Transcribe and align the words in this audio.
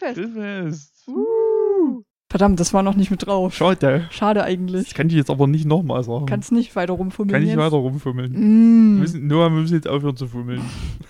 Grillfest. 0.00 0.34
Grillfest. 0.34 1.08
Uh. 1.08 2.02
Verdammt, 2.28 2.60
das 2.60 2.72
war 2.72 2.84
noch 2.84 2.94
nicht 2.94 3.10
mit 3.10 3.26
drauf. 3.26 3.54
Schade. 3.56 4.06
Schade 4.10 4.38
Das 4.40 4.48
eigentlich. 4.48 4.94
kann 4.94 5.08
ich 5.08 5.14
jetzt 5.14 5.30
aber 5.30 5.48
nicht 5.48 5.64
nochmal 5.66 6.04
sagen. 6.04 6.26
Kannst 6.26 6.52
nicht 6.52 6.76
weiter 6.76 6.92
rumfummeln 6.92 7.32
kann 7.32 7.42
ich 7.42 7.48
jetzt. 7.48 7.58
weiter 7.58 7.76
rumfummeln. 7.76 8.32
Wir 8.32 8.38
Mm, 8.38 8.98
müssen, 9.00 9.26
Noah, 9.26 9.50
wir 9.52 9.60
müssen 9.60 9.74
jetzt 9.74 9.88
aufhören 9.88 10.14
zu 10.16 10.28
fummeln. 10.28 10.62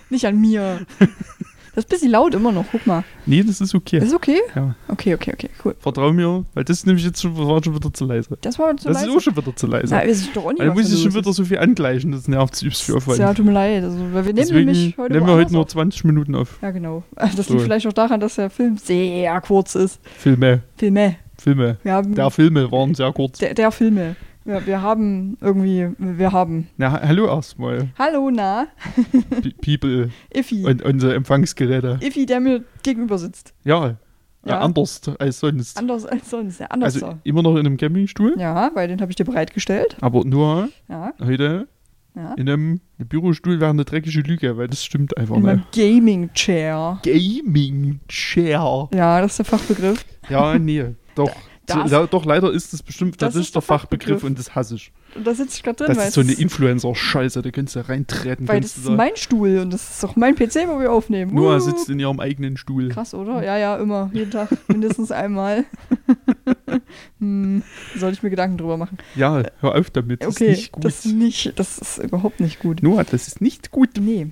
nicht 0.09 0.25
an 0.27 0.41
mir. 0.41 0.81
Das 1.75 1.85
ist 1.85 1.89
ein 1.91 1.95
bisschen 1.95 2.11
laut 2.11 2.35
immer 2.35 2.51
noch, 2.53 2.65
guck 2.73 2.87
mal. 2.87 3.05
Nee, 3.27 3.43
das 3.45 3.61
ist 3.61 3.75
okay. 3.75 3.99
Ist 3.99 4.15
okay? 4.15 4.39
Ja. 4.57 4.75
Okay, 4.89 5.15
okay, 5.15 5.33
okay, 5.35 5.51
cool. 5.65 5.77
Vertrau 5.79 6.13
mir, 6.13 6.45
weil 6.55 6.65
das 6.65 6.79
ist 6.79 6.87
nämlich 6.87 7.05
jetzt 7.05 7.21
schon, 7.23 7.37
war 7.37 7.63
schon 7.63 7.75
wieder 7.75 7.93
zu 7.93 8.05
leise. 8.07 8.37
Das 8.41 8.59
war 8.59 8.77
zu 8.77 8.89
das 8.89 8.95
leise. 8.97 9.09
ist 9.11 9.17
auch 9.17 9.21
schon 9.21 9.37
wieder 9.37 9.55
zu 9.57 9.67
leise. 9.67 9.95
Wir 10.05 10.15
sind 10.15 10.35
doch 10.37 10.49
nicht 10.51 10.61
Dann 10.61 10.69
muss 10.75 10.89
da 10.89 10.95
ich 10.97 11.03
schon 11.03 11.15
wieder 11.15 11.33
so 11.33 11.45
viel 11.45 11.59
angleichen, 11.59 12.13
das 12.13 12.27
nervt 12.29 12.57
sich 12.57 12.67
übelst 12.67 12.89
ist. 12.89 12.95
Aufwand. 12.95 13.19
Ja, 13.19 13.33
tut 13.35 13.47
mir 13.47 13.53
leid. 13.53 13.85
Also, 13.85 13.99
weil 13.99 14.13
wir 14.13 14.23
nehmen 14.33 14.37
Deswegen 14.37 14.59
nämlich 14.73 14.99
heute 14.99 15.13
nehmen 15.15 15.27
wir 15.27 15.35
heute 15.35 15.53
nur 15.53 15.63
auf. 15.63 15.69
20 15.69 16.05
Minuten 16.05 16.35
auf. 16.35 16.59
Ja, 16.63 16.71
genau. 16.71 17.05
Das 17.37 17.47
So. 17.47 17.53
liegt 17.55 17.65
vielleicht 17.65 17.87
auch 17.87 17.93
daran, 17.93 18.19
dass 18.21 18.35
der 18.35 18.51
Film 18.51 18.77
sehr 18.77 19.41
kurz 19.41 19.75
ist. 19.77 20.01
Filme, 20.19 20.63
Filme. 20.77 21.17
Filme. 21.39 21.79
Haben 21.87 22.15
Der 22.15 22.31
Filme 22.31 22.71
waren 22.71 22.95
sehr 22.95 23.13
kurz. 23.13 23.39
der, 23.39 23.55
der 23.55 23.71
Filme. 23.71 24.17
Ja, 24.51 24.67
wir 24.67 24.83
haben 24.83 25.37
irgendwie, 25.41 25.91
wir 25.99 26.33
haben. 26.33 26.67
Na, 26.77 26.91
ha- 26.91 27.01
hallo 27.07 27.27
erstmal, 27.27 27.89
Hallo, 27.97 28.31
na, 28.33 28.67
People 29.65 30.11
Iffi. 30.35 30.65
und 30.67 30.83
unsere 30.83 31.15
Empfangsgeräte. 31.15 31.99
Iffi, 32.03 32.27
der 32.27 32.41
mir 32.41 32.65
gegenüber 32.83 33.17
sitzt. 33.19 33.55
Ja, 33.65 33.87
ja. 33.87 33.97
Ja. 34.45 34.59
anders 34.61 35.03
als 35.21 35.39
sonst. 35.39 35.79
Anders 35.79 36.05
als 36.05 36.31
sonst. 36.31 36.59
Ja, 36.59 36.67
anders. 36.67 36.95
Also 36.95 37.15
immer 37.23 37.43
noch 37.43 37.53
in 37.53 37.59
einem 37.67 37.77
Campingstuhl, 37.77 38.35
ja, 38.39 38.71
weil 38.75 38.89
den 38.89 39.01
habe 39.01 39.13
ich 39.13 39.17
dir 39.17 39.25
bereitgestellt. 39.25 39.97
aber 40.01 40.25
nur 40.25 40.69
Ja, 40.89 41.13
heute 41.23 41.69
ja. 42.17 42.33
in 42.35 42.49
einem 42.49 42.81
Bürostuhl 42.99 43.61
wäre 43.61 43.71
eine 43.71 43.85
dreckige 43.85 44.21
Lüge, 44.23 44.57
weil 44.57 44.67
das 44.67 44.83
stimmt 44.85 45.17
einfach 45.17 45.37
In 45.37 45.43
nicht. 45.43 45.47
meinem 45.47 45.65
Gaming-Chair. 45.73 47.01
Gaming 47.05 48.01
Chair. 48.09 48.89
Ja, 48.95 49.21
das 49.21 49.33
ist 49.33 49.39
der 49.41 49.45
Fachbegriff. 49.45 50.05
Ja, 50.29 50.59
nee, 50.59 50.87
doch. 51.15 51.31
Das- 51.75 51.91
so, 51.91 51.97
ja, 51.97 52.07
doch, 52.07 52.25
leider 52.25 52.53
ist 52.53 52.73
das 52.73 52.83
bestimmt, 52.83 53.21
das, 53.23 53.35
Das 53.35 53.37
ist, 53.41 53.47
ist 53.49 53.55
der 53.55 53.63
Fachbegriff, 53.63 54.21
Fachbegriff. 54.21 54.25
und 54.25 54.39
das 54.39 54.55
hasse 54.55 54.75
ich. 54.77 54.93
Und 55.15 55.27
da 55.27 55.35
sitze 55.35 55.57
ich 55.57 55.63
gerade 55.63 55.77
drin, 55.77 55.87
Das 55.89 55.97
weil 55.99 56.09
ist 56.09 56.15
so 56.15 56.21
eine 56.21 56.33
Influencer-Scheiße, 56.33 57.43
da 57.43 57.51
kannst 57.51 57.75
du 57.77 57.89
reintreten. 57.89 58.47
Weil 58.49 58.61
das 58.61 58.77
ist 58.77 58.87
da- 58.87 58.93
mein 58.93 59.17
Stuhl 59.17 59.59
und 59.59 59.73
das 59.73 59.91
ist 59.91 60.05
auch 60.05 60.15
mein 60.17 60.35
PC, 60.37 60.69
wo 60.69 60.79
wir 60.81 60.93
aufnehmen. 60.93 61.35
Noah 61.35 61.57
Uh. 61.57 61.61
sitzt 61.61 61.89
in 61.91 61.99
ihrem 61.99 62.21
eigenen 62.21 62.57
Stuhl. 62.57 62.89
Krass, 62.91 63.13
oder? 63.15 63.43
Ja, 63.45 63.57
ja, 63.59 63.77
immer. 63.77 64.11
Jeden 64.13 64.31
Tag 64.31 64.49
mindestens 64.69 65.11
einmal. 65.11 65.65
hm, 67.19 67.63
sollte 67.97 68.15
ich 68.15 68.23
mir 68.23 68.31
Gedanken 68.31 68.59
drüber 68.59 68.77
machen. 68.77 68.99
Ja, 69.17 69.43
hör 69.61 69.75
auf 69.75 69.91
damit, 69.91 70.23
das 70.23 70.37
Okay, 70.37 70.47
ist 70.53 70.57
nicht 70.59 70.73
gut. 70.73 70.85
das 70.85 71.05
ist 71.05 71.13
nicht, 71.15 71.59
das 71.59 71.79
ist 71.79 71.99
überhaupt 71.99 72.41
nicht 72.41 72.61
gut. 72.61 72.83
Noah, 72.83 73.05
das 73.05 73.29
ist 73.29 73.41
nicht 73.41 73.71
gut. 73.71 73.91
Nee. 74.01 74.27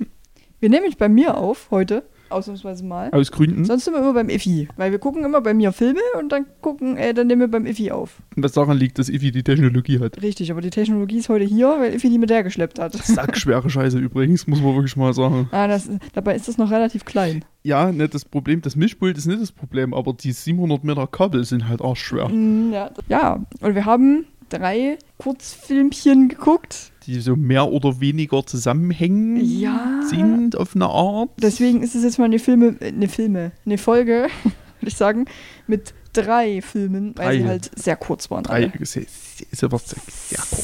Wir 0.61 0.69
nehmen 0.71 0.87
mich 0.87 0.97
bei 0.97 1.09
mir 1.09 1.37
auf 1.37 1.69
heute, 1.71 2.03
ausnahmsweise 2.31 2.85
mal. 2.85 3.11
Aus 3.13 3.33
Gründen. 3.33 3.65
Sonst 3.65 3.85
sind 3.85 3.95
wir 3.95 4.01
immer 4.01 4.15
beim 4.15 4.29
Iffi, 4.29 4.69
weil 4.77 4.91
wir 4.93 4.99
gucken 4.99 5.25
immer 5.25 5.41
bei 5.41 5.55
mir 5.55 5.73
Filme 5.73 6.01
und 6.19 6.31
dann 6.31 6.47
gucken, 6.61 6.97
äh, 6.97 7.15
dann 7.15 7.27
nehmen 7.27 7.41
wir 7.41 7.49
beim 7.49 7.67
Iffi 7.67 7.91
auf. 7.91 8.23
Was 8.37 8.53
daran 8.53 8.77
liegt, 8.77 8.99
dass 8.99 9.09
Ivi 9.09 9.31
die 9.33 9.43
Technologie 9.43 10.01
hat. 10.01 10.21
Richtig, 10.23 10.51
aber 10.51 10.61
die 10.61 10.71
Technologie 10.71 11.19
ist 11.19 11.29
heute 11.29 11.45
hier, 11.45 11.69
weil 11.79 11.95
Iffi 11.95 12.11
die 12.11 12.19
mit 12.19 12.31
der 12.31 12.43
geschleppt 12.43 12.79
hat. 12.79 12.93
Sackschwere 13.05 13.69
Scheiße 13.69 13.99
übrigens, 13.99 14.47
muss 14.47 14.61
man 14.61 14.75
wirklich 14.75 14.97
mal 14.97 15.13
sagen. 15.15 15.49
Ah, 15.53 15.67
das, 15.67 15.89
dabei 16.13 16.35
ist 16.35 16.49
das 16.49 16.59
noch 16.59 16.71
relativ 16.71 17.05
klein. 17.05 17.45
Ja, 17.63 17.93
nicht 17.93 18.15
das 18.15 18.25
Problem, 18.25 18.63
das 18.63 18.77
Mischpult 18.77 19.19
ist 19.19 19.27
nicht 19.27 19.41
das 19.41 19.53
Problem, 19.53 19.93
aber 19.93 20.13
die 20.13 20.33
700 20.33 20.85
Meter 20.85 21.07
Kabel 21.07 21.45
sind 21.45 21.69
halt 21.69 21.83
arschschwer. 21.83 22.29
Mm, 22.29 22.73
ja, 22.73 22.91
ja, 23.09 23.45
und 23.61 23.75
wir 23.75 23.85
haben 23.85 24.27
drei 24.49 24.99
Kurzfilmchen 25.19 26.29
geguckt. 26.29 26.93
Die 27.09 27.21
so 27.21 27.37
mehr 27.37 27.67
oder 27.67 28.01
weniger 28.01 28.45
zusammenhängen 28.47 29.37
Ja. 29.43 30.03
sind 30.09 30.57
auf 30.57 30.77
eine 30.77 30.87
Art. 30.87 31.31
Deswegen 31.41 31.83
ist 31.83 31.95
es 31.95 32.05
jetzt 32.05 32.19
mal 32.19 32.27
eine 32.27 32.39
Filme, 32.39 32.77
äh, 32.81 32.89
eine 32.89 33.09
Filme, 33.09 33.53
eine 33.65 33.79
Folge, 33.79 34.29
würde 34.45 34.89
ich 34.89 34.97
sagen, 34.97 35.25
mit 35.67 35.95
drei 36.13 36.61
Filmen, 36.61 37.15
weil 37.17 37.27
Drei. 37.29 37.39
sie 37.39 37.49
halt 37.49 37.71
sehr 37.79 37.97
kurz 37.97 38.31
waren. 38.31 38.45
Drei, 38.45 38.71
sehr, 38.83 39.05
sehr 39.53 39.69
kurz. 39.71 39.95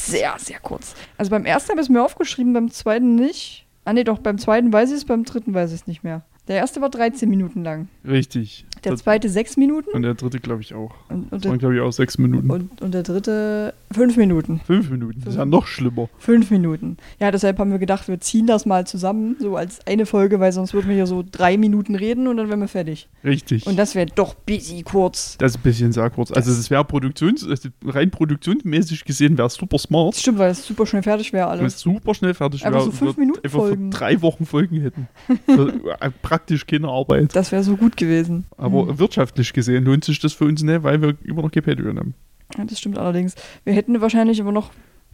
Sehr, 0.07 0.35
sehr 0.39 0.59
kurz. 0.61 0.95
Also 1.17 1.31
beim 1.31 1.47
ersten 1.47 1.71
habe 1.71 1.81
ich 1.81 1.87
es 1.87 1.91
mir 1.91 2.03
aufgeschrieben, 2.05 2.53
beim 2.53 2.71
zweiten 2.71 3.15
nicht. 3.15 3.67
Ah 3.87 3.93
nee, 3.95 4.05
doch, 4.05 4.19
beim 4.19 4.37
zweiten 4.39 4.73
weiß 4.73 4.91
ich 4.91 4.97
es, 4.97 5.05
beim 5.07 5.25
dritten 5.25 5.55
weiß 5.55 5.71
ich 5.73 5.81
es 5.81 5.87
nicht 5.87 6.05
mehr. 6.05 6.25
Der 6.49 6.57
erste 6.57 6.83
war 6.83 6.91
13 6.91 7.29
Minuten 7.29 7.65
lang. 7.65 7.89
Richtig. 8.07 8.67
Der 8.85 8.97
zweite 8.97 9.29
6 9.29 9.57
Minuten 9.57 9.91
Und 9.91 10.03
der 10.03 10.15
dritte, 10.15 10.39
glaube 10.41 10.63
ich, 10.63 10.75
auch. 10.75 10.93
und, 11.09 11.33
und, 11.33 11.33
Das 11.33 11.45
waren, 11.45 11.51
der, 11.53 11.59
glaube 11.59 11.75
ich, 11.77 11.81
auch 11.81 11.93
sechs 11.93 12.19
Minuten. 12.19 12.51
und, 12.51 12.81
und 12.83 12.93
der 12.95 13.03
dritte 13.03 13.75
5 13.93 14.17
Minuten. 14.17 14.61
Fünf 14.67 14.91
Minuten. 14.91 15.21
Das 15.25 15.35
ist 15.35 15.39
ja 15.39 15.45
noch 15.45 15.67
schlimmer. 15.67 16.09
5 16.19 16.51
Minuten. 16.51 16.97
Ja, 17.21 17.31
deshalb 17.31 17.59
haben 17.59 17.71
wir 17.71 17.79
gedacht, 17.79 18.09
wir 18.09 18.21
ziehen 18.21 18.47
das 18.47 18.67
mal 18.67 18.87
zusammen, 18.87 19.37
so 19.39 19.57
als 19.57 19.87
eine 19.87 20.07
Folge, 20.07 20.41
weil 20.41 20.53
sonst 20.53 20.75
würden 20.75 20.89
wir 20.89 20.95
hier 20.95 21.07
so 21.07 21.25
drei 21.31 21.57
Minuten 21.57 21.95
reden 21.95 22.27
und 22.29 22.37
dann 22.37 22.49
wären 22.49 22.61
wir 22.61 22.69
fertig. 22.69 23.09
Richtig. 23.25 23.67
Und 23.67 23.79
das 23.79 23.95
wäre 23.95 24.07
doch 24.07 24.35
busy 24.35 24.83
kurz. 24.83 25.37
das 25.39 25.53
ist 25.53 25.59
ein 25.59 25.63
bisschen 25.63 25.93
sehr 25.93 26.11
kurz. 26.11 26.31
Also 26.33 26.51
es 26.51 26.71
wäre 26.71 26.85
produktions, 26.85 27.47
rein 27.85 28.11
produktionsmäßig 28.11 29.05
gesehen 29.05 29.39
wäre 29.39 29.47
es 29.47 29.55
super 29.55 29.79
smart. 29.79 30.15
Das 30.15 30.21
stimmt, 30.21 30.39
weil 30.39 30.51
es 30.51 30.67
super 30.67 30.87
schnell 30.87 31.03
fertig 31.03 31.33
wäre 31.33 31.47
alles. 31.49 31.75
es 31.75 31.81
super 31.81 32.15
schnell 32.15 32.35
fertig 32.35 32.65
Einfach 32.67 32.81
wäre. 32.81 32.91
so 32.91 32.97
fünf 32.97 33.17
Minuten 33.17 33.41
einfach 33.45 33.61
für 33.61 33.67
Folgen. 33.69 33.91
drei 33.91 34.23
Wochen 34.23 34.47
Folgen 34.47 34.81
hätten. 34.81 35.09
Für, 35.47 35.69
äh, 36.01 36.11
praktisch 36.23 36.67
keine 36.67 36.89
Arbeit. 36.89 37.35
Das 37.35 37.53
wäre 37.53 37.63
so 37.63 37.77
gut 37.77 37.97
gewesen. 37.97 38.45
Aber 38.57 38.74
Hm. 38.83 38.99
wirtschaftlich 38.99 39.53
gesehen 39.53 39.85
lohnt 39.85 40.05
sich 40.05 40.21
das 40.21 40.33
für 40.33 40.45
uns 40.45 40.63
nicht, 40.63 40.83
weil 40.83 41.01
wir 41.01 41.17
immer 41.25 41.43
noch 41.43 41.51
kein 41.51 41.63
Patreon 41.63 41.99
haben. 41.99 42.15
Ja, 42.57 42.65
das 42.65 42.79
stimmt 42.79 42.99
allerdings. 42.99 43.35
Wir 43.65 43.75
hätten 43.75 44.01
wahrscheinlich 44.01 44.39
immer 44.39 44.53
noch 44.53 44.71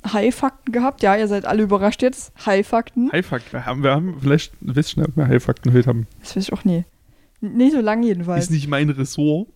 High-Fakten 0.06 0.72
gehabt. 0.72 1.02
Ja, 1.02 1.16
ihr 1.16 1.28
seid 1.28 1.44
alle 1.44 1.62
überrascht 1.62 2.02
jetzt. 2.02 2.32
High-Fakten. 2.44 3.12
Highfakten. 3.12 3.52
Wir 3.52 3.66
haben, 3.66 3.82
wir 3.82 3.90
haben 3.90 4.16
vielleicht, 4.20 4.52
wisst 4.60 4.96
ihr, 4.96 5.04
ob 5.04 5.16
wir 5.16 5.28
Highfakten 5.28 5.72
heute 5.72 5.88
haben. 5.88 6.06
Das 6.20 6.36
weiß 6.36 6.44
ich 6.44 6.52
auch 6.52 6.64
nie. 6.64 6.84
Nicht 7.42 7.72
so 7.72 7.80
lange 7.80 8.06
jedenfalls. 8.06 8.44
Ist 8.44 8.50
nicht 8.50 8.68
mein 8.68 8.90
Ressort. 8.90 9.48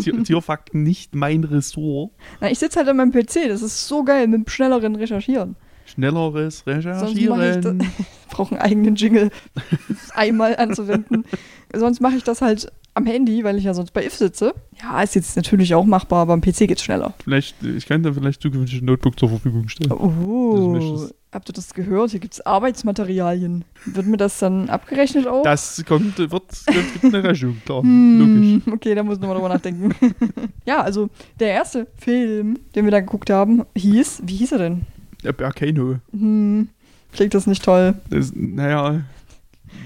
Tier, 0.00 0.22
Tierfakten 0.24 0.82
nicht 0.84 1.14
mein 1.14 1.42
Ressort. 1.42 2.12
Na, 2.40 2.50
ich 2.50 2.58
sitze 2.60 2.78
halt 2.78 2.88
an 2.88 2.96
meinem 2.96 3.10
PC. 3.10 3.48
Das 3.48 3.62
ist 3.62 3.88
so 3.88 4.04
geil 4.04 4.28
mit 4.28 4.46
dem 4.46 4.48
schnelleren 4.48 4.94
Recherchieren. 4.94 5.56
Schnelleres 5.86 6.64
mache 6.64 6.78
ich. 6.78 6.86
Recherchieren. 6.86 7.90
Ich 8.26 8.36
brauche 8.36 8.56
einen 8.56 8.62
eigenen 8.62 8.96
Jingle. 8.96 9.30
einmal 10.14 10.56
anzuwenden. 10.56 11.24
Sonst 11.72 12.00
mache 12.00 12.16
ich 12.16 12.24
das 12.24 12.42
halt 12.42 12.72
am 12.94 13.06
Handy, 13.06 13.42
weil 13.44 13.58
ich 13.58 13.64
ja 13.64 13.74
sonst 13.74 13.92
bei 13.92 14.04
IF 14.04 14.14
sitze. 14.14 14.54
Ja, 14.80 15.02
ist 15.02 15.14
jetzt 15.14 15.36
natürlich 15.36 15.74
auch 15.74 15.84
machbar, 15.84 16.22
aber 16.22 16.32
am 16.32 16.40
PC 16.40 16.68
geht's 16.68 16.82
schneller. 16.82 17.12
Vielleicht, 17.22 17.62
ich 17.62 17.86
kann 17.86 18.02
dir 18.02 18.14
vielleicht 18.14 18.40
zukünftig 18.40 18.80
ein 18.82 18.84
Notebook 18.84 19.18
zur 19.18 19.28
Verfügung 19.28 19.68
stellen. 19.68 19.90
Oh, 19.92 21.08
habt 21.32 21.50
ihr 21.50 21.52
das 21.52 21.74
gehört? 21.74 22.12
Hier 22.12 22.20
gibt's 22.20 22.40
Arbeitsmaterialien. 22.40 23.64
Wird 23.84 24.06
mir 24.06 24.16
das 24.16 24.38
dann 24.38 24.68
abgerechnet 24.70 25.26
auch? 25.26 25.42
Das 25.42 25.84
kommt, 25.86 26.18
wird, 26.18 26.30
gibt 26.30 27.04
eine 27.14 27.24
Rechnung, 27.24 27.56
klar. 27.64 27.82
Hm, 27.82 28.62
Logisch. 28.62 28.74
Okay, 28.74 28.94
da 28.94 29.02
muss 29.02 29.16
ich 29.16 29.20
nochmal 29.20 29.36
drüber 29.36 29.48
nachdenken. 29.48 29.94
ja, 30.64 30.80
also 30.80 31.10
der 31.40 31.48
erste 31.48 31.88
Film, 31.96 32.58
den 32.74 32.84
wir 32.84 32.92
da 32.92 33.00
geguckt 33.00 33.30
haben, 33.30 33.64
hieß, 33.76 34.22
wie 34.24 34.36
hieß 34.36 34.52
er 34.52 34.58
denn? 34.58 34.82
Der 35.24 35.32
Berkano. 35.32 35.96
Hm, 36.12 36.68
klingt 37.12 37.34
das 37.34 37.46
nicht 37.48 37.64
toll. 37.64 37.94
Das, 38.10 38.32
naja, 38.34 39.00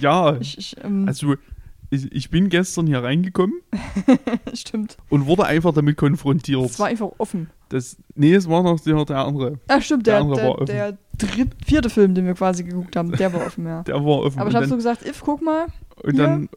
ja. 0.00 0.36
Ich, 0.40 0.58
ich, 0.58 0.76
ähm, 0.84 1.06
Also, 1.08 1.36
ich, 1.91 2.12
ich 2.12 2.31
bin 2.31 2.49
gestern 2.49 2.87
hier 2.87 3.03
reingekommen 3.03 3.60
stimmt. 4.54 4.97
und 5.09 5.26
wurde 5.26 5.44
einfach 5.44 5.72
damit 5.72 5.97
konfrontiert. 5.97 6.65
Es 6.66 6.78
war 6.78 6.88
einfach 6.88 7.10
offen. 7.19 7.50
Das, 7.71 7.97
nee, 8.15 8.34
es 8.34 8.49
war 8.49 8.62
noch 8.62 8.81
der, 8.81 9.04
der 9.04 9.19
andere. 9.19 9.59
Ah, 9.69 9.81
stimmt, 9.81 10.06
Der 10.06 10.15
der, 10.15 10.22
andere 10.22 10.37
der, 10.41 10.44
war 10.49 10.54
offen. 10.56 10.66
der 10.66 10.99
dritt, 11.16 11.50
vierte 11.65 11.91
Film, 11.91 12.15
den 12.15 12.26
wir 12.26 12.34
quasi 12.34 12.65
geguckt 12.65 12.97
haben, 12.97 13.12
der 13.12 13.32
war 13.32 13.46
offen, 13.46 13.67
ja. 13.67 13.82
Der 13.87 13.96
war 13.96 14.20
offen. 14.20 14.38
Aber 14.38 14.50
ich 14.50 14.56
habe 14.56 14.67
so 14.67 14.76
gesagt, 14.76 15.06
If, 15.06 15.23
guck 15.25 15.43
mal. 15.43 15.67
und 16.02 16.14
hier. 16.14 16.23
dann, 16.25 16.49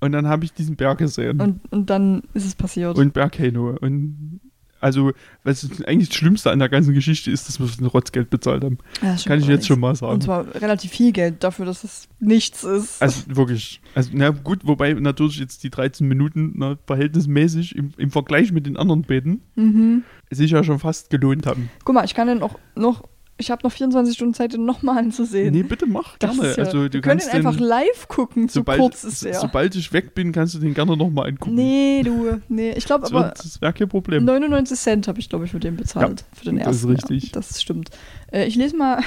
und 0.00 0.12
dann 0.12 0.26
habe 0.26 0.44
ich 0.44 0.52
diesen 0.52 0.76
Berg 0.76 0.98
gesehen. 0.98 1.40
Und, 1.40 1.60
und 1.72 1.90
dann 1.90 2.22
ist 2.34 2.44
es 2.44 2.54
passiert. 2.54 2.98
und 2.98 3.12
Bergkano. 3.12 3.76
Und 3.80 4.40
also, 4.82 5.12
was 5.44 5.64
eigentlich 5.86 6.08
das 6.08 6.18
Schlimmste 6.18 6.50
an 6.50 6.58
der 6.58 6.68
ganzen 6.68 6.92
Geschichte 6.92 7.30
ist, 7.30 7.48
dass 7.48 7.60
wir 7.60 7.68
ein 7.80 7.86
Rotzgeld 7.86 8.30
bezahlt 8.30 8.64
haben. 8.64 8.78
Ja, 9.00 9.12
das 9.12 9.24
Kann 9.24 9.38
ich 9.38 9.46
jetzt 9.46 9.66
schon 9.66 9.78
mal 9.78 9.94
sagen. 9.94 10.14
Und 10.14 10.24
zwar 10.24 10.52
relativ 10.56 10.90
viel 10.90 11.12
Geld 11.12 11.44
dafür, 11.44 11.66
dass 11.66 11.84
es 11.84 12.08
nichts 12.18 12.64
ist. 12.64 13.00
Also 13.00 13.22
wirklich. 13.28 13.80
Also, 13.94 14.10
na 14.12 14.30
gut, 14.30 14.60
wobei 14.64 14.92
natürlich 14.94 15.38
jetzt 15.38 15.62
die 15.62 15.70
13 15.70 16.06
Minuten 16.08 16.54
na, 16.56 16.76
verhältnismäßig 16.84 17.76
im, 17.76 17.92
im 17.96 18.10
Vergleich 18.10 18.50
mit 18.50 18.66
den 18.66 18.76
anderen 18.76 19.02
Beten 19.02 19.42
mhm. 19.54 20.02
sich 20.30 20.50
ja 20.50 20.64
schon 20.64 20.80
fast 20.80 21.10
gelohnt 21.10 21.46
haben. 21.46 21.70
Guck 21.84 21.94
mal, 21.94 22.04
ich 22.04 22.14
kann 22.14 22.26
den 22.26 22.42
auch 22.42 22.58
noch, 22.74 23.04
ich 23.42 23.50
habe 23.50 23.60
noch 23.64 23.72
24 23.72 24.14
Stunden 24.14 24.32
Zeit, 24.34 24.54
den 24.54 24.64
nochmal 24.64 24.98
anzusehen. 24.98 25.52
Nee, 25.52 25.62
bitte 25.64 25.86
mach 25.86 26.16
Das 26.18 26.34
gerne. 26.38 26.50
ja, 26.56 26.64
also, 26.64 26.86
du 26.88 26.92
wir 26.94 27.00
können 27.02 27.20
den 27.20 27.28
einfach 27.30 27.58
live 27.58 28.08
gucken, 28.08 28.48
so 28.48 28.60
sobald, 28.60 28.80
kurz 28.80 29.04
ist 29.04 29.20
so- 29.20 29.26
der. 29.28 29.38
sobald 29.40 29.74
ich 29.74 29.92
weg 29.92 30.14
bin, 30.14 30.32
kannst 30.32 30.54
du 30.54 30.58
den 30.58 30.72
gerne 30.74 30.96
nochmal 30.96 31.28
angucken. 31.28 31.54
Nee, 31.54 32.02
du, 32.04 32.40
nee. 32.48 32.72
Ich 32.72 32.84
glaube 32.86 33.02
das, 33.02 33.12
aber 33.12 33.28
das 33.36 33.60
wäre 33.60 33.72
kein 33.72 33.88
Problem. 33.88 34.24
99 34.24 34.78
Cent 34.78 35.08
habe 35.08 35.20
ich, 35.20 35.28
glaube 35.28 35.44
ich, 35.44 35.50
für 35.50 35.60
den 35.60 35.76
bezahlt. 35.76 36.24
für 36.32 36.44
den 36.46 36.56
das 36.58 36.66
ersten. 36.68 36.92
ist 36.92 36.96
richtig. 37.10 37.22
Ja, 37.24 37.30
das 37.32 37.60
stimmt. 37.60 37.90
Äh, 38.32 38.46
ich 38.46 38.56
lese 38.56 38.76
mal 38.76 39.02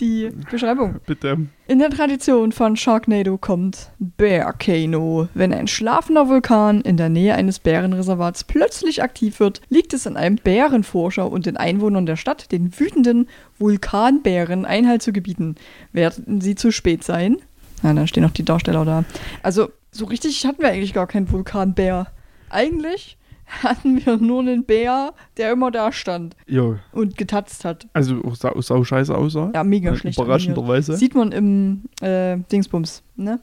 die 0.00 0.30
Beschreibung. 0.50 0.96
Bitte. 1.06 1.46
In 1.68 1.78
der 1.78 1.90
Tradition 1.90 2.52
von 2.52 2.76
Sharknado 2.76 3.38
kommt 3.38 3.90
Bearcano. 3.98 5.28
Wenn 5.34 5.52
ein 5.52 5.68
schlafender 5.68 6.28
Vulkan 6.28 6.80
in 6.80 6.96
der 6.96 7.08
Nähe 7.08 7.34
eines 7.34 7.58
Bärenreservats 7.58 8.44
plötzlich 8.44 9.02
aktiv 9.02 9.38
wird, 9.40 9.60
liegt 9.68 9.92
es 9.92 10.06
an 10.06 10.16
einem 10.16 10.36
Bärenforscher 10.36 11.30
und 11.30 11.46
den 11.46 11.56
Einwohnern 11.56 12.06
der 12.06 12.16
Stadt, 12.16 12.50
den 12.50 12.78
wütenden 12.78 13.28
Vulkanbären 13.58 14.64
Einhalt 14.64 15.02
zu 15.02 15.12
gebieten. 15.12 15.54
Werden 15.92 16.40
sie 16.40 16.54
zu 16.54 16.72
spät 16.72 17.04
sein? 17.04 17.36
Ja, 17.82 17.92
dann 17.92 18.08
stehen 18.08 18.22
noch 18.22 18.30
die 18.30 18.44
Darsteller 18.44 18.84
da. 18.84 19.04
Also, 19.42 19.70
so 19.92 20.06
richtig 20.06 20.44
hatten 20.46 20.62
wir 20.62 20.68
eigentlich 20.68 20.94
gar 20.94 21.06
keinen 21.06 21.30
Vulkanbär. 21.30 22.06
Eigentlich 22.48 23.16
hatten 23.62 24.04
wir 24.04 24.16
nur 24.16 24.40
einen 24.40 24.64
Bär, 24.64 25.12
der 25.36 25.52
immer 25.52 25.70
da 25.70 25.92
stand 25.92 26.36
Ja, 26.46 26.76
und 26.92 27.16
getatzt 27.16 27.64
hat. 27.64 27.88
also 27.92 28.22
auch 28.24 28.34
sau, 28.36 28.60
sau 28.60 28.84
scheiße 28.84 29.14
aussah. 29.16 29.50
Ja, 29.54 29.64
mega 29.64 29.94
schlecht. 29.96 30.18
Überraschenderweise. 30.18 30.96
Sieht 30.96 31.14
man 31.14 31.32
im 31.32 31.82
äh, 32.00 32.36
Dingsbums, 32.50 33.02
ne? 33.16 33.40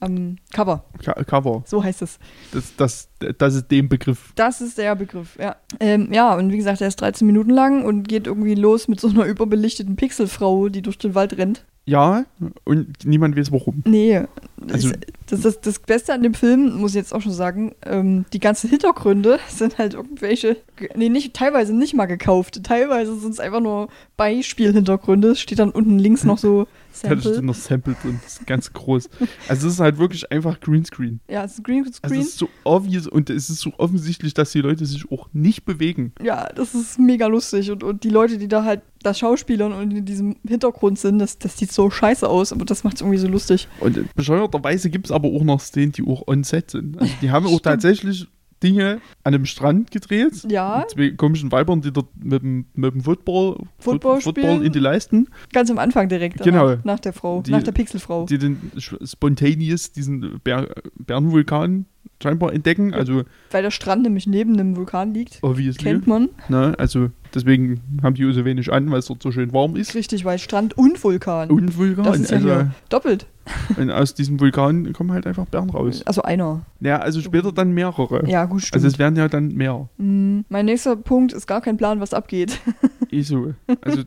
Am 0.00 0.36
Cover. 0.52 0.84
Ka- 1.04 1.24
Cover. 1.24 1.62
So 1.66 1.82
heißt 1.82 2.02
es. 2.02 2.20
Das, 2.52 2.76
das, 2.76 3.08
das 3.36 3.54
ist 3.56 3.68
dem 3.68 3.88
Begriff. 3.88 4.32
Das 4.36 4.60
ist 4.60 4.78
der 4.78 4.94
Begriff, 4.94 5.36
ja. 5.40 5.56
Ähm, 5.80 6.12
ja, 6.12 6.36
und 6.36 6.52
wie 6.52 6.56
gesagt, 6.56 6.80
er 6.80 6.86
ist 6.86 7.00
13 7.00 7.26
Minuten 7.26 7.50
lang 7.50 7.84
und 7.84 8.06
geht 8.06 8.28
irgendwie 8.28 8.54
los 8.54 8.86
mit 8.86 9.00
so 9.00 9.08
einer 9.08 9.24
überbelichteten 9.24 9.96
Pixelfrau, 9.96 10.68
die 10.68 10.82
durch 10.82 10.98
den 10.98 11.16
Wald 11.16 11.36
rennt. 11.36 11.64
Ja, 11.84 12.26
und 12.64 13.04
niemand 13.06 13.36
weiß 13.36 13.50
warum. 13.50 13.82
Nee, 13.86 14.22
Also- 14.70 14.92
das, 15.30 15.40
das, 15.42 15.60
das, 15.60 15.78
Beste 15.78 16.12
an 16.12 16.22
dem 16.22 16.34
Film, 16.34 16.76
muss 16.78 16.92
ich 16.92 16.96
jetzt 16.96 17.14
auch 17.14 17.20
schon 17.22 17.32
sagen, 17.32 17.74
ähm, 17.84 18.24
die 18.32 18.40
ganzen 18.40 18.68
Hintergründe 18.70 19.38
sind 19.48 19.78
halt 19.78 19.94
irgendwelche, 19.94 20.56
ge- 20.76 20.90
nee, 20.96 21.08
nicht, 21.08 21.34
teilweise 21.34 21.74
nicht 21.74 21.94
mal 21.94 22.06
gekauft, 22.06 22.62
teilweise 22.64 23.18
sind 23.18 23.32
es 23.32 23.40
einfach 23.40 23.60
nur 23.60 23.88
Beispielhintergründe. 24.16 25.28
Es 25.32 25.40
steht 25.40 25.58
dann 25.58 25.70
unten 25.70 25.98
links 25.98 26.24
noch 26.24 26.38
so 26.38 26.66
Da 27.02 27.10
steht 27.10 27.22
Sample. 27.22 27.42
noch 27.42 27.54
Sample 27.54 27.96
drin. 28.02 28.18
Das 28.24 28.38
ist 28.38 28.46
ganz 28.46 28.72
groß. 28.72 29.08
Also 29.46 29.68
es 29.68 29.74
ist 29.74 29.78
halt 29.80 29.98
wirklich 29.98 30.32
einfach 30.32 30.58
Greenscreen. 30.58 31.20
Ja, 31.28 31.44
es 31.44 31.52
ist 31.52 31.58
ein 31.58 31.64
Also 31.64 31.82
Greenscreen. 31.84 32.20
es 32.22 32.28
ist 32.28 32.38
so 32.38 32.48
obvious 32.64 33.06
und 33.06 33.30
es 33.30 33.50
ist 33.50 33.60
so 33.60 33.70
offensichtlich, 33.78 34.34
dass 34.34 34.50
die 34.50 34.62
Leute 34.62 34.84
sich 34.84 35.08
auch 35.12 35.28
nicht 35.32 35.64
bewegen. 35.64 36.12
Ja, 36.20 36.48
das 36.52 36.74
ist 36.74 36.98
mega 36.98 37.28
lustig. 37.28 37.70
Und, 37.70 37.84
und 37.84 38.02
die 38.02 38.10
Leute, 38.10 38.36
die 38.38 38.48
da 38.48 38.64
halt 38.64 38.80
das 39.04 39.20
Schauspielern 39.20 39.72
und 39.72 39.92
in 39.92 40.04
diesem 40.06 40.36
Hintergrund 40.44 40.98
sind, 40.98 41.20
das, 41.20 41.38
das 41.38 41.56
sieht 41.56 41.70
so 41.70 41.88
scheiße 41.88 42.28
aus, 42.28 42.52
aber 42.52 42.64
das 42.64 42.82
macht 42.82 42.96
es 42.96 43.02
irgendwie 43.02 43.18
so 43.18 43.28
lustig. 43.28 43.68
Und 43.78 44.12
bescheuerterweise 44.16 44.90
gibt 44.90 45.06
es 45.06 45.12
aber 45.18 45.28
auch 45.28 45.44
noch 45.44 45.60
Szenen, 45.60 45.92
die 45.92 46.02
auch 46.06 46.26
on-set 46.26 46.70
sind. 46.70 46.98
Also 47.00 47.12
die 47.20 47.30
haben 47.30 47.46
auch 47.46 47.60
tatsächlich 47.60 48.26
Dinge 48.62 49.00
an 49.22 49.34
einem 49.34 49.44
Strand 49.46 49.92
gedreht. 49.92 50.32
Ja. 50.50 50.78
Mit 50.80 50.90
zwei 50.90 51.10
komischen 51.16 51.52
Weibern, 51.52 51.80
die 51.80 51.92
dort 51.92 52.08
mit 52.20 52.42
dem, 52.42 52.66
mit 52.74 52.92
dem 52.92 53.02
Football, 53.02 53.56
Football 53.78 54.20
Football 54.20 54.42
spielen. 54.44 54.62
in 54.64 54.72
die 54.72 54.80
Leisten, 54.80 55.28
Ganz 55.52 55.70
am 55.70 55.78
Anfang 55.78 56.08
direkt. 56.08 56.42
Genau. 56.42 56.68
Danach, 56.70 56.84
nach 56.84 56.98
der 57.00 57.12
Frau, 57.12 57.40
Die- 57.42 57.52
nach 57.52 57.62
der 57.62 57.70
Pixelfrau. 57.72 58.26
die 58.26 58.38
den 58.38 58.58
spontaneous 59.04 59.92
diesen 59.92 60.40
Bär, 60.42 60.68
Bärenvulkan 60.98 61.86
scheinbar 62.22 62.52
entdecken. 62.52 62.94
Also 62.94 63.22
Weil 63.52 63.62
der 63.62 63.70
Strand 63.70 64.02
nämlich 64.02 64.26
neben 64.26 64.54
einem 64.54 64.76
Vulkan 64.76 65.14
liegt. 65.14 65.38
obviously. 65.42 65.84
Kennt 65.84 66.06
man. 66.08 66.28
Ne? 66.48 66.74
Also 66.78 67.10
deswegen 67.34 67.80
haben 68.02 68.14
die 68.14 68.32
so 68.32 68.44
wenig 68.44 68.72
an, 68.72 68.90
weil 68.90 68.98
es 68.98 69.06
dort 69.06 69.22
so 69.22 69.30
schön 69.30 69.52
warm 69.52 69.76
ist. 69.76 69.94
Richtig, 69.94 70.24
weil 70.24 70.38
Strand 70.38 70.76
und 70.76 71.02
Vulkan. 71.04 71.50
Und 71.50 71.76
Vulkan. 71.76 72.04
das 72.04 72.18
ist 72.18 72.30
ja 72.30 72.36
also, 72.38 72.48
hier 72.48 72.70
doppelt. 72.88 73.26
und 73.76 73.90
aus 73.90 74.14
diesem 74.14 74.40
Vulkan 74.40 74.92
kommen 74.92 75.12
halt 75.12 75.26
einfach 75.26 75.46
Bären 75.46 75.70
raus. 75.70 76.02
Also 76.06 76.22
einer. 76.22 76.62
Ja, 76.80 76.98
also 76.98 77.20
später 77.20 77.52
dann 77.52 77.72
mehrere. 77.72 78.28
Ja, 78.28 78.44
gut, 78.46 78.62
stimmt. 78.62 78.74
also 78.74 78.86
es 78.86 78.98
werden 78.98 79.16
ja 79.16 79.28
dann 79.28 79.48
mehr. 79.48 79.88
Mm, 79.98 80.40
mein 80.48 80.66
nächster 80.66 80.96
Punkt 80.96 81.32
ist 81.32 81.46
gar 81.46 81.60
kein 81.60 81.76
Plan, 81.76 82.00
was 82.00 82.14
abgeht. 82.14 82.60
Eh 83.10 83.22
so. 83.22 83.54
Also 83.80 84.02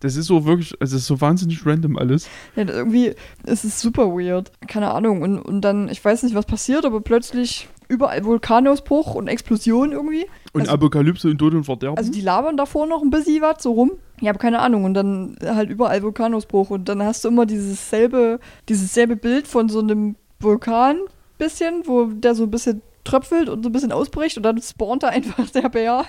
das 0.00 0.16
ist 0.16 0.26
so 0.26 0.44
wirklich, 0.44 0.74
also 0.80 0.96
ist 0.96 1.06
so 1.06 1.20
wahnsinnig 1.20 1.64
random 1.64 1.96
alles. 1.96 2.28
ja, 2.56 2.66
irgendwie 2.66 3.12
ist 3.46 3.64
es 3.64 3.80
super 3.80 4.08
weird. 4.08 4.50
Keine 4.66 4.90
Ahnung. 4.90 5.22
Und, 5.22 5.38
und 5.38 5.60
dann, 5.60 5.88
ich 5.88 6.04
weiß 6.04 6.24
nicht, 6.24 6.34
was 6.34 6.44
passiert, 6.44 6.84
aber 6.84 7.00
plötzlich 7.02 7.68
überall 7.86 8.24
Vulkanausbruch 8.24 9.14
und 9.14 9.28
Explosion 9.28 9.92
irgendwie. 9.92 10.26
Und 10.52 10.62
Also- 10.62 10.72
Apokalypse 10.72 11.30
und 11.30 11.38
Tod 11.38 11.54
und 11.54 11.62
Verderben. 11.62 11.96
Also 11.98 12.10
die 12.10 12.20
labern 12.20 12.56
davor 12.56 12.88
noch 12.88 13.00
ein 13.02 13.10
bisschen 13.10 13.42
was 13.42 13.62
so 13.62 13.70
rum. 13.74 13.92
Ich 14.22 14.28
habe 14.28 14.38
keine 14.38 14.60
Ahnung. 14.60 14.84
Und 14.84 14.94
dann 14.94 15.36
halt 15.44 15.68
überall 15.68 16.02
Vulkanausbruch. 16.02 16.70
Und 16.70 16.88
dann 16.88 17.02
hast 17.02 17.24
du 17.24 17.28
immer 17.28 17.44
dieses 17.44 17.90
selbe, 17.90 18.38
dieses 18.68 18.94
selbe 18.94 19.16
Bild 19.16 19.48
von 19.48 19.68
so 19.68 19.80
einem 19.80 20.16
Vulkan 20.40 20.98
bisschen, 21.38 21.82
wo 21.86 22.06
der 22.06 22.34
so 22.36 22.44
ein 22.44 22.50
bisschen 22.50 22.82
tröpfelt 23.04 23.48
und 23.48 23.64
so 23.64 23.68
ein 23.68 23.72
bisschen 23.72 23.90
ausbricht 23.90 24.36
und 24.36 24.44
dann 24.44 24.62
spawnt 24.62 25.02
da 25.02 25.08
einfach 25.08 25.50
der 25.50 25.68
Bär. 25.68 26.04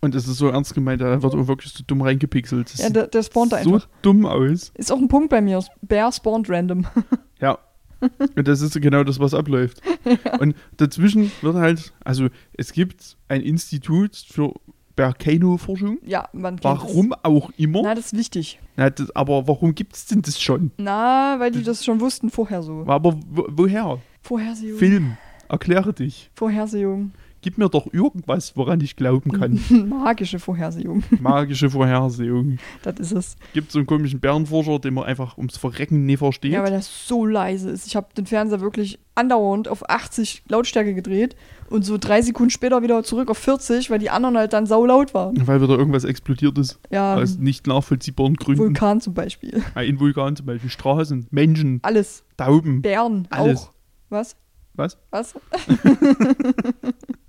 und 0.00 0.14
es 0.16 0.26
ist 0.26 0.38
so 0.38 0.48
ernst 0.48 0.74
gemeint, 0.74 1.00
da 1.00 1.22
wird 1.22 1.34
auch 1.36 1.46
wirklich 1.46 1.72
so 1.72 1.84
dumm 1.86 2.02
reingepixelt. 2.02 2.72
Das 2.72 2.80
Ja, 2.80 2.90
der, 2.90 3.06
der 3.06 3.22
spawnt 3.22 3.52
da 3.52 3.58
sieht 3.58 3.64
so 3.68 3.74
einfach. 3.74 3.88
dumm 4.02 4.26
aus. 4.26 4.72
Ist 4.74 4.90
auch 4.90 4.98
ein 4.98 5.06
Punkt 5.06 5.30
bei 5.30 5.40
mir. 5.40 5.62
Bär 5.82 6.10
spawnt 6.12 6.50
random. 6.50 6.84
Ja. 7.40 7.58
Und 8.00 8.48
das 8.48 8.60
ist 8.62 8.80
genau 8.80 9.04
das, 9.04 9.20
was 9.20 9.34
abläuft. 9.34 9.82
Und 10.40 10.54
dazwischen 10.78 11.30
wird 11.42 11.54
halt, 11.56 11.92
also 12.02 12.28
es 12.54 12.72
gibt 12.72 13.16
ein 13.28 13.42
Institut 13.42 14.16
für 14.16 14.52
Berkano-Forschung. 14.96 15.98
Ja, 16.04 16.28
man 16.32 16.54
kennt 16.58 16.64
Warum 16.64 17.14
auch 17.22 17.50
Es. 17.50 17.58
immer. 17.58 17.82
Na, 17.82 17.94
das 17.94 18.06
ist 18.06 18.16
wichtig. 18.18 18.58
Na, 18.76 18.90
das, 18.90 19.14
aber 19.14 19.46
warum 19.46 19.74
gibt 19.74 19.94
es 19.94 20.06
denn 20.06 20.22
das 20.22 20.40
schon? 20.40 20.72
Na, 20.78 21.36
weil 21.38 21.50
die 21.50 21.62
das 21.62 21.84
schon 21.84 22.00
wussten 22.00 22.30
vorher 22.30 22.62
so. 22.62 22.84
Aber 22.86 23.14
wo, 23.30 23.46
woher? 23.50 23.98
Vorhersehung. 24.22 24.78
Film. 24.78 25.16
Erkläre 25.48 25.92
dich. 25.92 26.30
Vorhersehung. 26.34 27.12
Gib 27.42 27.58
mir 27.58 27.68
doch 27.68 27.92
irgendwas, 27.92 28.56
woran 28.56 28.80
ich 28.80 28.96
glauben 28.96 29.30
kann. 29.30 29.60
Magische 29.88 30.40
Vorhersehung. 30.40 31.04
Magische 31.20 31.70
Vorhersehung. 31.70 32.58
Das 32.82 32.98
ist 32.98 33.12
es. 33.12 33.36
Gibt 33.52 33.70
so 33.70 33.78
einen 33.78 33.86
komischen 33.86 34.18
Bärenforscher, 34.18 34.80
den 34.80 34.94
man 34.94 35.04
einfach 35.04 35.36
ums 35.36 35.56
Verrecken 35.56 36.06
nie 36.06 36.16
versteht. 36.16 36.52
Ja, 36.52 36.64
weil 36.64 36.72
das 36.72 37.06
so 37.06 37.24
leise 37.24 37.70
ist. 37.70 37.86
Ich 37.86 37.94
habe 37.94 38.08
den 38.16 38.26
Fernseher 38.26 38.60
wirklich 38.62 38.98
andauernd 39.14 39.68
auf 39.68 39.88
80 39.88 40.42
Lautstärke 40.48 40.94
gedreht 40.94 41.36
und 41.70 41.84
so 41.84 41.98
drei 41.98 42.22
Sekunden 42.22 42.50
später 42.50 42.82
wieder 42.82 43.02
zurück 43.02 43.30
auf 43.30 43.38
40, 43.38 43.90
weil 43.90 43.98
die 43.98 44.10
anderen 44.10 44.36
halt 44.36 44.52
dann 44.52 44.66
saulaut 44.66 45.14
waren. 45.14 45.46
weil 45.46 45.60
wieder 45.60 45.76
irgendwas 45.78 46.04
explodiert 46.04 46.56
ist. 46.58 46.78
Ja, 46.90 47.16
Aus 47.16 47.38
nicht 47.38 47.66
nachvollziehbaren 47.66 48.34
Gründen. 48.34 48.60
Vulkan 48.60 49.00
zum 49.00 49.14
Beispiel. 49.14 49.62
Ein 49.74 49.98
Vulkan 50.00 50.36
zum 50.36 50.46
Beispiel. 50.46 50.70
Straßen, 50.70 51.26
Menschen, 51.30 51.80
Alles. 51.82 52.24
Tauben. 52.36 52.82
Bären 52.82 53.26
Alles. 53.30 53.62
auch. 53.64 53.70
Was? 54.08 54.36
Was? 54.76 54.96
Was? 55.10 55.34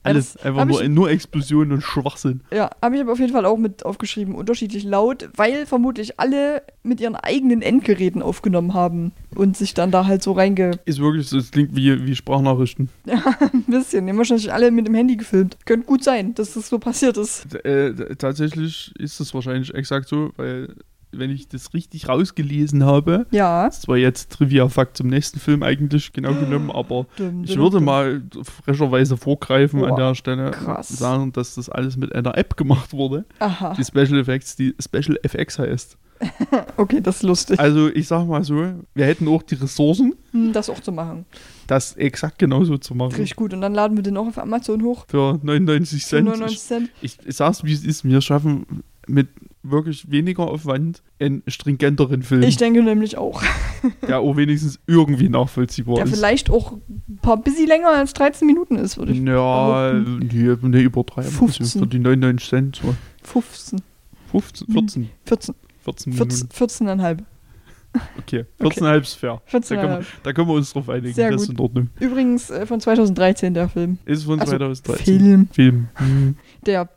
Alles. 0.04 0.38
Einfach 0.38 0.66
nur, 0.66 0.82
ich- 0.84 0.90
nur 0.90 1.10
Explosionen 1.10 1.74
und 1.74 1.82
Schwachsinn. 1.82 2.42
Ja, 2.54 2.70
habe 2.82 2.96
ich 2.96 3.02
aber 3.02 3.12
auf 3.12 3.20
jeden 3.20 3.34
Fall 3.34 3.46
auch 3.46 3.58
mit 3.58 3.86
aufgeschrieben. 3.86 4.36
Unterschiedlich 4.36 4.84
laut, 4.84 5.30
weil 5.36 5.66
vermutlich 5.66 6.20
alle 6.20 6.62
mit 6.84 7.02
ihren 7.02 7.16
eigenen 7.16 7.62
Endgeräten 7.62 8.22
aufgenommen 8.22 8.74
haben 8.74 9.12
und 9.36 9.58
sich 9.58 9.74
dann 9.74 9.92
da 9.92 10.06
halt 10.06 10.24
so 10.24 10.32
reinge... 10.32 10.72
Ist 10.86 11.00
wirklich 11.00 11.28
so, 11.28 11.38
es 11.38 11.52
klingt 11.52 11.76
wie, 11.76 12.06
wie 12.06 12.16
Sprachnachrichten. 12.16 12.90
Ein 13.08 13.64
bisschen. 13.68 14.06
Die 14.06 14.12
haben 14.12 14.18
wahrscheinlich 14.18 14.52
alle 14.54 14.72
mit 14.72 14.88
dem 14.88 14.94
Handy 14.94 15.18
gefilmt. 15.18 15.58
Könnte 15.66 15.86
gut 15.86 16.04
sein, 16.04 16.34
dass 16.36 16.54
das 16.54 16.70
so 16.70 16.80
passiert 16.80 17.18
ist. 17.18 17.54
Äh, 17.66 18.16
tatsächlich 18.16 18.94
ist 18.98 19.20
das 19.20 19.34
wahrscheinlich 19.34 19.74
exakt 19.74 20.08
so, 20.08 20.32
weil 20.38 20.74
wenn 21.12 21.30
ich 21.32 21.48
das 21.48 21.74
richtig 21.74 22.10
rausgelesen 22.10 22.84
habe, 22.84 23.26
Ja. 23.32 23.66
das 23.66 23.82
zwar 23.82 23.98
jetzt 23.98 24.32
Trivia-Fakt 24.34 24.98
zum 24.98 25.08
nächsten 25.08 25.40
Film 25.40 25.64
eigentlich 25.64 26.12
genau 26.14 26.34
genommen, 26.34 26.70
aber 26.72 27.06
Dum, 27.18 27.44
ich 27.44 27.52
dum, 27.54 27.60
würde 27.64 27.78
dum. 27.78 27.86
mal 27.86 28.22
frescherweise 28.64 29.18
vorgreifen 29.18 29.84
an 29.84 29.90
Boah, 29.92 29.98
der 29.98 30.16
Stelle 30.16 30.52
krass. 30.52 30.90
sagen, 30.90 31.32
dass 31.32 31.56
das 31.56 31.70
alles 31.70 31.98
mit 31.98 32.14
einer 32.14 32.38
App 32.38 32.58
gemacht 32.58 32.94
wurde, 32.94 33.26
Aha. 33.40 33.74
die 33.74 33.84
Special 33.86 34.20
Effects, 34.20 34.56
die 34.56 34.76
Special 34.80 35.18
FX 35.24 35.60
heißt. 35.60 35.98
Okay, 36.78 37.00
das 37.02 37.18
ist 37.18 37.24
lustig. 37.24 37.60
Also 37.60 37.90
ich 37.90 38.08
sag 38.08 38.26
mal 38.28 38.44
so, 38.44 38.56
wir 38.96 39.06
hätten 39.06 39.28
auch 39.28 39.44
die 39.44 39.56
Ressourcen, 39.56 40.16
Hm, 40.32 40.52
Das 40.54 40.70
auch 40.70 40.80
zu 40.80 40.92
machen. 40.92 41.26
das 41.68 41.96
exakt 41.96 42.40
genauso 42.40 42.78
zu 42.78 42.96
machen. 42.96 43.12
Richtig 43.14 43.36
gut. 43.36 43.54
Und 43.54 43.62
dann 43.62 43.74
laden 43.74 43.96
wir 43.98 44.04
den 44.04 44.18
auch 44.18 44.28
auf 44.28 44.38
Amazon 44.40 44.82
hoch. 44.84 45.06
Für 45.08 45.40
99 45.42 46.04
Für 46.04 46.10
Cent. 46.10 46.26
99 46.28 46.60
Cent. 46.60 46.90
Ich, 47.02 47.18
ich 47.26 47.36
sag's 47.36 47.64
wie 47.64 47.74
es 47.74 47.84
ist, 47.86 48.04
wir 48.04 48.22
schaffen 48.22 48.84
mit 49.08 49.28
wirklich 49.64 50.10
weniger 50.12 50.44
Aufwand 50.48 51.02
einen 51.20 51.44
stringenteren 51.48 52.24
Film, 52.24 52.44
Ich 52.44 52.58
denke 52.58 52.82
nämlich 52.84 53.18
auch. 53.18 53.42
der 54.08 54.20
auch 54.20 54.36
wenigstens 54.38 54.80
irgendwie 54.88 55.30
nachvollziehbar 55.30 55.96
Der 55.96 56.06
ist. 56.06 56.16
vielleicht 56.16 56.50
auch 56.50 56.74
ein 56.74 57.20
paar 57.22 57.38
bisschen 57.38 57.68
länger 57.68 57.90
als 57.90 58.14
13 58.14 58.46
Minuten 58.48 58.76
ist, 58.78 58.98
würde 58.98 59.12
ich 59.12 59.20
Ja, 59.20 59.92
behaupten. 59.92 60.20
nee, 60.32 60.56
nee, 60.70 60.82
übertreiben. 60.84 61.30
15. 61.32 61.64
Also 61.64 61.80
für 61.80 61.88
die 61.88 62.00
99 62.00 62.50
Cent, 62.50 62.76
so 62.82 62.96
15. 63.24 63.80
15, 64.32 64.68
Hm. 64.68 64.74
14, 64.74 65.10
14. 65.26 65.56
14 65.84 66.14
14 66.14 66.86
Minuten. 66.86 67.02
14,5. 67.02 67.24
Okay, 68.20 68.46
14,5 68.60 69.02
ist 69.02 69.14
fair. 69.14 69.42
Da 69.52 69.60
können, 69.60 69.82
wir, 69.82 70.00
14,5. 70.02 70.06
da 70.24 70.34
können 70.34 70.48
wir 70.50 70.54
uns 70.54 70.74
drauf 70.74 70.90
einigen, 70.90 71.14
Sehr 71.14 71.32
das 71.32 71.42
ist 71.44 71.48
gut. 71.50 71.58
in 71.58 71.62
Ordnung. 71.64 71.90
Übrigens 72.00 72.50
äh, 72.50 72.66
von 72.66 72.80
2013 72.80 73.54
der 73.54 73.70
Film. 73.70 73.98
Ist 74.06 74.24
von 74.26 74.40
Also, 74.40 74.52
2013. 74.52 75.06
Film. 75.20 75.48
Film. 75.52 75.88
Hm. 75.96 76.36
Der 76.66 76.90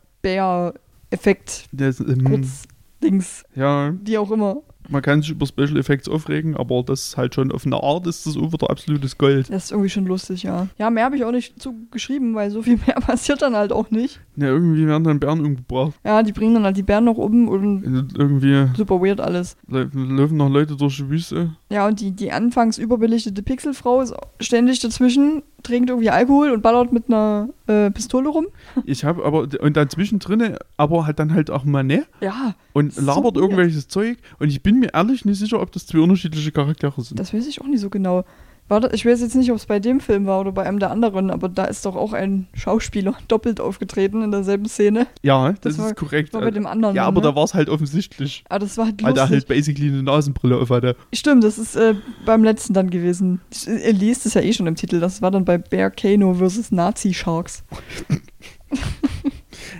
Bär-Effekt. 1.11 1.67
Das, 1.71 1.99
ähm, 1.99 2.23
Kurz. 2.23 2.63
Dings. 3.03 3.43
Ja, 3.55 3.93
Wie 4.03 4.17
auch 4.19 4.29
immer. 4.29 4.57
man 4.87 5.01
kann 5.01 5.21
sich 5.23 5.31
über 5.31 5.47
Special 5.47 5.77
Effects 5.77 6.07
aufregen, 6.07 6.55
aber 6.55 6.83
das 6.83 7.07
ist 7.07 7.17
halt 7.17 7.33
schon 7.33 7.51
auf 7.51 7.65
eine 7.65 7.81
Art 7.81 8.05
ist 8.05 8.27
das 8.27 8.37
auch 8.37 8.53
wieder 8.53 8.69
absolutes 8.69 9.17
Gold. 9.17 9.49
Das 9.49 9.65
ist 9.65 9.71
irgendwie 9.71 9.89
schon 9.89 10.05
lustig, 10.05 10.43
ja. 10.43 10.67
Ja, 10.77 10.91
mehr 10.91 11.05
habe 11.05 11.15
ich 11.17 11.23
auch 11.23 11.31
nicht 11.31 11.59
zu 11.59 11.73
geschrieben, 11.89 12.35
weil 12.35 12.51
so 12.51 12.61
viel 12.61 12.77
mehr 12.85 12.95
passiert 12.95 13.41
dann 13.41 13.55
halt 13.55 13.71
auch 13.71 13.89
nicht. 13.89 14.19
Ja, 14.35 14.47
irgendwie 14.47 14.85
werden 14.85 15.03
dann 15.03 15.19
Bären 15.19 15.43
umgebracht. 15.43 15.93
Ja, 16.03 16.21
die 16.21 16.31
bringen 16.31 16.53
dann 16.53 16.63
halt 16.63 16.77
die 16.77 16.83
Bären 16.83 17.05
noch 17.05 17.17
um 17.17 17.47
und 17.47 18.13
irgendwie 18.15 18.67
super 18.77 19.01
weird 19.01 19.19
alles. 19.19 19.57
laufen 19.67 20.37
noch 20.37 20.49
Leute 20.49 20.75
durch 20.75 20.97
die 20.97 21.09
Wüste. 21.09 21.55
Ja, 21.71 21.87
und 21.87 22.01
die, 22.01 22.11
die 22.11 22.31
anfangs 22.31 22.77
überbelichtete 22.77 23.41
Pixelfrau 23.41 24.01
ist 24.01 24.13
ständig 24.39 24.79
dazwischen, 24.79 25.41
trinkt 25.63 25.89
irgendwie 25.89 26.09
Alkohol 26.09 26.51
und 26.51 26.61
ballert 26.61 26.91
mit 26.91 27.05
einer 27.07 27.49
äh, 27.67 27.89
Pistole 27.91 28.29
rum. 28.29 28.47
Ich 28.85 29.03
habe 29.05 29.23
aber, 29.25 29.47
und 29.59 29.77
dazwischen 29.77 30.19
drinne, 30.19 30.57
aber 30.77 31.05
halt 31.05 31.19
dann 31.19 31.33
halt 31.33 31.49
auch 31.51 31.63
mal 31.63 31.83
ne 31.83 32.05
Ja, 32.21 32.55
und 32.73 32.93
So 32.93 33.01
labert 33.01 33.35
weird. 33.35 33.37
irgendwelches 33.37 33.87
Zeug 33.87 34.17
und 34.39 34.49
ich 34.49 34.61
bin 34.63 34.79
mir 34.79 34.93
ehrlich 34.93 35.25
nicht 35.25 35.39
sicher, 35.39 35.61
ob 35.61 35.71
das 35.71 35.85
zwei 35.87 35.99
unterschiedliche 35.99 36.51
Charaktere 36.51 37.01
sind. 37.01 37.19
das 37.19 37.33
weiß 37.33 37.47
ich 37.47 37.61
auch 37.61 37.67
nicht 37.67 37.81
so 37.81 37.89
genau. 37.89 38.23
Warte, 38.71 38.89
ich 38.93 39.05
weiß 39.05 39.19
jetzt 39.19 39.35
nicht, 39.35 39.51
ob 39.51 39.57
es 39.57 39.65
bei 39.65 39.81
dem 39.81 39.99
Film 39.99 40.25
war 40.27 40.39
oder 40.39 40.53
bei 40.53 40.63
einem 40.65 40.79
der 40.79 40.91
anderen, 40.91 41.29
aber 41.29 41.49
da 41.49 41.65
ist 41.65 41.85
doch 41.85 41.97
auch 41.97 42.13
ein 42.13 42.47
Schauspieler 42.53 43.15
doppelt 43.27 43.59
aufgetreten 43.59 44.21
in 44.23 44.31
derselben 44.31 44.65
Szene. 44.67 45.07
Ja, 45.23 45.49
das, 45.51 45.75
Das 45.75 45.79
war- 45.79 45.87
ist 45.87 45.97
korrekt. 45.97 46.33
War 46.33 46.39
bei 46.39 46.51
dem 46.51 46.65
anderen. 46.65 46.95
ja, 46.95 47.03
aber 47.05 47.19
ne? 47.19 47.27
da 47.27 47.35
war 47.35 47.43
es 47.43 47.53
halt 47.53 47.67
offensichtlich. 47.67 48.45
Ah, 48.47 48.59
das 48.59 48.77
war 48.77 48.85
halt 48.85 49.03
Weil 49.03 49.09
lustig. 49.09 49.27
der 49.27 49.37
halt 49.39 49.47
basically 49.49 49.89
eine 49.89 50.03
Nasenbrille 50.03 50.55
auf 50.57 50.69
hatte. 50.69 50.95
Stimmt, 51.13 51.43
das 51.43 51.59
ist 51.59 51.75
äh, 51.75 51.95
beim 52.25 52.45
letzten 52.45 52.73
dann 52.73 52.89
gewesen. 52.89 53.41
Ich- 53.51 53.67
Ihr 53.67 53.91
liest 53.91 54.25
es 54.25 54.35
ja 54.35 54.41
eh 54.41 54.53
schon 54.53 54.67
im 54.67 54.75
Titel. 54.75 55.01
Das 55.01 55.21
war 55.21 55.31
dann 55.31 55.43
bei 55.43 55.57
Bear 55.57 55.91
Kano 55.91 56.33
vs. 56.35 56.71
Nazi 56.71 57.13
Sharks. 57.13 57.65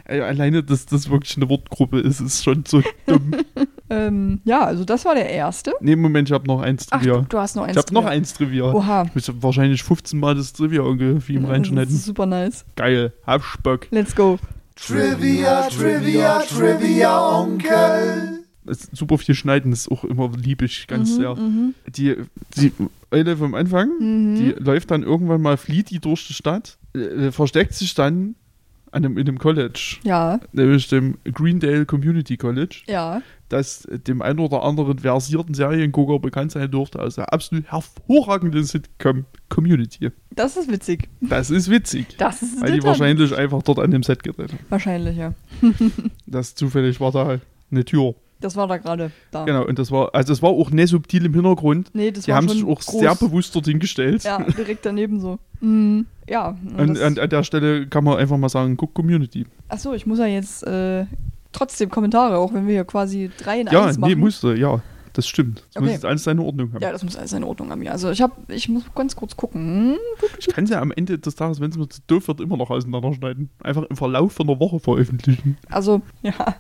Alleine, 0.06 0.64
dass 0.64 0.86
das 0.86 1.10
wirklich 1.10 1.38
eine 1.38 1.48
Wortgruppe 1.50 2.00
ist, 2.02 2.20
ist 2.20 2.44
schon 2.44 2.66
so 2.68 2.82
dumm. 3.06 3.32
Ähm, 3.92 4.40
ja, 4.46 4.64
also 4.64 4.86
das 4.86 5.04
war 5.06 5.16
der 5.16 5.30
erste. 5.30 5.74
nee, 5.82 5.96
Moment, 5.96 6.30
ich 6.30 6.34
hab 6.34 6.48
noch 6.48 6.62
eins 6.62 6.88
Ach, 6.92 7.00
Trivia. 7.00 7.18
du, 7.20 7.26
du 7.28 7.38
hast 7.38 7.56
noch 7.56 7.64
eins. 7.64 7.72
ich 7.74 7.78
hab 7.78 7.92
noch 7.92 8.02
Trivia. 8.04 8.16
eins 8.18 8.34
Trivia. 8.34 8.64
Oha. 8.72 9.04
Ich 9.08 9.16
muss 9.16 9.44
wahrscheinlich 9.44 9.84
15 9.84 10.20
Mal 10.20 10.36
das 10.36 10.54
Trivia 10.54 10.82
irgendwie 10.82 11.36
im 11.36 11.42
Das 11.44 11.52
reinschneiden. 11.52 11.94
ist 11.94 12.06
super 12.06 12.26
nice. 12.26 12.64
Geil. 12.76 13.12
Hab 13.28 13.44
Spock. 13.44 13.88
Let's 13.92 14.16
go. 14.16 14.40
Trivia, 14.76 15.68
Trivia, 15.70 16.40
Trivia, 16.40 17.40
Onkel. 17.40 18.40
Das 18.64 18.78
ist 18.86 18.96
super 18.96 19.18
viel 19.18 19.36
schneiden 19.36 19.72
ist 19.74 19.92
auch 19.92 20.04
immer 20.04 20.32
liebig, 20.38 20.88
ganz 20.88 21.12
Mhm, 21.12 21.16
sehr. 21.16 21.36
mhm, 21.36 21.74
Die, 21.88 22.16
die 22.58 22.72
Eule 23.12 23.36
vom 23.36 23.56
Anfang, 23.56 23.90
mhm. 24.00 24.36
die 24.36 24.50
läuft 24.64 24.92
dann 24.92 25.04
irgendwann 25.04 25.42
mal, 25.42 25.58
flieht 25.58 25.90
die 25.90 26.00
durch 26.00 26.28
die 26.28 26.34
Stadt, 26.34 26.78
äh, 26.96 27.32
versteckt 27.32 27.74
sich 27.74 27.94
dann 27.96 28.36
an 28.92 29.06
einem, 29.06 29.18
in 29.18 29.28
einem 29.28 29.40
College, 29.40 29.98
Ja, 30.04 30.40
nämlich 30.52 30.88
dem 30.90 31.16
Greendale 31.34 31.86
Community 31.86 32.38
College, 32.38 32.82
ja. 32.88 33.22
Das 33.52 33.88
dem 34.08 34.22
einen 34.22 34.40
oder 34.40 34.64
anderen 34.64 35.00
versierten 35.00 35.54
Seriengucker 35.54 36.20
bekannt 36.20 36.52
sein 36.52 36.70
dürfte 36.72 37.00
aus 37.00 37.16
der 37.16 37.34
absolut 37.34 37.66
hervorragenden 37.72 38.64
Sitcom 38.64 39.26
Community. 39.50 40.10
Das 40.32 40.56
ist 40.58 40.72
witzig. 40.72 41.10
Das 41.22 41.50
ist 41.52 41.70
witzig. 41.70 42.16
Das 42.18 42.42
ist 42.42 42.62
Weil 42.62 42.74
die 42.74 42.84
wahrscheinlich 42.84 43.36
einfach 43.36 43.62
dort 43.64 43.80
an 43.80 43.92
dem 43.92 44.04
Set 44.04 44.24
gedreht 44.24 44.54
haben. 44.54 44.60
Wahrscheinlich, 44.70 45.18
ja. 45.18 45.34
Das 46.26 46.56
zufällig 46.56 47.00
war 47.00 47.12
da 47.12 47.40
eine 47.72 47.86
Tür. 47.86 48.16
Das 48.40 48.56
war 48.56 48.68
da 48.68 48.78
gerade 48.78 49.12
da. 49.30 49.46
Genau, 49.46 49.66
und 49.68 49.78
das 49.78 49.92
war, 49.92 50.16
also 50.16 50.34
es 50.34 50.42
war 50.42 50.50
auch 50.50 50.72
nicht 50.72 50.90
subtil 50.90 51.26
im 51.26 51.34
Hintergrund. 51.36 51.92
Nee, 51.94 52.10
das 52.10 52.24
Die 52.26 52.32
war 52.32 52.38
haben 52.38 52.50
sich 52.50 52.64
auch 52.64 52.80
groß. 52.82 53.00
sehr 53.00 53.14
bewusst 53.16 53.54
dorthin 53.56 53.78
gestellt. 53.78 54.24
Ja, 54.24 54.42
direkt 54.42 54.84
daneben 54.86 55.20
so. 55.20 55.38
Mhm. 55.60 56.08
Ja. 56.28 56.58
Und 56.78 56.96
das- 56.96 57.02
an, 57.02 57.20
an 57.20 57.30
der 57.30 57.44
Stelle 57.44 57.86
kann 57.88 58.04
man 58.04 58.18
einfach 58.18 58.38
mal 58.38 58.50
sagen, 58.50 58.78
guck 58.78 58.96
Community. 58.96 59.46
Achso, 59.68 59.94
ich 59.94 60.08
muss 60.08 60.18
ja 60.18 60.26
jetzt 60.26 60.66
äh, 60.66 61.06
trotzdem 61.52 61.90
Kommentare, 61.90 62.38
auch 62.38 62.54
wenn 62.54 62.68
wir 62.68 62.74
hier 62.74 62.86
quasi 62.86 63.32
drei 63.38 63.62
in 63.62 63.68
Ja, 63.68 63.86
eins 63.86 63.98
nee, 63.98 64.02
machen. 64.10 64.20
musste, 64.20 64.56
ja. 64.56 64.82
Das 65.14 65.28
stimmt. 65.28 65.58
Das 65.74 65.76
Okay. 65.76 65.84
muss 65.84 65.92
jetzt 65.92 66.06
alles 66.06 66.24
seine 66.24 66.42
Ordnung 66.42 66.72
haben. 66.74 66.82
Ja, 66.82 66.90
das 66.94 67.04
muss 67.04 67.18
alles 67.18 67.34
in 67.34 67.44
Ordnung 67.44 67.70
haben. 67.70 67.82
Ja. 67.84 67.92
Also 67.92 68.12
ich 68.12 68.22
habe, 68.22 68.32
ich 68.48 68.70
muss 68.70 68.84
ganz 68.96 69.14
kurz 69.14 69.36
gucken. 69.36 69.98
Ich 70.40 70.48
kann 70.48 70.66
sie 70.66 70.72
ja 70.72 70.80
am 70.82 70.92
Ende 70.92 71.20
des 71.20 71.36
Tages, 71.36 71.60
wenn 71.60 71.70
es 71.70 71.76
mir 71.78 71.90
zu 71.90 72.00
doof 72.08 72.30
wird, 72.30 72.40
immer 72.40 72.56
noch 72.56 72.70
auseinanderschneiden. 72.70 73.50
Einfach 73.62 73.84
im 73.84 73.98
Verlauf 73.98 74.32
von 74.32 74.48
der 74.48 74.62
Woche 74.62 74.80
veröffentlichen. 74.80 75.58
Also, 75.70 76.02
ja, 76.22 76.56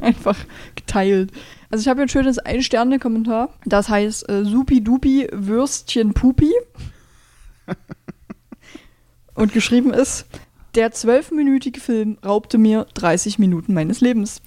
einfach 0.00 0.38
geteilt. 0.76 1.30
Also 1.68 1.82
ich 1.82 1.88
habe 1.88 1.98
hier 1.98 2.06
ein 2.06 2.08
schönes 2.08 2.38
Ein-Sterne-Kommentar. 2.38 3.50
Das 3.66 3.90
heißt 3.90 4.30
äh, 4.30 4.46
Supi 4.46 4.82
Dupi 4.82 5.28
Würstchen 5.32 6.14
Pupi. 6.14 6.52
Und 9.34 9.52
geschrieben 9.52 9.92
ist, 9.92 10.26
der 10.74 10.92
zwölfminütige 10.92 11.80
Film 11.80 12.18
raubte 12.24 12.58
mir 12.58 12.86
30 12.94 13.38
Minuten 13.38 13.74
meines 13.74 14.00
Lebens. 14.00 14.40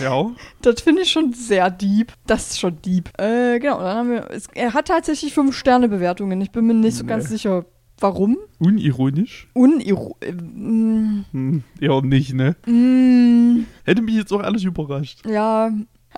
Ja. 0.00 0.30
Das 0.60 0.80
finde 0.82 1.02
ich 1.02 1.10
schon 1.12 1.32
sehr 1.32 1.70
deep. 1.70 2.12
Das 2.26 2.50
ist 2.50 2.60
schon 2.60 2.80
deep. 2.82 3.10
Äh, 3.18 3.58
genau, 3.58 3.78
dann 3.78 3.96
haben 3.96 4.10
wir. 4.10 4.30
Es, 4.30 4.46
er 4.54 4.74
hat 4.74 4.88
tatsächlich 4.88 5.32
5-Sterne-Bewertungen. 5.34 6.40
Ich 6.40 6.50
bin 6.50 6.66
mir 6.66 6.74
nicht 6.74 6.96
so 6.96 7.04
Nee. 7.04 7.08
ganz 7.08 7.28
sicher, 7.28 7.64
warum. 8.00 8.36
Unironisch? 8.58 9.48
Uniro. 9.54 10.16
Äh, 10.20 10.32
mm, 10.32 11.24
Hm, 11.32 11.62
eher 11.80 12.02
nicht, 12.02 12.34
ne? 12.34 12.56
mm, 12.66 13.64
Hätte 13.84 14.02
mich 14.02 14.16
jetzt 14.16 14.32
auch 14.32 14.40
alles 14.42 14.64
überrascht. 14.64 15.24
ja, 15.26 15.70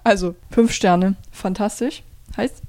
also 0.02 0.34
5 0.50 0.72
Sterne. 0.72 1.14
Fantastisch. 1.30 2.02
Heißt. 2.36 2.62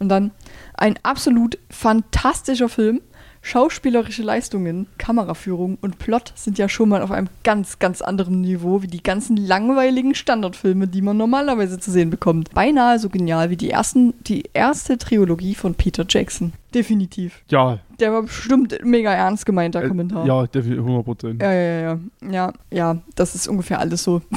Und 0.00 0.08
dann 0.08 0.30
ein 0.74 0.98
absolut 1.02 1.58
fantastischer 1.70 2.68
Film. 2.68 3.00
Schauspielerische 3.42 4.22
Leistungen, 4.22 4.86
Kameraführung 4.98 5.78
und 5.80 5.98
Plot 5.98 6.32
sind 6.34 6.58
ja 6.58 6.68
schon 6.68 6.88
mal 6.88 7.02
auf 7.02 7.10
einem 7.10 7.28
ganz, 7.44 7.78
ganz 7.78 8.02
anderen 8.02 8.40
Niveau 8.40 8.82
wie 8.82 8.88
die 8.88 9.02
ganzen 9.02 9.36
langweiligen 9.36 10.14
Standardfilme, 10.14 10.88
die 10.88 11.02
man 11.02 11.16
normalerweise 11.16 11.78
zu 11.78 11.90
sehen 11.90 12.10
bekommt. 12.10 12.50
Beinahe 12.52 12.98
so 12.98 13.08
genial 13.08 13.50
wie 13.50 13.56
die, 13.56 13.70
ersten, 13.70 14.14
die 14.24 14.44
erste 14.52 14.98
Trilogie 14.98 15.54
von 15.54 15.74
Peter 15.74 16.04
Jackson. 16.08 16.52
Definitiv. 16.74 17.42
Ja. 17.48 17.78
Der 17.98 18.12
war 18.12 18.22
bestimmt 18.22 18.78
mega 18.84 19.12
ernst 19.12 19.46
gemeinter 19.46 19.82
äh, 19.82 19.88
Kommentar. 19.88 20.26
Ja, 20.26 20.46
definitiv 20.46 20.84
100 20.84 21.04
Prozent. 21.04 21.42
Ja, 21.42 21.52
ja, 21.52 21.80
ja. 21.80 21.98
Ja, 22.30 22.52
ja, 22.70 22.98
das 23.14 23.34
ist 23.34 23.48
ungefähr 23.48 23.78
alles 23.78 24.02
so. 24.02 24.22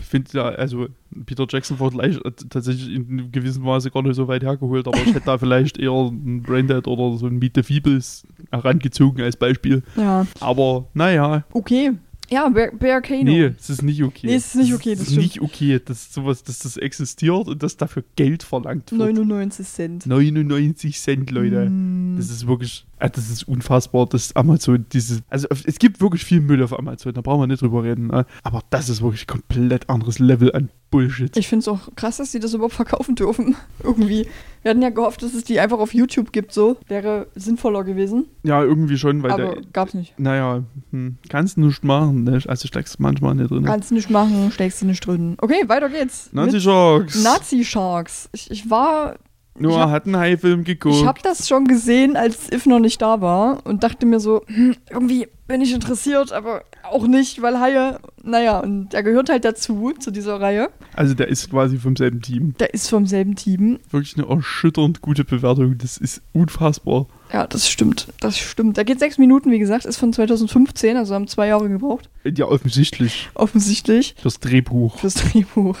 Ich 0.00 0.10
finde 0.10 0.30
ja, 0.32 0.44
also 0.44 0.86
Peter 1.26 1.46
Jackson-Vergleich 1.46 2.16
äh, 2.24 2.30
tatsächlich 2.48 2.94
in 2.94 3.30
gewissem 3.30 3.62
Maße 3.62 3.90
gar 3.90 4.02
nicht 4.02 4.14
so 4.14 4.26
weit 4.26 4.42
hergeholt, 4.42 4.86
aber 4.86 4.96
ich 4.96 5.14
hätte 5.14 5.26
da 5.26 5.36
vielleicht 5.38 5.76
eher 5.78 5.92
einen 5.92 6.42
Braindead 6.42 6.86
oder 6.86 7.18
so 7.18 7.26
ein 7.26 7.38
Meet 7.38 7.56
the 7.56 7.62
Feebles 7.62 8.26
herangezogen 8.50 9.22
als 9.22 9.36
Beispiel. 9.36 9.82
Ja, 9.96 10.26
Aber 10.40 10.86
naja, 10.94 11.44
okay. 11.52 11.92
Ja, 12.30 12.48
Bear, 12.50 12.72
Bear 12.72 13.00
Kano. 13.00 13.24
nee, 13.24 13.54
es 13.58 13.70
ist 13.70 13.82
nicht 13.82 14.02
okay. 14.02 14.26
Nee, 14.26 14.34
es 14.34 14.54
ist 14.54 14.56
nicht 14.56 14.74
okay, 14.74 14.92
Es 14.92 14.98
das 14.98 15.08
ist 15.08 15.16
nicht 15.16 15.40
okay, 15.40 15.80
dass 15.82 16.12
sowas, 16.12 16.42
dass 16.42 16.58
das 16.58 16.76
existiert 16.76 17.48
und 17.48 17.62
dass 17.62 17.76
dafür 17.78 18.04
Geld 18.16 18.42
verlangt 18.42 18.90
wird. 18.92 19.00
99 19.00 19.66
Cent. 19.66 20.06
99 20.06 21.00
Cent, 21.00 21.30
Leute. 21.30 21.70
Mm. 21.70 22.16
Das 22.18 22.28
ist 22.28 22.46
wirklich, 22.46 22.86
ah, 22.98 23.08
das 23.08 23.30
ist 23.30 23.48
unfassbar, 23.48 24.06
dass 24.06 24.36
Amazon 24.36 24.84
dieses, 24.92 25.22
also 25.30 25.48
es 25.64 25.78
gibt 25.78 26.02
wirklich 26.02 26.24
viel 26.24 26.40
Müll 26.40 26.62
auf 26.62 26.78
Amazon, 26.78 27.14
da 27.14 27.22
brauchen 27.22 27.40
wir 27.40 27.46
nicht 27.46 27.62
drüber 27.62 27.82
reden, 27.82 28.08
ne? 28.08 28.26
aber 28.42 28.62
das 28.68 28.90
ist 28.90 29.00
wirklich 29.00 29.26
komplett 29.26 29.88
anderes 29.88 30.18
Level 30.18 30.52
an 30.54 30.68
Bullshit. 30.90 31.36
Ich 31.36 31.48
finde 31.48 31.60
es 31.60 31.68
auch 31.68 31.94
krass, 31.96 32.16
dass 32.16 32.32
die 32.32 32.40
das 32.40 32.54
überhaupt 32.54 32.74
verkaufen 32.74 33.14
dürfen. 33.14 33.56
Irgendwie. 33.82 34.26
Wir 34.62 34.70
hatten 34.70 34.82
ja 34.82 34.90
gehofft, 34.90 35.22
dass 35.22 35.34
es 35.34 35.44
die 35.44 35.60
einfach 35.60 35.78
auf 35.78 35.94
YouTube 35.94 36.32
gibt, 36.32 36.52
so. 36.52 36.76
Wäre 36.88 37.28
sinnvoller 37.34 37.84
gewesen. 37.84 38.26
ja, 38.42 38.62
irgendwie 38.62 38.98
schon, 38.98 39.22
weil 39.22 39.30
aber 39.30 39.54
der, 39.54 39.62
gab's 39.72 39.94
nicht. 39.94 40.18
naja, 40.18 40.64
hm, 40.90 41.16
kannst 41.28 41.58
nicht 41.58 41.84
machen, 41.84 42.24
ne? 42.24 42.42
also 42.46 42.66
steckst 42.66 42.98
manchmal 42.98 43.36
nicht 43.36 43.50
drin. 43.50 43.64
Kannst 43.64 43.92
nicht 43.92 44.10
machen, 44.10 44.50
steckst 44.50 44.82
du 44.82 44.86
nicht 44.86 45.06
drin. 45.06 45.36
Okay, 45.40 45.62
weiter 45.68 45.88
geht's. 45.88 46.30
Nazi 46.32 46.60
Sharks. 46.60 47.22
Nazi-Sharks. 47.22 48.30
Ich, 48.32 48.50
ich 48.50 48.68
war 48.68 49.16
Noah 49.60 49.80
hab- 49.82 49.90
hat 49.90 50.06
einen 50.06 50.16
Hai-Film 50.16 50.64
geguckt. 50.64 50.94
Ich 50.96 51.04
habe 51.06 51.20
das 51.22 51.48
schon 51.48 51.66
gesehen, 51.66 52.16
als 52.16 52.50
If 52.52 52.66
noch 52.66 52.78
nicht 52.80 53.00
da 53.02 53.20
war 53.20 53.64
und 53.66 53.82
dachte 53.82 54.06
mir 54.06 54.20
so, 54.20 54.42
hm, 54.46 54.76
irgendwie 54.90 55.28
bin 55.46 55.60
ich 55.62 55.72
interessiert, 55.72 56.30
aber 56.32 56.62
auch 56.82 57.06
nicht, 57.06 57.40
weil 57.40 57.58
Haie, 57.58 57.98
naja, 58.22 58.60
und 58.60 58.90
der 58.92 59.02
gehört 59.02 59.30
halt 59.30 59.46
dazu, 59.46 59.92
zu 59.98 60.10
dieser 60.10 60.38
Reihe. 60.40 60.68
also 60.94 61.14
der 61.14 61.28
ist 61.28 61.50
quasi 61.50 61.78
vom 61.78 61.96
selben 61.96 62.20
Team. 62.20 62.54
Der 62.60 62.74
ist 62.74 62.88
vom 62.90 63.06
selben 63.06 63.34
Team. 63.34 63.78
Wirklich 63.90 64.16
eine 64.18 64.28
erschütternd 64.28 65.00
gute 65.00 65.24
Bewertung, 65.24 65.78
das 65.78 65.96
ist 65.96 66.20
unfassbar. 66.34 67.06
Ja, 67.32 67.46
das 67.46 67.68
stimmt, 67.68 68.08
das 68.20 68.36
stimmt. 68.38 68.76
Der 68.76 68.84
geht 68.84 68.98
sechs 68.98 69.16
Minuten, 69.18 69.50
wie 69.50 69.58
gesagt, 69.58 69.86
ist 69.86 69.96
von 69.96 70.12
2015, 70.12 70.96
also 70.98 71.14
haben 71.14 71.28
zwei 71.28 71.46
Jahre 71.48 71.68
gebraucht, 71.70 72.10
Ja, 72.24 72.44
offensichtlich. 72.46 73.30
offensichtlich, 73.34 74.14
Das 74.22 74.40
Drehbuch. 74.40 74.98
fürs 74.98 75.14
Drehbuch. 75.14 75.78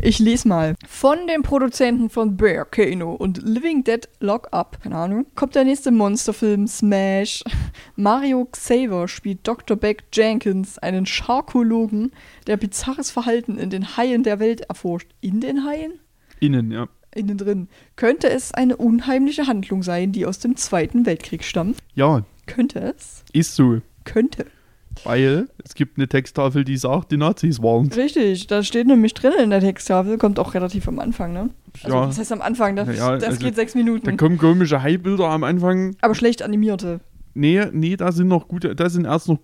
Ich 0.00 0.18
lese 0.18 0.48
mal. 0.48 0.74
Von 0.86 1.26
den 1.26 1.42
Produzenten 1.42 2.10
von 2.10 2.36
Bear 2.36 2.64
Kano 2.64 3.14
und 3.14 3.42
Living 3.42 3.84
Dead 3.84 4.08
Lock 4.20 4.48
Up, 4.52 4.80
keine 4.82 4.96
Ahnung, 4.96 5.26
kommt 5.34 5.54
der 5.54 5.64
nächste 5.64 5.90
Monsterfilm 5.90 6.66
Smash. 6.66 7.42
Mario 7.96 8.46
Xaver 8.50 9.08
spielt 9.08 9.46
Dr. 9.46 9.76
Beck 9.76 10.04
Jenkins, 10.12 10.78
einen 10.78 11.06
Scharkologen, 11.06 12.12
der 12.46 12.56
bizarres 12.56 13.10
Verhalten 13.10 13.58
in 13.58 13.70
den 13.70 13.96
Haien 13.96 14.22
der 14.22 14.40
Welt 14.40 14.62
erforscht. 14.62 15.10
In 15.20 15.40
den 15.40 15.64
Haien? 15.64 16.00
Innen, 16.40 16.70
ja. 16.70 16.88
Innen 17.14 17.38
drin. 17.38 17.68
Könnte 17.96 18.28
es 18.28 18.52
eine 18.52 18.76
unheimliche 18.76 19.46
Handlung 19.46 19.82
sein, 19.82 20.12
die 20.12 20.26
aus 20.26 20.40
dem 20.40 20.56
Zweiten 20.56 21.06
Weltkrieg 21.06 21.44
stammt? 21.44 21.78
Ja, 21.94 22.24
Könnte 22.46 22.94
es? 22.96 23.24
ist 23.32 23.54
so. 23.54 23.80
Könnte. 24.04 24.46
Weil 25.02 25.48
es 25.64 25.74
gibt 25.74 25.98
eine 25.98 26.08
Texttafel, 26.08 26.64
die 26.64 26.76
sagt, 26.76 27.10
die 27.12 27.16
Nazis 27.16 27.60
waren. 27.62 27.88
Richtig, 27.92 28.46
da 28.46 28.62
steht 28.62 28.86
nämlich 28.86 29.12
drin 29.14 29.32
in 29.42 29.50
der 29.50 29.60
Texttafel, 29.60 30.18
kommt 30.18 30.38
auch 30.38 30.54
relativ 30.54 30.86
am 30.88 30.98
Anfang, 31.00 31.32
ne? 31.32 31.50
Also, 31.82 31.96
Ja. 31.96 32.06
das 32.06 32.18
heißt 32.18 32.32
am 32.32 32.40
Anfang, 32.40 32.76
das, 32.76 32.88
Ja, 32.96 33.14
das 33.16 33.24
also, 33.24 33.40
geht 33.40 33.56
sechs 33.56 33.74
Minuten. 33.74 34.04
Da 34.06 34.12
kommen 34.16 34.38
komische 34.38 34.82
Hai-Bilder 34.82 35.28
am 35.28 35.42
Anfang. 35.44 35.96
aber 36.00 36.14
schlecht 36.14 36.42
animierte. 36.42 37.00
Nee, 37.34 37.64
nee, 37.72 37.96
da 37.96 38.12
sind 38.12 38.28
noch 38.28 38.46
gute, 38.46 38.76
da 38.76 38.88
sind 38.88 39.06
erst 39.06 39.28
noch 39.28 39.38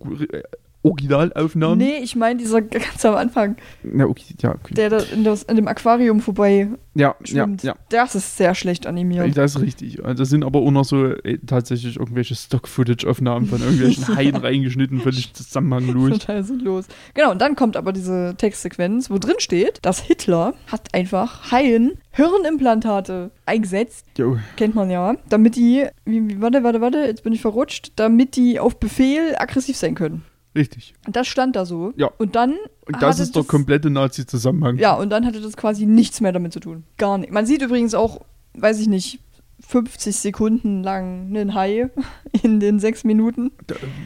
Originalaufnahmen. 0.83 1.77
Nee, 1.77 1.97
ich 2.01 2.15
meine 2.15 2.39
dieser 2.39 2.61
ganz 2.61 3.05
am 3.05 3.15
Anfang, 3.15 3.55
Na, 3.83 4.05
okay, 4.05 4.35
ja, 4.41 4.51
okay. 4.55 4.73
der 4.73 4.89
da 4.89 4.97
in, 4.97 5.23
das, 5.23 5.43
in 5.43 5.55
dem 5.55 5.67
Aquarium 5.67 6.21
vorbei 6.21 6.69
ja, 6.93 7.15
ja, 7.19 7.25
schwimmt. 7.25 7.63
ja. 7.63 7.75
Das 7.89 8.15
ist 8.15 8.37
sehr 8.37 8.55
schlecht 8.55 8.87
animiert. 8.87 9.37
Das 9.37 9.55
ist 9.55 9.61
richtig. 9.61 10.01
Das 10.15 10.29
sind 10.29 10.43
aber 10.43 10.59
auch 10.59 10.71
noch 10.71 10.83
so 10.83 11.05
äh, 11.05 11.37
tatsächlich 11.45 11.97
irgendwelche 11.97 12.35
Stock-Footage-Aufnahmen 12.35 13.45
von 13.47 13.61
irgendwelchen 13.61 14.07
Haien 14.15 14.35
reingeschnitten, 14.35 14.99
völlig 15.01 15.33
zusammenhanglos. 15.33 16.09
Total 16.19 16.43
sinnlos. 16.43 16.85
Genau, 17.13 17.31
und 17.31 17.41
dann 17.41 17.55
kommt 17.55 17.77
aber 17.77 17.93
diese 17.93 18.35
Textsequenz, 18.37 19.09
wo 19.09 19.19
drin 19.19 19.35
steht, 19.37 19.79
dass 19.83 19.99
Hitler 20.01 20.53
hat 20.67 20.93
einfach 20.93 21.51
Haien 21.51 21.93
Hirnimplantate 22.13 23.31
eingesetzt, 23.45 24.05
Jo. 24.17 24.37
kennt 24.57 24.75
man 24.75 24.89
ja, 24.89 25.15
damit 25.29 25.55
die, 25.55 25.85
wie, 26.05 26.41
warte, 26.41 26.63
warte, 26.63 26.81
warte, 26.81 26.97
jetzt 26.99 27.23
bin 27.23 27.31
ich 27.31 27.41
verrutscht, 27.41 27.93
damit 27.95 28.35
die 28.35 28.59
auf 28.59 28.79
Befehl 28.79 29.35
aggressiv 29.37 29.77
sein 29.77 29.95
können. 29.95 30.25
Richtig. 30.55 30.93
Und 31.05 31.15
das 31.15 31.27
stand 31.27 31.55
da 31.55 31.65
so. 31.65 31.93
Ja. 31.95 32.11
Und 32.17 32.35
dann. 32.35 32.55
Und 32.85 33.01
das 33.01 33.19
ist 33.19 33.35
der 33.35 33.43
komplette 33.43 33.89
Nazi-Zusammenhang. 33.89 34.77
Ja, 34.77 34.95
und 34.95 35.09
dann 35.09 35.25
hatte 35.25 35.39
das 35.39 35.55
quasi 35.55 35.85
nichts 35.85 36.19
mehr 36.19 36.31
damit 36.31 36.51
zu 36.51 36.59
tun. 36.59 36.83
Gar 36.97 37.19
nicht. 37.19 37.31
Man 37.31 37.45
sieht 37.45 37.61
übrigens 37.61 37.93
auch, 37.93 38.21
weiß 38.55 38.79
ich 38.79 38.87
nicht, 38.87 39.19
50 39.67 40.15
Sekunden 40.15 40.83
lang 40.83 41.27
einen 41.27 41.53
Hai 41.53 41.89
in 42.43 42.59
den 42.59 42.79
sechs 42.79 43.03
Minuten, 43.03 43.51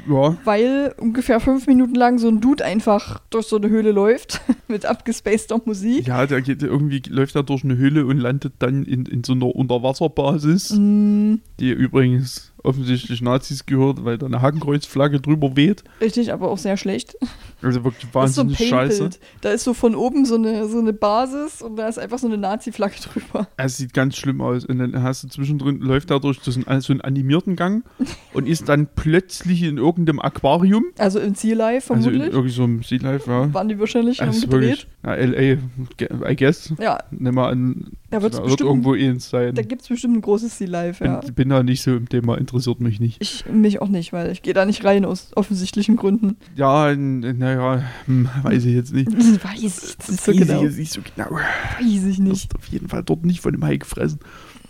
ja. 0.09 0.37
weil 0.43 0.93
ungefähr 0.99 1.39
fünf 1.39 1.67
Minuten 1.67 1.95
lang 1.95 2.19
so 2.19 2.27
ein 2.27 2.41
Dude 2.41 2.63
einfach 2.63 3.19
durch 3.29 3.47
so 3.47 3.55
eine 3.55 3.69
Höhle 3.69 3.91
läuft 3.91 4.41
mit 4.67 4.85
abgespaceder 4.85 5.61
Musik. 5.65 6.07
Ja, 6.07 6.25
der 6.25 6.41
geht 6.41 6.61
irgendwie 6.61 7.01
läuft 7.07 7.35
er 7.35 7.43
durch 7.43 7.63
eine 7.63 7.77
Höhle 7.77 8.05
und 8.05 8.17
landet 8.17 8.53
dann 8.59 8.83
in, 8.83 9.05
in 9.05 9.23
so 9.23 9.33
einer 9.33 9.47
Unterwasserbasis, 9.55 10.75
Mm, 10.75 11.35
die 11.59 11.71
übrigens 11.71 12.51
offensichtlich 12.65 13.22
Nazis 13.22 13.65
gehört, 13.65 14.03
weil 14.03 14.17
da 14.17 14.25
eine 14.25 14.41
Hakenkreuzflagge 14.41 15.22
drüber 15.22 15.55
weht. 15.55 15.84
richtig, 16.01 16.34
aber 16.34 16.50
auch 16.50 16.57
sehr 16.57 16.77
schlecht. 16.77 17.15
Also 17.62 17.84
wirklich 17.84 18.03
ist 18.03 18.12
so 18.13 18.19
wahnsinnig 18.19 18.57
scheiße. 18.57 19.10
Da 19.41 19.50
ist 19.51 19.63
so 19.63 19.74
von 19.74 19.95
oben 19.95 20.25
so 20.25 20.36
eine, 20.36 20.67
so 20.67 20.79
eine 20.79 20.93
Basis 20.93 21.62
und 21.62 21.77
da 21.77 21.88
ist 21.88 21.98
einfach 21.98 22.19
so 22.19 22.27
eine 22.27 22.38
Nazi-Flagge 22.38 22.95
drüber. 23.01 23.48
Es 23.57 23.77
sieht 23.77 23.93
ganz 23.93 24.17
schlimm 24.17 24.41
aus. 24.41 24.65
Und 24.65 24.79
dann 24.79 25.01
hast 25.01 25.24
du 25.24 25.27
zwischendrin, 25.27 25.79
läuft 25.79 26.12
er 26.12 26.19
durch 26.19 26.39
so 26.41 26.51
einen, 26.51 26.81
so 26.81 26.93
einen 26.93 27.01
animierten 27.01 27.55
Gang 27.55 27.84
und 28.34 28.48
ist 28.48 28.69
dann 28.69 28.88
plötzlich 28.95 29.63
in 29.63 29.77
irgendeinem 29.77 30.19
Aquarium. 30.19 30.86
Also 30.98 31.19
im 31.19 31.36
Ziel 31.36 31.55
Live 31.55 31.89
Also 31.89 32.10
in 32.10 32.15
vermutlich. 32.15 32.34
irgendwie 32.34 32.53
so 32.53 32.63
einem 32.63 32.84
Sea 32.84 33.00
Life, 33.01 33.29
ja. 33.29 33.53
waren 33.53 33.67
die 33.69 33.79
wahrscheinlich 33.79 34.19
ist 34.19 34.41
gedreht. 34.41 34.51
wirklich, 34.51 34.88
ja, 35.03 35.15
L.A., 35.15 36.29
I 36.29 36.36
guess. 36.36 36.74
Ja, 36.79 37.00
Nimm 37.12 37.36
mal 37.36 37.51
an, 37.51 37.91
da 38.10 38.22
wird 38.22 38.34
es 38.34 38.38
da 38.39 38.43
wird 38.43 38.51
bestimmt, 38.51 38.69
irgendwo 38.69 38.93
eins 38.93 39.29
sein. 39.29 39.55
da 39.55 39.62
gibt 39.62 39.81
es 39.81 39.88
bestimmt 39.88 40.17
ein 40.17 40.22
großes 40.22 40.57
Sea 40.57 40.67
Live, 40.67 41.01
ja. 41.01 41.19
bin, 41.19 41.34
bin 41.34 41.50
da 41.50 41.63
nicht 41.63 41.81
so 41.81 41.95
im 41.95 42.10
Thema, 42.10 42.38
interessiert 42.38 42.54
mich 42.79 43.00
nicht. 43.00 43.17
Ich 43.21 43.45
mich 43.51 43.81
auch 43.81 43.88
nicht, 43.89 44.13
weil 44.13 44.31
ich 44.31 44.41
gehe 44.41 44.53
da 44.53 44.65
nicht 44.65 44.83
rein 44.83 45.05
aus 45.05 45.31
offensichtlichen 45.35 45.95
Gründen. 45.95 46.38
Ja, 46.55 46.95
naja, 46.95 47.83
hm, 48.05 48.29
weiß 48.43 48.65
ich 48.65 48.74
jetzt 48.75 48.93
nicht. 48.93 49.12
Weiß 49.43 49.55
ich 49.57 49.63
nicht 50.09 50.21
so 50.24 50.31
weiß 50.31 50.38
genau. 50.38 50.57
ich 50.57 50.62
jetzt 50.63 50.77
nicht 50.77 50.91
so 50.93 51.01
genau. 51.15 51.31
Weiß 51.31 52.03
ich 52.05 52.19
nicht. 52.19 52.55
Auf 52.55 52.67
jeden 52.67 52.88
Fall 52.89 53.03
dort 53.03 53.25
nicht 53.25 53.41
von 53.41 53.51
dem 53.53 53.63
Hai 53.63 53.77
gefressen. 53.77 54.19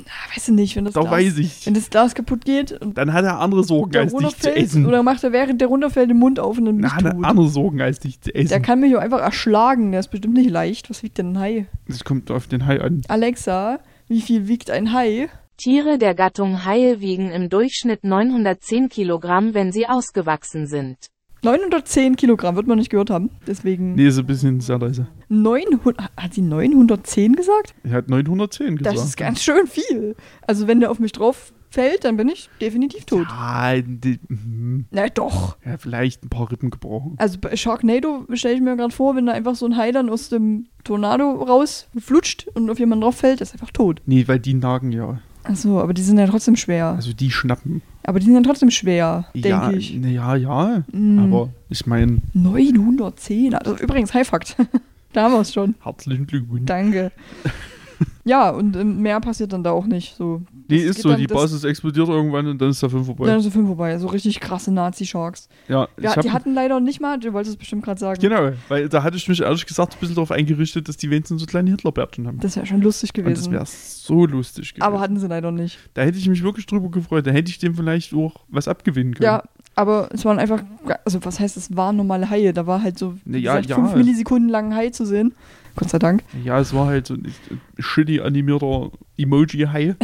Ah, 0.08 0.36
Weiß 0.36 0.48
ich 0.50 0.54
nicht, 0.54 0.76
wenn 0.76 0.86
das, 0.86 0.94
Da 0.94 1.02
Glas, 1.02 1.12
weiß 1.12 1.38
ich. 1.40 1.66
wenn 1.66 1.74
das 1.74 1.90
Glas 1.90 2.14
kaputt 2.14 2.46
geht 2.46 2.72
und 2.74 2.96
Dann 2.98 3.12
hat 3.12 3.26
er 3.26 3.40
andere 3.40 3.64
Sorgen 3.64 3.96
als 3.98 4.14
dich 4.14 4.38
zu 4.38 4.56
essen. 4.56 4.86
oder 4.86 5.02
macht 5.02 5.24
er 5.24 5.32
während 5.32 5.62
der 5.62 5.68
runterfällt 5.68 6.10
den 6.12 6.18
Mund 6.20 6.40
auf 6.40 6.58
und 6.60 6.66
dann 6.66 6.78
Na, 6.78 6.96
hat 6.96 7.06
er 7.06 7.16
andere 7.24 7.48
Sorgen 7.50 7.82
als 7.82 8.00
dich 8.00 8.22
zu 8.22 8.34
essen. 8.36 8.50
Der 8.50 8.60
kann 8.60 8.80
mich 8.82 8.96
auch 8.96 9.00
einfach 9.02 9.20
erschlagen, 9.22 9.92
der 9.92 10.02
ist 10.02 10.10
bestimmt 10.12 10.36
nicht 10.36 10.50
leicht. 10.50 10.90
Was 10.90 11.02
wiegt 11.02 11.18
denn 11.18 11.32
ein 11.34 11.40
Hai? 11.40 11.66
das 11.88 12.04
kommt 12.04 12.30
auf 12.30 12.48
den 12.48 12.66
Hai 12.68 12.82
an. 12.82 13.02
Alexa, 13.08 13.80
wie 14.08 14.22
viel 14.22 14.48
wiegt 14.48 14.70
ein 14.70 14.94
Hai? 14.94 15.28
Tiere 15.58 15.98
der 15.98 16.16
Gattung 16.16 16.66
Haie 16.66 17.00
wiegen 17.00 17.32
im 17.32 17.50
Durchschnitt 17.50 18.04
910 18.04 18.90
Kilogramm, 18.90 19.54
wenn 19.54 19.72
sie 19.72 19.88
ausgewachsen 19.88 20.68
sind. 20.68 20.98
910 21.44 22.16
Kilogramm, 22.16 22.56
wird 22.56 22.66
man 22.68 22.78
nicht 22.80 22.90
gehört 22.90 23.10
haben. 23.10 23.30
Deswegen 23.48 23.94
Nee, 23.96 24.08
ist 24.08 24.18
ein 24.18 24.26
bisschen 24.26 24.60
sehr 24.62 24.80
leise. 24.80 25.08
900, 25.30 26.10
hat 26.18 26.34
sie 26.34 26.42
910 26.42 27.36
gesagt? 27.36 27.76
Er 27.84 27.92
hat 27.92 28.10
910 28.10 28.78
gesagt. 28.78 28.98
Das 28.98 29.06
ist 29.06 29.16
ganz 29.16 29.44
schön 29.44 29.68
viel. 29.68 30.16
Also 30.48 30.68
wenn 30.68 30.80
der 30.80 30.90
auf 30.92 31.00
mich 31.00 31.12
drauf 31.12 31.54
fällt, 31.70 32.04
dann 32.04 32.18
bin 32.18 32.30
ich 32.30 32.50
definitiv 32.60 33.06
tot. 33.06 33.28
Ja, 33.30 33.76
die, 33.80 34.20
hm, 34.28 34.86
Na 34.92 35.08
doch. 35.08 35.58
ja, 35.66 35.78
vielleicht 35.78 36.24
ein 36.24 36.30
paar 36.30 36.50
Rippen 36.52 36.70
gebrochen. 36.72 37.14
Also 37.18 37.38
bei 37.40 37.56
Sharknado 37.56 38.26
stelle 38.34 38.56
ich 38.56 38.62
mir 38.62 38.76
gerade 38.76 38.94
vor, 38.94 39.16
wenn 39.16 39.28
da 39.28 39.34
einfach 39.34 39.56
so 39.56 39.68
ein 39.68 39.78
Hai 39.78 39.92
dann 39.92 40.10
aus 40.10 40.30
dem 40.30 40.68
Tornado 40.84 41.32
rausflutscht 41.32 42.48
und 42.56 42.70
auf 42.70 42.80
jemanden 42.80 43.04
drauf 43.04 43.18
fällt, 43.18 43.40
ist 43.42 43.52
er 43.52 43.54
einfach 43.56 43.72
tot. 43.72 44.02
Nee, 44.06 44.28
weil 44.28 44.40
die 44.40 44.54
nagen 44.56 44.92
ja. 44.92 45.20
Achso, 45.48 45.80
aber 45.80 45.94
die 45.94 46.02
sind 46.02 46.18
ja 46.18 46.28
trotzdem 46.28 46.56
schwer. 46.56 46.88
Also 46.88 47.14
die 47.14 47.32
schnappen. 47.32 47.82
Aber 48.04 48.20
die 48.20 48.26
sind 48.26 48.36
ja 48.36 48.42
trotzdem 48.42 48.72
schwer, 48.72 49.26
ja, 49.34 49.42
denke 49.42 49.78
ich. 49.78 49.94
ja, 49.94 50.36
ja. 50.36 50.84
Mm. 50.92 51.20
Aber 51.20 51.50
ich 51.70 51.86
meine, 51.86 52.18
910. 52.34 53.56
Also 53.56 53.78
übrigens, 53.78 54.14
High-Fakt. 54.14 54.56
da 55.14 55.24
haben 55.24 55.34
wir 55.34 55.42
es 55.42 55.54
schon. 55.54 55.76
herzlichen 55.82 56.28
Glückwunsch. 56.28 56.66
Danke. 56.66 57.12
ja, 58.26 58.50
und 58.50 58.76
ähm, 58.76 59.02
mehr 59.02 59.20
passiert 59.20 59.54
dann 59.54 59.64
da 59.64 59.72
auch 59.72 59.86
nicht. 59.86 60.16
So. 60.16 60.42
Nee, 60.68 60.86
Das 60.88 60.96
ist 60.98 61.02
so, 61.04 61.10
dann- 61.10 61.20
die 61.20 61.28
Basis 61.28 61.64
explodiert 61.64 62.08
irgendwann 62.08 62.48
und 62.48 62.62
dann 62.62 62.70
ist 62.70 62.82
der 62.82 62.90
Film 62.90 63.06
vorbei. 63.06 63.26
Dann 63.28 63.38
ist 63.38 63.44
der 63.46 63.52
Film 63.52 63.68
vorbei. 63.68 63.98
So 64.00 64.08
richtig 64.08 64.40
krasse 64.40 64.72
Nazi-Sharks. 64.74 65.48
ja, 65.68 65.88
Ja, 66.00 66.20
die 66.22 66.32
hatten 66.32 66.54
leider 66.54 66.80
nicht 66.80 67.02
mal, 67.02 67.20
du 67.20 67.34
wolltest 67.34 67.54
es 67.56 67.58
bestimmt 67.60 67.84
gerade 67.84 68.00
sagen. 68.00 68.20
Genau, 68.22 68.52
weil 68.68 68.90
da 68.90 69.04
hatte 69.04 69.18
ich 69.18 69.28
mich 69.28 69.42
ehrlich 69.42 69.66
gesagt 69.66 69.94
ein 69.94 70.00
bisschen 70.00 70.16
darauf 70.16 70.32
eingerichtet, 70.32 70.88
dass 70.88 70.98
die 70.98 71.10
wenigstens 71.10 71.42
so 71.42 71.46
kleine 71.48 71.70
Hitlerbärtchen 71.72 72.28
haben. 72.28 72.40
Das 72.40 72.56
wäre 72.56 72.66
schon 72.66 72.82
lustig 72.82 73.12
und 73.18 73.26
das 73.26 73.34
gewesen. 73.34 73.52
wäre 73.54 73.66
so 73.66 74.26
lustig 74.26 74.74
gewesen. 74.74 74.84
aber 74.88 75.00
hatten 75.00 75.20
sie 75.20 75.28
leider 75.28 75.52
nicht. 75.52 75.78
da 75.94 76.02
hätte 76.02 76.18
ich 76.18 76.28
mich 76.28 76.44
wirklich 76.44 76.66
drüber 76.66 76.90
gefreut. 76.90 77.26
Da 77.28 77.32
hätte 77.32 77.50
ich 77.52 77.60
dem 77.60 77.76
vielleicht 77.76 78.14
auch 78.14 78.42
was 78.50 78.68
abgewinnen 78.68 79.14
können. 79.14 79.26
Ja, 79.26 79.44
aber 79.76 80.10
es 80.12 80.24
waren 80.26 80.40
einfach, 80.40 80.64
also 81.04 81.24
was 81.24 81.40
heißt, 81.40 81.58
es 81.58 81.76
waren 81.76 81.98
normale 81.98 82.30
Haie. 82.30 82.54
Da 82.54 82.66
war 82.66 82.82
halt 82.82 82.98
so, 82.98 83.16
Ne, 83.26 83.38
ja, 83.38 83.56
gesagt, 83.56 83.70
ja. 83.70 83.76
fünf 83.76 83.96
Millisekunden 83.96 84.50
lang 84.50 84.68
ein 84.68 84.76
Hai 84.76 84.90
zu 84.90 85.06
sehen. 85.06 85.34
Gott 85.76 85.90
sei 85.90 86.00
Dank. 86.00 86.24
Ja, 86.44 86.60
es 86.60 86.74
war 86.74 86.88
halt 86.88 87.08
so 87.08 87.16
ein 87.16 87.34
shitty 87.78 88.22
animierter 88.22 88.92
Emoji-Hai. 89.18 89.96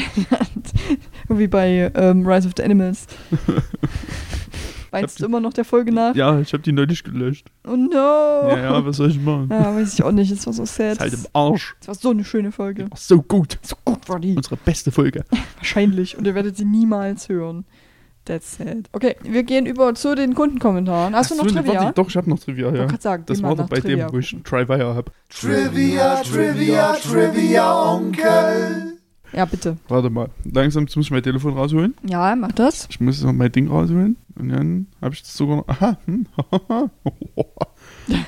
Wie 1.29 1.47
bei 1.47 1.89
ähm, 1.95 2.27
Rise 2.27 2.47
of 2.49 2.53
the 2.57 2.63
Animals. 2.63 3.07
Weinst 4.91 5.21
du 5.21 5.25
immer 5.25 5.39
noch 5.39 5.53
der 5.53 5.63
Folge 5.63 5.93
nach? 5.93 6.13
Ja, 6.15 6.41
ich 6.41 6.51
habe 6.51 6.61
die 6.61 6.73
neulich 6.73 7.05
gelöscht. 7.05 7.47
Oh 7.65 7.77
no. 7.77 8.49
Ja, 8.49 8.57
ja, 8.57 8.85
was 8.85 8.97
soll 8.97 9.09
ich 9.09 9.21
machen? 9.21 9.47
Ja, 9.49 9.73
weiß 9.73 9.93
ich 9.93 10.03
auch 10.03 10.11
nicht. 10.11 10.29
Es 10.29 10.45
war 10.45 10.51
so 10.51 10.65
sad. 10.65 10.93
Ist 10.93 10.99
halt 10.99 11.13
im 11.13 11.25
Arsch. 11.31 11.75
Es 11.79 11.87
war 11.87 11.95
so 11.95 12.09
eine 12.09 12.25
schöne 12.25 12.51
Folge. 12.51 12.89
So 12.95 13.21
gut. 13.21 13.57
So 13.61 13.77
gut 13.85 14.09
war 14.09 14.19
die. 14.19 14.35
Unsere 14.35 14.57
beste 14.57 14.91
Folge. 14.91 15.23
Wahrscheinlich. 15.55 16.17
Und 16.17 16.27
ihr 16.27 16.35
werdet 16.35 16.57
sie 16.57 16.65
niemals 16.65 17.29
hören. 17.29 17.63
That's 18.25 18.57
sad. 18.57 18.87
Okay, 18.91 19.15
wir 19.23 19.43
gehen 19.43 19.65
über 19.65 19.95
zu 19.95 20.15
den 20.15 20.35
Kundenkommentaren. 20.35 21.15
Hast 21.15 21.31
du 21.31 21.35
noch 21.35 21.45
Ach 21.45 21.49
so, 21.49 21.55
ne, 21.55 21.63
Trivia? 21.63 21.81
warte, 21.81 21.93
doch, 21.95 22.07
ich 22.07 22.15
habe 22.15 22.29
noch 22.29 22.39
Trivia, 22.39 22.67
Ich 22.67 22.73
ja. 22.73 22.79
wollte 22.79 22.91
gerade 22.91 23.01
sagen, 23.03 23.23
Das 23.25 23.41
war 23.41 23.55
doch 23.55 23.67
bei 23.67 23.79
Trivia 23.79 24.07
dem, 24.07 24.13
wo 24.13 24.19
ich. 24.19 24.35
Trivia 24.43 24.93
habe. 24.93 25.11
Trivia, 25.29 26.21
Trivia, 26.21 26.93
Trivia, 26.93 27.93
Onkel. 27.93 28.97
Ja, 29.33 29.45
bitte. 29.45 29.77
Warte 29.87 30.09
mal. 30.09 30.29
Langsam 30.43 30.83
muss 30.83 30.97
ich 30.97 31.11
mein 31.11 31.23
Telefon 31.23 31.53
rausholen. 31.53 31.95
Ja, 32.03 32.35
mach 32.35 32.51
das. 32.51 32.87
Ich 32.89 32.99
muss 32.99 33.23
noch 33.23 33.33
mein 33.33 33.51
Ding 33.51 33.69
rausholen. 33.69 34.17
Und 34.35 34.49
dann 34.49 34.87
habe 35.01 35.15
ich 35.15 35.21
das 35.21 35.35
sogar 35.35 35.57
noch. 35.57 35.67
Aha. 35.67 35.97
Hm. 36.05 36.27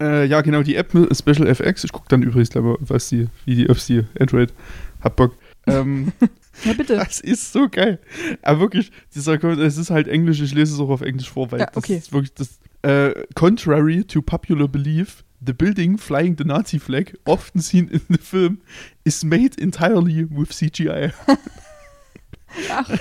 äh, 0.00 0.26
ja, 0.26 0.40
genau, 0.42 0.62
die 0.62 0.76
App 0.76 0.92
mit 0.94 1.16
Special 1.16 1.46
FX. 1.46 1.84
Ich 1.84 1.92
gucke 1.92 2.06
dann 2.08 2.22
übrigens 2.22 2.50
gleich 2.50 2.64
mal, 2.64 2.76
was 2.80 3.08
die, 3.08 3.28
wie 3.46 3.56
die, 3.56 3.70
ob 3.70 3.78
die 3.78 4.04
Android 4.18 4.52
hat 5.00 5.16
Bock. 5.16 5.34
Ähm, 5.66 6.12
Ja, 6.64 6.72
bitte. 6.74 6.96
das 6.96 7.20
ist 7.20 7.52
so 7.52 7.68
geil. 7.68 7.98
Aber 8.42 8.60
wirklich, 8.60 8.90
dieser 9.14 9.42
es 9.42 9.76
ist 9.76 9.90
halt 9.90 10.08
Englisch, 10.08 10.40
ich 10.40 10.52
lese 10.54 10.74
es 10.74 10.80
auch 10.80 10.90
auf 10.90 11.00
Englisch 11.00 11.30
vor, 11.30 11.50
weil 11.52 11.60
Ja, 11.60 11.68
okay. 11.74 11.96
das 11.96 12.04
ist 12.04 12.12
wirklich 12.12 12.34
das. 12.34 12.58
Äh, 12.82 13.26
contrary 13.34 14.04
to 14.04 14.22
popular 14.22 14.66
belief, 14.66 15.22
the 15.44 15.52
building 15.52 15.98
flying 15.98 16.36
the 16.38 16.44
Nazi 16.44 16.78
flag, 16.78 17.12
often 17.26 17.60
seen 17.60 17.88
in 17.88 18.00
the 18.08 18.18
film, 18.18 18.60
is 19.04 19.22
made 19.22 19.60
entirely 19.60 20.26
with 20.30 20.50
CGI. 20.50 21.12
Ach, 22.70 22.90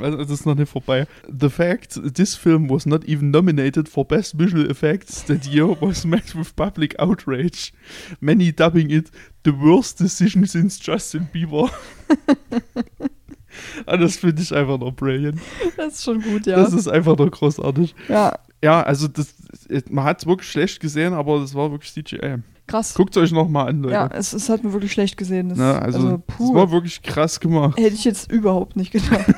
Also, 0.00 0.18
das 0.18 0.30
ist 0.30 0.46
noch 0.46 0.54
nicht 0.54 0.70
vorbei. 0.70 1.06
The 1.28 1.48
fact 1.48 2.00
this 2.14 2.34
film 2.34 2.70
was 2.70 2.86
not 2.86 3.04
even 3.06 3.30
nominated 3.30 3.88
for 3.88 4.04
Best 4.06 4.38
Visual 4.38 4.68
Effects 4.70 5.24
that 5.26 5.46
year 5.46 5.68
was 5.80 6.04
met 6.04 6.34
with 6.34 6.54
public 6.56 6.98
outrage. 6.98 7.72
Many 8.20 8.52
dubbing 8.52 8.90
it 8.90 9.10
the 9.44 9.52
worst 9.52 10.00
decision 10.00 10.46
since 10.46 10.78
Justin 10.82 11.28
Bieber. 11.32 11.70
ah, 13.86 13.96
das 13.96 14.16
finde 14.16 14.42
ich 14.42 14.54
einfach 14.54 14.78
noch 14.78 14.92
brilliant. 14.92 15.40
das 15.76 15.94
ist 15.94 16.04
schon 16.04 16.22
gut, 16.22 16.46
ja. 16.46 16.56
Das 16.56 16.72
ist 16.72 16.88
einfach 16.88 17.16
noch 17.16 17.30
großartig. 17.30 17.94
ja, 18.08 18.38
Ja, 18.62 18.82
also 18.82 19.08
das, 19.08 19.34
man 19.88 20.04
hat 20.04 20.20
es 20.20 20.26
wirklich 20.26 20.50
schlecht 20.50 20.80
gesehen, 20.80 21.14
aber 21.14 21.40
das 21.40 21.54
war 21.54 21.70
wirklich 21.70 21.92
CGI. 21.92 22.36
krass. 22.66 22.94
Guckt 22.94 23.16
euch 23.16 23.32
nochmal 23.32 23.68
an, 23.68 23.82
Leute. 23.82 23.94
Ja, 23.94 24.06
es, 24.12 24.32
es 24.32 24.48
hat 24.48 24.62
mir 24.62 24.72
wirklich 24.72 24.92
schlecht 24.92 25.16
gesehen. 25.16 25.48
Das, 25.48 25.58
Na, 25.58 25.78
also, 25.78 25.98
also, 25.98 26.22
das 26.26 26.54
war 26.54 26.70
wirklich 26.70 27.02
krass 27.02 27.40
gemacht. 27.40 27.78
Hätte 27.78 27.94
ich 27.94 28.04
jetzt 28.04 28.30
überhaupt 28.30 28.76
nicht 28.76 28.92
gedacht. 28.92 29.26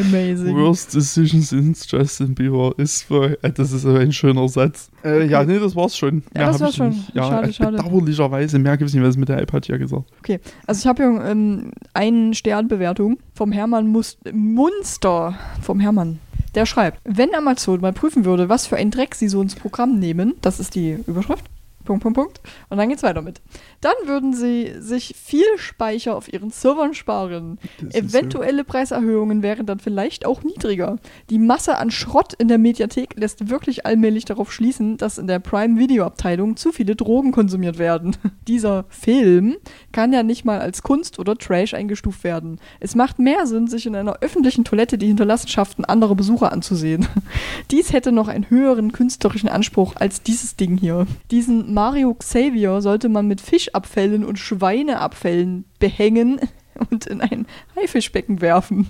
Amazing. 0.00 0.56
Worst 0.56 0.94
decision 0.94 1.40
since 1.42 1.86
Justin 1.88 2.34
Bieber 2.34 2.74
ist 2.76 3.02
voll. 3.04 3.38
Äh, 3.42 3.52
Das 3.52 3.72
ist 3.72 3.84
aber 3.86 4.00
ein 4.00 4.12
schöner 4.12 4.48
Satz. 4.48 4.90
Äh, 5.04 5.26
ja, 5.26 5.44
nee, 5.44 5.58
das 5.58 5.74
war's 5.74 5.96
schon. 5.96 6.22
Ja, 6.34 6.42
Mehr 6.42 6.52
das 6.52 6.60
war's 6.60 6.76
schon. 6.76 6.88
nicht. 6.90 7.14
Ja, 7.14 7.22
Schade, 7.28 7.48
äh, 7.48 7.52
schade. 7.52 7.76
Bedauerlicherweise, 7.78 8.58
mehr 8.58 8.76
gibt's 8.76 8.94
nicht, 8.94 9.02
was 9.02 9.16
mit 9.16 9.28
der 9.28 9.38
App 9.40 9.52
hat 9.52 9.66
ja 9.68 9.76
gesagt. 9.76 10.04
Also 10.66 10.80
ich 10.80 10.86
habe 10.86 11.02
hier 11.02 11.24
ähm, 11.24 11.70
einen 11.94 12.34
Sternbewertung 12.34 13.18
vom 13.34 13.52
Hermann 13.52 13.86
Mus 13.88 14.18
Munster. 14.32 15.38
Vom 15.62 15.80
Hermann. 15.80 16.18
Der 16.54 16.64
schreibt, 16.66 17.00
wenn 17.04 17.34
Amazon 17.34 17.80
mal 17.80 17.92
prüfen 17.92 18.24
würde, 18.24 18.48
was 18.48 18.66
für 18.66 18.76
ein 18.76 18.90
Dreck 18.90 19.14
sie 19.14 19.28
so 19.28 19.42
ins 19.42 19.54
Programm 19.54 19.98
nehmen, 19.98 20.34
das 20.40 20.58
ist 20.58 20.74
die 20.74 20.96
Überschrift, 21.06 21.44
Punkt, 21.86 22.02
Punkt, 22.02 22.16
Punkt, 22.16 22.40
und 22.68 22.78
dann 22.78 22.88
geht's 22.88 23.02
weiter 23.02 23.22
mit. 23.22 23.40
Dann 23.80 23.94
würden 24.06 24.34
sie 24.34 24.74
sich 24.78 25.14
viel 25.16 25.46
Speicher 25.56 26.16
auf 26.16 26.32
ihren 26.32 26.50
Servern 26.50 26.94
sparen. 26.94 27.58
Das 27.80 27.94
Eventuelle 27.94 28.64
Preiserhöhungen 28.64 29.42
wären 29.42 29.66
dann 29.66 29.78
vielleicht 29.78 30.26
auch 30.26 30.42
niedriger. 30.42 30.98
Die 31.30 31.38
Masse 31.38 31.78
an 31.78 31.90
Schrott 31.90 32.32
in 32.34 32.48
der 32.48 32.58
Mediathek 32.58 33.14
lässt 33.16 33.48
wirklich 33.48 33.86
allmählich 33.86 34.24
darauf 34.24 34.52
schließen, 34.52 34.96
dass 34.96 35.18
in 35.18 35.26
der 35.26 35.38
Prime-Video-Abteilung 35.38 36.56
zu 36.56 36.72
viele 36.72 36.96
Drogen 36.96 37.32
konsumiert 37.32 37.78
werden. 37.78 38.16
Dieser 38.48 38.84
Film 38.88 39.56
kann 39.92 40.12
ja 40.12 40.22
nicht 40.22 40.44
mal 40.44 40.60
als 40.60 40.82
Kunst 40.82 41.18
oder 41.18 41.36
Trash 41.36 41.74
eingestuft 41.74 42.24
werden. 42.24 42.58
Es 42.80 42.94
macht 42.94 43.18
mehr 43.18 43.46
Sinn, 43.46 43.66
sich 43.66 43.86
in 43.86 43.96
einer 43.96 44.18
öffentlichen 44.20 44.64
Toilette 44.64 44.98
die 44.98 45.06
Hinterlassenschaften 45.06 45.84
anderer 45.84 46.14
Besucher 46.14 46.52
anzusehen. 46.52 47.06
Dies 47.70 47.92
hätte 47.92 48.12
noch 48.12 48.28
einen 48.28 48.50
höheren 48.50 48.92
künstlerischen 48.92 49.48
Anspruch 49.48 49.94
als 49.96 50.22
dieses 50.22 50.56
Ding 50.56 50.76
hier. 50.76 51.06
Diesen 51.30 51.72
Mario 51.76 52.14
Xavier 52.14 52.80
sollte 52.80 53.10
man 53.10 53.28
mit 53.28 53.42
Fischabfällen 53.42 54.24
und 54.24 54.38
Schweineabfällen 54.38 55.66
behängen 55.78 56.40
und 56.90 57.04
in 57.04 57.20
ein 57.20 57.46
Haifischbecken 57.76 58.40
werfen. 58.40 58.88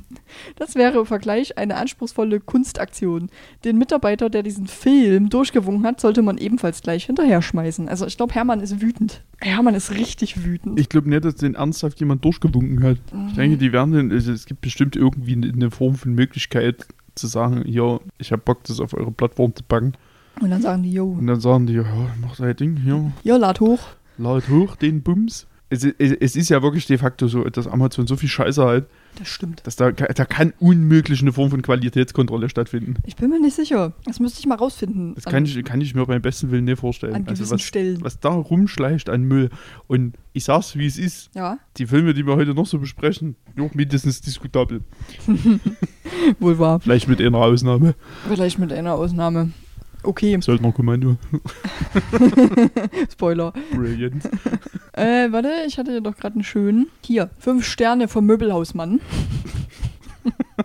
Das 0.54 0.76
wäre 0.76 1.00
im 1.00 1.06
Vergleich 1.06 1.58
eine 1.58 1.74
anspruchsvolle 1.78 2.38
Kunstaktion. 2.38 3.28
Den 3.64 3.76
Mitarbeiter, 3.76 4.30
der 4.30 4.44
diesen 4.44 4.68
Film 4.68 5.30
durchgewunken 5.30 5.84
hat, 5.84 6.00
sollte 6.00 6.22
man 6.22 6.38
ebenfalls 6.38 6.80
gleich 6.80 7.06
hinterher 7.06 7.42
schmeißen. 7.42 7.88
Also 7.88 8.06
ich 8.06 8.16
glaube, 8.16 8.34
Hermann 8.34 8.60
ist 8.60 8.80
wütend. 8.80 9.24
Hermann 9.40 9.74
ist 9.74 9.90
richtig 9.90 10.44
wütend. 10.44 10.78
Ich 10.78 10.88
glaube 10.88 11.08
nicht, 11.08 11.24
dass 11.24 11.34
den 11.34 11.56
ernsthaft 11.56 11.98
jemand 11.98 12.24
durchgewunken 12.24 12.84
hat. 12.84 12.98
Ich 13.30 13.34
denke, 13.34 13.56
die 13.56 13.72
werden, 13.72 13.94
den- 13.94 14.12
also 14.12 14.30
es 14.30 14.46
gibt 14.46 14.60
bestimmt 14.60 14.94
irgendwie 14.94 15.32
eine- 15.32 15.52
eine 15.52 15.70
Form 15.72 15.96
von 15.96 16.14
Möglichkeit 16.14 16.86
zu 17.16 17.26
sagen, 17.26 17.64
hier, 17.66 17.98
ich 18.18 18.30
habe 18.30 18.42
Bock, 18.44 18.62
das 18.62 18.78
auf 18.78 18.94
eure 18.94 19.10
Plattform 19.10 19.52
zu 19.56 19.64
packen. 19.64 19.94
Und 20.40 20.50
dann 20.50 20.60
sagen 20.62 20.82
die, 20.82 20.92
yo, 20.92 21.06
Und 21.18 21.26
dann 21.26 21.40
sagen 21.40 21.66
die, 21.66 21.74
ja, 21.74 21.84
mach 22.20 22.36
dein 22.36 22.54
Ding, 22.56 22.76
hier, 22.76 23.12
ja, 23.24 23.36
lad 23.36 23.60
hoch. 23.60 23.80
lad 24.18 24.48
hoch 24.48 24.76
den 24.76 25.02
Bums. 25.02 25.46
Es, 25.68 25.82
es, 25.82 26.12
es 26.12 26.36
ist 26.36 26.48
ja 26.48 26.62
wirklich 26.62 26.86
de 26.86 26.96
facto 26.96 27.26
so, 27.26 27.42
dass 27.42 27.66
Amazon 27.66 28.06
so 28.06 28.14
viel 28.14 28.28
Scheiße 28.28 28.64
hat, 28.64 28.84
Das 29.18 29.26
stimmt. 29.26 29.66
dass 29.66 29.74
da, 29.74 29.90
da 29.90 30.24
kann 30.24 30.52
unmöglich 30.60 31.22
eine 31.22 31.32
Form 31.32 31.50
von 31.50 31.60
Qualitätskontrolle 31.60 32.48
stattfinden. 32.48 32.94
Ich 33.04 33.16
bin 33.16 33.30
mir 33.30 33.40
nicht 33.40 33.56
sicher. 33.56 33.92
Das 34.04 34.20
müsste 34.20 34.38
ich 34.38 34.46
mal 34.46 34.54
rausfinden. 34.54 35.16
Das 35.16 35.24
kann 35.24 35.44
ich, 35.44 35.64
kann 35.64 35.80
ich 35.80 35.92
mir 35.96 36.06
beim 36.06 36.22
besten 36.22 36.52
Willen 36.52 36.66
nicht 36.66 36.78
vorstellen. 36.78 37.14
an 37.16 37.22
Also 37.26 37.40
gewissen 37.42 37.54
was, 37.54 37.62
Stellen. 37.62 37.98
was 38.04 38.20
da 38.20 38.28
rumschleicht 38.28 39.08
an 39.10 39.24
Müll. 39.24 39.50
Und 39.88 40.14
ich 40.34 40.44
sag's, 40.44 40.76
wie 40.76 40.86
es 40.86 40.98
ist. 40.98 41.30
Ja, 41.34 41.58
Die 41.78 41.86
Filme, 41.86 42.14
die 42.14 42.24
wir 42.24 42.36
heute 42.36 42.54
noch 42.54 42.66
so 42.66 42.78
besprechen, 42.78 43.34
ja, 43.58 43.68
mindestens 43.74 44.20
diskutabel. 44.20 44.82
wohl 46.38 46.58
wahr. 46.60 46.78
Vielleicht 46.78 47.08
mit 47.08 47.20
einer 47.20 47.38
Ausnahme. 47.38 47.96
Vielleicht 48.28 48.60
mit 48.60 48.72
einer 48.72 48.94
Ausnahme. 48.94 49.50
Okay, 50.06 50.38
Söldnerkommando. 50.40 51.16
Spoiler. 53.12 53.52
Brilliant. 53.72 54.28
Äh, 54.92 55.30
warte, 55.30 55.50
ich 55.66 55.76
hatte 55.76 55.92
ja 55.92 56.00
doch 56.00 56.16
gerade 56.16 56.36
einen 56.36 56.44
schönen. 56.44 56.86
Hier, 57.04 57.28
fünf 57.38 57.66
Sterne 57.66 58.08
vom 58.08 58.24
Möbelhausmann. 58.24 59.02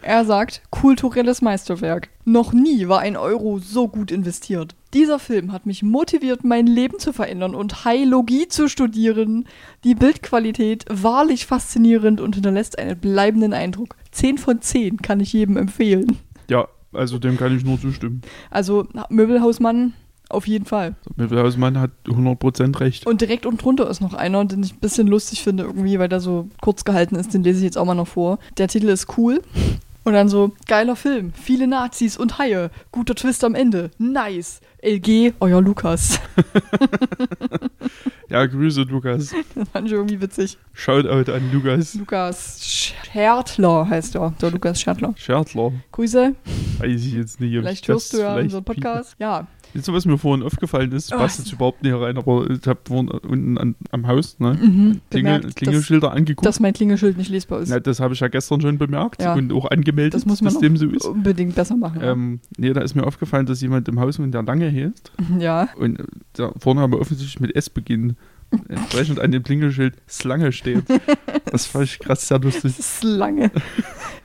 er 0.00 0.24
sagt, 0.24 0.62
kulturelles 0.70 1.42
Meisterwerk. 1.42 2.08
Noch 2.24 2.54
nie 2.54 2.88
war 2.88 3.00
ein 3.00 3.18
Euro 3.18 3.58
so 3.58 3.86
gut 3.86 4.10
investiert. 4.10 4.74
Dieser 4.94 5.18
Film 5.18 5.52
hat 5.52 5.66
mich 5.66 5.82
motiviert, 5.82 6.42
mein 6.42 6.66
Leben 6.66 6.98
zu 6.98 7.12
verändern 7.12 7.54
und 7.54 7.84
Hailogie 7.84 8.48
zu 8.48 8.70
studieren. 8.70 9.46
Die 9.84 9.94
Bildqualität 9.94 10.86
wahrlich 10.88 11.44
faszinierend 11.44 12.22
und 12.22 12.34
hinterlässt 12.34 12.78
einen 12.78 12.98
bleibenden 12.98 13.52
Eindruck. 13.52 13.96
10 14.12 14.38
von 14.38 14.62
10 14.62 15.02
kann 15.02 15.20
ich 15.20 15.34
jedem 15.34 15.58
empfehlen. 15.58 16.16
Ja, 16.48 16.66
also 16.92 17.18
dem 17.18 17.36
kann 17.36 17.56
ich 17.56 17.64
nur 17.64 17.80
zustimmen. 17.80 18.22
Also 18.50 18.86
Möbelhausmann 19.10 19.94
auf 20.30 20.46
jeden 20.46 20.66
Fall. 20.66 20.94
Hausmann 21.18 21.80
hat 21.80 21.90
100% 22.06 22.80
recht. 22.80 23.06
Und 23.06 23.22
direkt 23.22 23.46
unten 23.46 23.58
drunter 23.58 23.88
ist 23.88 24.00
noch 24.00 24.12
einer, 24.14 24.44
den 24.44 24.62
ich 24.62 24.74
ein 24.74 24.80
bisschen 24.80 25.06
lustig 25.06 25.42
finde 25.42 25.62
irgendwie, 25.64 25.98
weil 25.98 26.08
der 26.08 26.20
so 26.20 26.48
kurz 26.60 26.84
gehalten 26.84 27.16
ist. 27.16 27.32
Den 27.32 27.42
lese 27.42 27.58
ich 27.58 27.64
jetzt 27.64 27.78
auch 27.78 27.86
mal 27.86 27.94
noch 27.94 28.08
vor. 28.08 28.38
Der 28.58 28.68
Titel 28.68 28.88
ist 28.88 29.16
cool. 29.16 29.42
Und 30.04 30.12
dann 30.14 30.28
so, 30.28 30.52
geiler 30.66 30.96
Film, 30.96 31.32
viele 31.34 31.66
Nazis 31.66 32.16
und 32.16 32.38
Haie, 32.38 32.70
guter 32.92 33.14
Twist 33.14 33.44
am 33.44 33.54
Ende, 33.54 33.90
nice. 33.98 34.60
LG, 34.82 35.34
euer 35.40 35.60
Lukas. 35.60 36.20
Ja, 38.30 38.44
Grüße, 38.44 38.82
Lukas. 38.82 39.34
Das 39.54 39.68
fand 39.70 39.86
ich 39.86 39.92
irgendwie 39.92 40.20
witzig. 40.20 40.58
Shoutout 40.74 41.32
an 41.32 41.50
Lukas. 41.50 41.94
Lukas 41.94 42.62
Schertler 42.62 43.88
heißt 43.88 44.16
er. 44.16 44.34
Der 44.40 44.50
Lukas 44.50 44.80
Schertler. 44.80 45.14
Schertler. 45.16 45.72
Grüße, 45.92 46.34
Weiß 46.78 47.04
ich 47.04 47.14
jetzt 47.14 47.40
nicht. 47.40 47.52
vielleicht 47.52 47.88
hörst 47.88 48.12
du 48.12 48.18
ja 48.18 48.36
unseren 48.36 48.64
Podcast. 48.64 49.16
Ja, 49.18 49.46
ihr, 49.74 49.82
was 49.88 50.06
mir 50.06 50.18
vorhin 50.18 50.44
aufgefallen 50.44 50.92
ist? 50.92 51.12
Oh, 51.12 51.16
Passt 51.16 51.38
jetzt 51.38 51.52
überhaupt 51.52 51.82
nicht 51.82 51.94
rein, 51.94 52.16
aber 52.16 52.48
ich 52.50 52.66
habe 52.66 52.80
vorhin 52.84 53.08
unten 53.08 53.58
an, 53.58 53.74
am 53.90 54.06
Haus 54.06 54.38
ne, 54.38 54.54
mhm. 54.54 54.56
Klingel, 54.60 55.00
bemerkt, 55.10 55.44
dass, 55.44 55.54
Klingelschilder 55.54 56.12
angeguckt. 56.12 56.46
dass 56.46 56.60
mein 56.60 56.72
Klingelschild 56.72 57.16
nicht 57.16 57.30
lesbar 57.30 57.60
ist. 57.60 57.68
Na, 57.68 57.80
das 57.80 58.00
habe 58.00 58.14
ich 58.14 58.20
ja 58.20 58.28
gestern 58.28 58.60
schon 58.60 58.78
bemerkt 58.78 59.22
Ja. 59.22 59.34
und 59.34 59.52
auch 59.52 59.70
angemeldet, 59.70 60.14
das 60.14 60.26
muss 60.26 60.40
man 60.40 60.52
dass 60.52 60.60
dem 60.60 60.76
so 60.76 60.86
ist. 60.86 61.04
unbedingt 61.04 61.54
besser 61.54 61.76
machen. 61.76 62.00
Ähm, 62.02 62.40
nee, 62.56 62.72
da 62.72 62.80
ist 62.80 62.94
mir 62.94 63.06
aufgefallen, 63.06 63.46
dass 63.46 63.60
jemand 63.60 63.88
im 63.88 64.00
Haus 64.00 64.18
mit 64.18 64.32
der 64.34 64.42
Lange 64.42 64.70
heißt 64.70 65.12
ja. 65.38 65.68
und 65.76 66.00
äh, 66.00 66.04
der 66.36 66.52
Vorname 66.58 66.98
offensichtlich 66.98 67.40
mit 67.40 67.54
S 67.54 67.70
beginnt. 67.70 68.16
Entsprechend 68.68 69.20
an 69.20 69.30
dem 69.30 69.42
Klingelschild 69.42 69.96
Slange 70.08 70.52
steht. 70.52 70.84
Das 71.50 71.64
fand 71.64 71.84
ich 71.84 71.98
krass 71.98 72.28
sehr 72.28 72.38
lustig. 72.38 72.76
Das 72.76 72.78
ist 72.78 73.02
lange. 73.02 73.50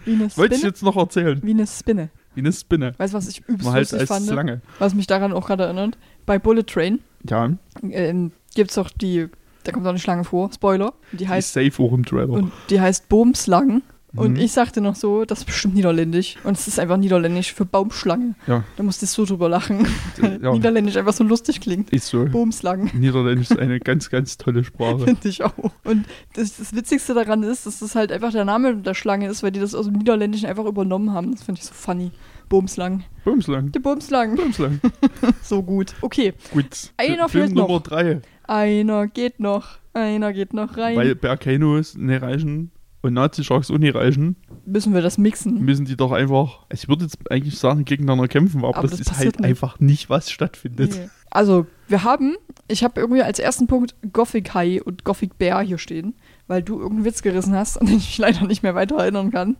Wie 0.03 0.13
eine 0.13 0.35
Wollte 0.35 0.55
ich 0.55 0.61
jetzt 0.61 0.83
noch 0.83 0.97
erzählen. 0.97 1.39
Wie 1.41 1.51
eine 1.51 1.65
Spinne. 1.65 2.09
Wie 2.35 2.41
eine 2.41 2.51
Spinne. 2.51 2.93
Weißt 2.97 3.13
du, 3.13 3.17
was 3.17 3.27
ich 3.27 3.41
übelst 3.41 3.63
Man 3.65 3.73
halt 3.73 3.83
lustig 3.83 3.99
als 4.01 4.09
fand? 4.09 4.25
Slange. 4.25 4.61
Was 4.79 4.93
mich 4.95 5.07
daran 5.07 5.33
auch 5.33 5.47
gerade 5.47 5.63
erinnert? 5.63 5.97
Bei 6.25 6.39
Bullet 6.39 6.63
Train 6.63 6.99
Ja, 7.29 7.51
ähm, 7.81 8.31
gibt's 8.55 8.75
doch 8.75 8.89
die, 8.89 9.27
da 9.63 9.71
kommt 9.71 9.85
auch 9.85 9.89
eine 9.91 9.99
Schlange 9.99 10.23
vor, 10.23 10.51
Spoiler. 10.53 10.93
Die 11.11 11.17
die 11.17 11.27
heißt, 11.27 11.53
safe 11.53 11.83
auch 11.83 11.93
im 11.93 12.05
Trailer. 12.05 12.29
und 12.29 12.51
die 12.69 12.79
heißt 12.81 13.09
Boomslang. 13.09 13.81
Und 14.15 14.33
Mhm. 14.33 14.39
ich 14.39 14.51
sagte 14.51 14.79
noch 14.79 14.95
so, 14.95 15.25
das 15.25 15.39
ist 15.39 15.45
bestimmt 15.45 15.73
niederländisch. 15.75 16.35
Und 16.43 16.55
es 16.57 16.67
ist 16.67 16.79
einfach 16.79 16.97
niederländisch 16.97 17.53
für 17.53 17.65
Baumschlange. 17.65 18.35
Ja. 18.45 18.63
Da 18.75 18.83
musstest 18.83 19.17
du 19.17 19.25
so 19.25 19.33
drüber 19.33 19.49
lachen. 19.49 19.87
Ja. 20.41 20.51
Niederländisch 20.53 20.97
einfach 20.97 21.13
so 21.13 21.23
lustig 21.23 21.61
klingt. 21.61 21.89
Ist 21.91 22.07
so. 22.07 22.25
Boomslang. 22.25 22.91
Niederländisch 22.93 23.49
ist 23.51 23.59
eine 23.59 23.79
ganz, 23.79 24.09
ganz 24.09 24.37
tolle 24.37 24.63
Sprache. 24.63 24.99
Finde 24.99 25.27
ich 25.29 25.43
auch. 25.43 25.53
Und 25.83 26.05
das, 26.35 26.57
das 26.57 26.75
Witzigste 26.75 27.13
daran 27.13 27.41
ist, 27.43 27.65
dass 27.65 27.79
das 27.79 27.95
halt 27.95 28.11
einfach 28.11 28.31
der 28.31 28.45
Name 28.45 28.75
der 28.75 28.93
Schlange 28.93 29.27
ist, 29.27 29.41
weil 29.43 29.51
die 29.51 29.59
das 29.59 29.73
aus 29.73 29.85
dem 29.85 29.95
Niederländischen 29.95 30.47
einfach 30.47 30.65
übernommen 30.65 31.11
haben. 31.13 31.31
Das 31.31 31.43
finde 31.43 31.59
ich 31.61 31.65
so 31.67 31.73
funny. 31.73 32.11
Boomslang. 32.49 33.03
Bumslang. 33.25 33.71
Die 33.71 33.79
Boomslang. 33.79 34.35
Bumslang. 34.35 34.79
So 35.41 35.63
gut. 35.63 35.95
Okay. 36.01 36.33
Gut. 36.51 36.91
Einer 36.97 37.27
Film 37.29 37.45
fehlt 37.45 37.55
noch. 37.55 37.67
Nummer 37.67 37.79
drei. 37.79 38.21
Einer 38.43 39.07
geht 39.07 39.39
noch. 39.39 39.77
Einer 39.93 40.33
geht 40.33 40.53
noch 40.53 40.77
rein. 40.77 40.95
Weil 40.97 41.15
Berkanos 41.15 41.95
nicht 41.95 42.21
reichen 42.21 42.71
und 43.03 43.13
Nazi-Sharks 43.13 43.69
auch 43.69 43.77
nicht 43.77 43.93
reichen, 43.95 44.35
Müssen 44.65 44.93
wir 44.93 45.01
das 45.01 45.17
mixen? 45.17 45.63
müssen 45.63 45.85
die 45.85 45.95
doch 45.97 46.11
einfach, 46.11 46.65
also 46.69 46.83
ich 46.83 46.87
würde 46.87 47.03
jetzt 47.03 47.19
eigentlich 47.29 47.59
sagen, 47.59 47.85
gegeneinander 47.85 48.27
kämpfen, 48.27 48.59
aber, 48.59 48.69
Aber 48.77 48.81
das, 48.83 48.91
das 48.91 49.01
ist 49.01 49.09
passiert 49.09 49.35
halt 49.35 49.41
nicht. 49.41 49.49
einfach 49.49 49.79
nicht, 49.79 50.09
was 50.09 50.31
stattfindet. 50.31 50.91
Nee. 50.95 51.09
Also, 51.29 51.67
wir 51.87 52.03
haben, 52.03 52.35
ich 52.67 52.83
habe 52.83 52.99
irgendwie 53.01 53.21
als 53.21 53.39
ersten 53.39 53.67
Punkt 53.67 53.95
Gothic 54.13 54.53
High 54.53 54.81
und 54.81 55.03
Gothic 55.03 55.37
Bear 55.37 55.61
hier 55.63 55.77
stehen, 55.77 56.13
weil 56.47 56.63
du 56.63 56.75
irgendeinen 56.79 57.05
Witz 57.05 57.21
gerissen 57.21 57.53
hast, 57.55 57.77
an 57.77 57.87
den 57.87 57.97
ich 57.97 58.05
mich 58.07 58.17
leider 58.19 58.47
nicht 58.47 58.63
mehr 58.63 58.75
weiter 58.75 58.95
erinnern 58.97 59.31
kann. 59.31 59.57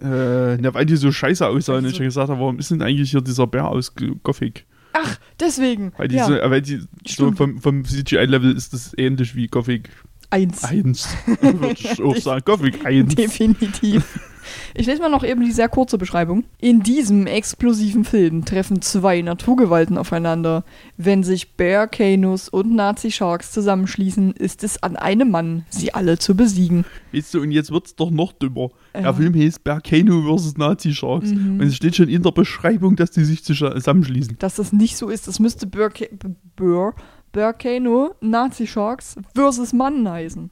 Äh, 0.00 0.56
na, 0.56 0.74
weil 0.74 0.86
die 0.86 0.96
so 0.96 1.12
scheiße 1.12 1.46
aussahen. 1.46 1.76
Also- 1.84 1.88
Ich 1.88 1.94
habe 1.94 2.04
gesagt, 2.06 2.28
habe, 2.30 2.40
warum 2.40 2.58
ist 2.58 2.70
denn 2.70 2.82
eigentlich 2.82 3.10
hier 3.10 3.20
dieser 3.20 3.46
Bär 3.46 3.68
aus 3.68 3.94
G- 3.94 4.12
Gothic? 4.22 4.66
Ach, 4.92 5.18
deswegen. 5.38 5.92
Weil 5.96 6.08
die, 6.08 6.16
ja, 6.16 6.24
so, 6.26 6.34
äh, 6.34 6.50
weil 6.50 6.62
die 6.62 6.78
so 6.78 6.86
Stimmt. 7.06 7.36
vom, 7.36 7.58
vom 7.58 7.84
CGI-Level 7.84 8.56
ist 8.56 8.72
das 8.72 8.92
ähnlich 8.96 9.34
wie 9.36 9.46
Gothic 9.46 9.90
eins. 10.30 10.64
1. 10.64 11.08
würde 11.40 11.72
ich 11.72 12.02
auch 12.02 12.16
sagen. 12.16 12.42
Gothic 12.44 12.84
1. 12.84 13.14
Definitiv. 13.14 14.20
Ich 14.74 14.86
lese 14.86 15.00
mal 15.00 15.10
noch 15.10 15.24
eben 15.24 15.42
die 15.42 15.52
sehr 15.52 15.68
kurze 15.68 15.98
Beschreibung. 15.98 16.44
In 16.58 16.80
diesem 16.80 17.26
explosiven 17.26 18.04
Film 18.04 18.44
treffen 18.44 18.82
zwei 18.82 19.20
Naturgewalten 19.20 19.98
aufeinander. 19.98 20.64
Wenn 20.96 21.22
sich 21.22 21.56
Bear 21.56 21.86
Canos 21.86 22.48
und 22.48 22.74
Nazi 22.74 23.10
Sharks 23.10 23.52
zusammenschließen, 23.52 24.32
ist 24.32 24.64
es 24.64 24.82
an 24.82 24.96
einem 24.96 25.30
Mann, 25.30 25.64
sie 25.68 25.94
alle 25.94 26.18
zu 26.18 26.34
besiegen. 26.34 26.84
Weißt 27.12 27.34
du, 27.34 27.40
und 27.42 27.50
jetzt 27.50 27.70
wird's 27.70 27.94
doch 27.96 28.10
noch 28.10 28.32
dümmer. 28.32 28.70
Ja. 28.94 29.02
Der 29.02 29.14
Film 29.14 29.34
heißt 29.34 29.64
Berkano 29.64 30.36
vs. 30.36 30.56
Nazi-Sharks. 30.56 31.30
Mhm. 31.30 31.60
Und 31.60 31.66
es 31.66 31.76
steht 31.76 31.96
schon 31.96 32.08
in 32.08 32.22
der 32.22 32.32
Beschreibung, 32.32 32.96
dass 32.96 33.10
die 33.10 33.24
sich 33.24 33.44
zusammenschließen. 33.44 34.36
Dass 34.38 34.56
das 34.56 34.72
nicht 34.72 34.96
so 34.96 35.08
ist, 35.08 35.28
das 35.28 35.38
müsste 35.38 35.66
Bear, 35.66 35.90
Bear, 36.56 36.94
Bear 37.32 37.52
Cano, 37.52 38.14
Nazi 38.20 38.66
Sharks 38.66 39.16
versus 39.34 39.72
Mann 39.72 40.08
heißen. 40.08 40.50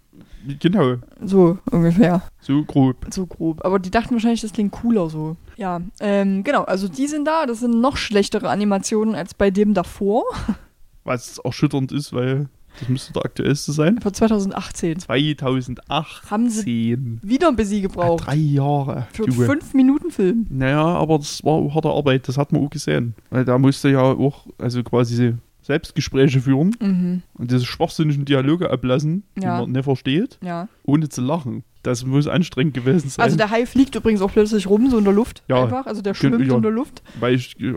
Genau, 0.61 0.97
So 1.25 1.59
ungefähr. 1.73 2.23
so 2.41 2.63
grob. 2.65 3.07
So 3.11 3.27
grob. 3.27 3.65
Aber 3.65 3.79
die 3.81 3.91
dachten 3.91 4.13
wahrscheinlich, 4.15 4.43
das 4.43 4.53
klingt 4.53 4.71
cooler 4.73 5.11
so. 5.11 5.37
Ja, 5.57 5.81
ähm, 5.99 6.45
genau. 6.45 6.63
Also 6.63 6.87
die 6.89 7.09
sind 7.09 7.25
da. 7.27 7.47
Das 7.47 7.61
sind 7.61 7.81
noch 7.81 7.97
schlechtere 7.97 8.49
Animationen 8.49 9.15
als 9.17 9.35
bei 9.35 9.51
dem 9.51 9.75
davor. 9.75 10.23
Was 11.05 11.39
erschütternd 11.39 11.91
ist, 11.91 12.13
weil 12.13 12.49
Das 12.79 12.89
müsste 12.89 13.13
der 13.15 13.25
aktuellste 13.25 13.73
sein. 13.73 14.01
Von 14.01 14.15
2018. 14.15 15.01
2008. 15.01 16.31
Haben 16.31 16.49
sie 16.51 16.97
wieder 17.23 17.49
ein 17.49 17.57
bisschen 17.57 17.83
gebraucht. 17.83 18.27
Drei 18.27 18.37
Jahre. 18.37 19.09
Für 19.13 19.25
einen 19.25 19.33
Junge. 19.33 19.47
5-Minuten-Film. 19.49 20.47
Naja, 20.51 20.85
aber 20.85 21.19
das 21.19 21.43
war 21.45 21.75
harte 21.75 21.89
Arbeit, 21.89 22.29
das 22.29 22.39
hat 22.39 22.53
man 22.53 22.65
auch 22.65 22.71
gesehen. 22.71 23.15
Weil 23.31 23.45
da 23.45 23.59
musste 23.59 23.89
ja 23.89 24.03
auch, 24.03 24.47
also 24.59 24.83
quasi 24.85 25.35
Selbstgespräche 25.67 26.41
führen 26.41 26.75
Mhm. 26.81 27.23
und 27.35 27.51
diese 27.51 27.65
schwachsinnigen 27.67 28.25
Dialoge 28.25 28.71
ablassen, 28.71 29.25
die 29.37 29.43
Ja. 29.43 29.61
man 29.61 29.73
nicht 29.73 29.85
versteht, 29.85 30.39
Ja. 30.43 30.69
ohne 30.85 31.09
zu 31.09 31.21
lachen. 31.21 31.65
Das 31.83 32.05
muss 32.05 32.27
anstrengend 32.27 32.75
gewesen 32.75 33.11
sein. 33.11 33.23
Also 33.23 33.37
der 33.37 33.51
Hai 33.51 33.65
fliegt 33.65 33.95
übrigens 33.95 34.21
auch 34.21 34.33
plötzlich 34.33 34.67
rum, 34.69 34.91
so 34.91 34.99
in 34.99 35.05
der 35.05 35.13
Luft. 35.13 35.45
Ja. 35.49 35.63
Einfach. 35.65 35.87
Also 35.87 36.03
der 36.03 36.15
schwimmt 36.15 36.45
ja. 36.45 36.57
in 36.57 36.63
der 36.63 36.73
Luft. 36.73 37.01
weil 37.21 37.35
ich 37.35 37.55
äh, 37.61 37.73